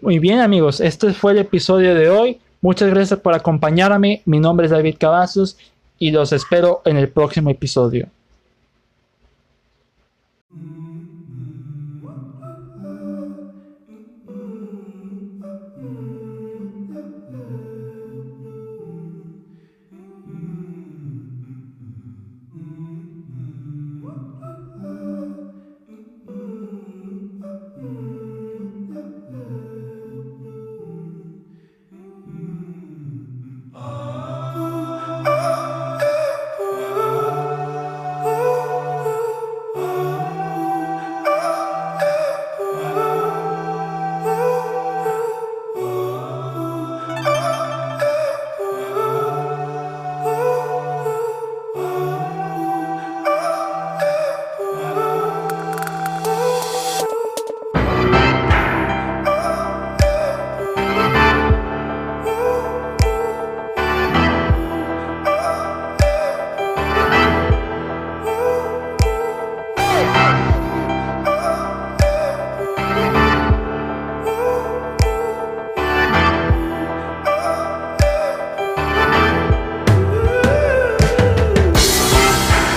Muy 0.00 0.18
bien 0.18 0.40
amigos, 0.40 0.80
este 0.80 1.12
fue 1.12 1.32
el 1.32 1.38
episodio 1.38 1.94
de 1.94 2.10
hoy. 2.10 2.40
Muchas 2.60 2.90
gracias 2.90 3.18
por 3.20 3.34
acompañarme. 3.34 4.22
Mi 4.24 4.38
nombre 4.38 4.66
es 4.66 4.72
David 4.72 4.96
Cavazos 4.98 5.56
y 5.98 6.10
los 6.10 6.32
espero 6.32 6.82
en 6.84 6.96
el 6.96 7.08
próximo 7.08 7.50
episodio. 7.50 8.08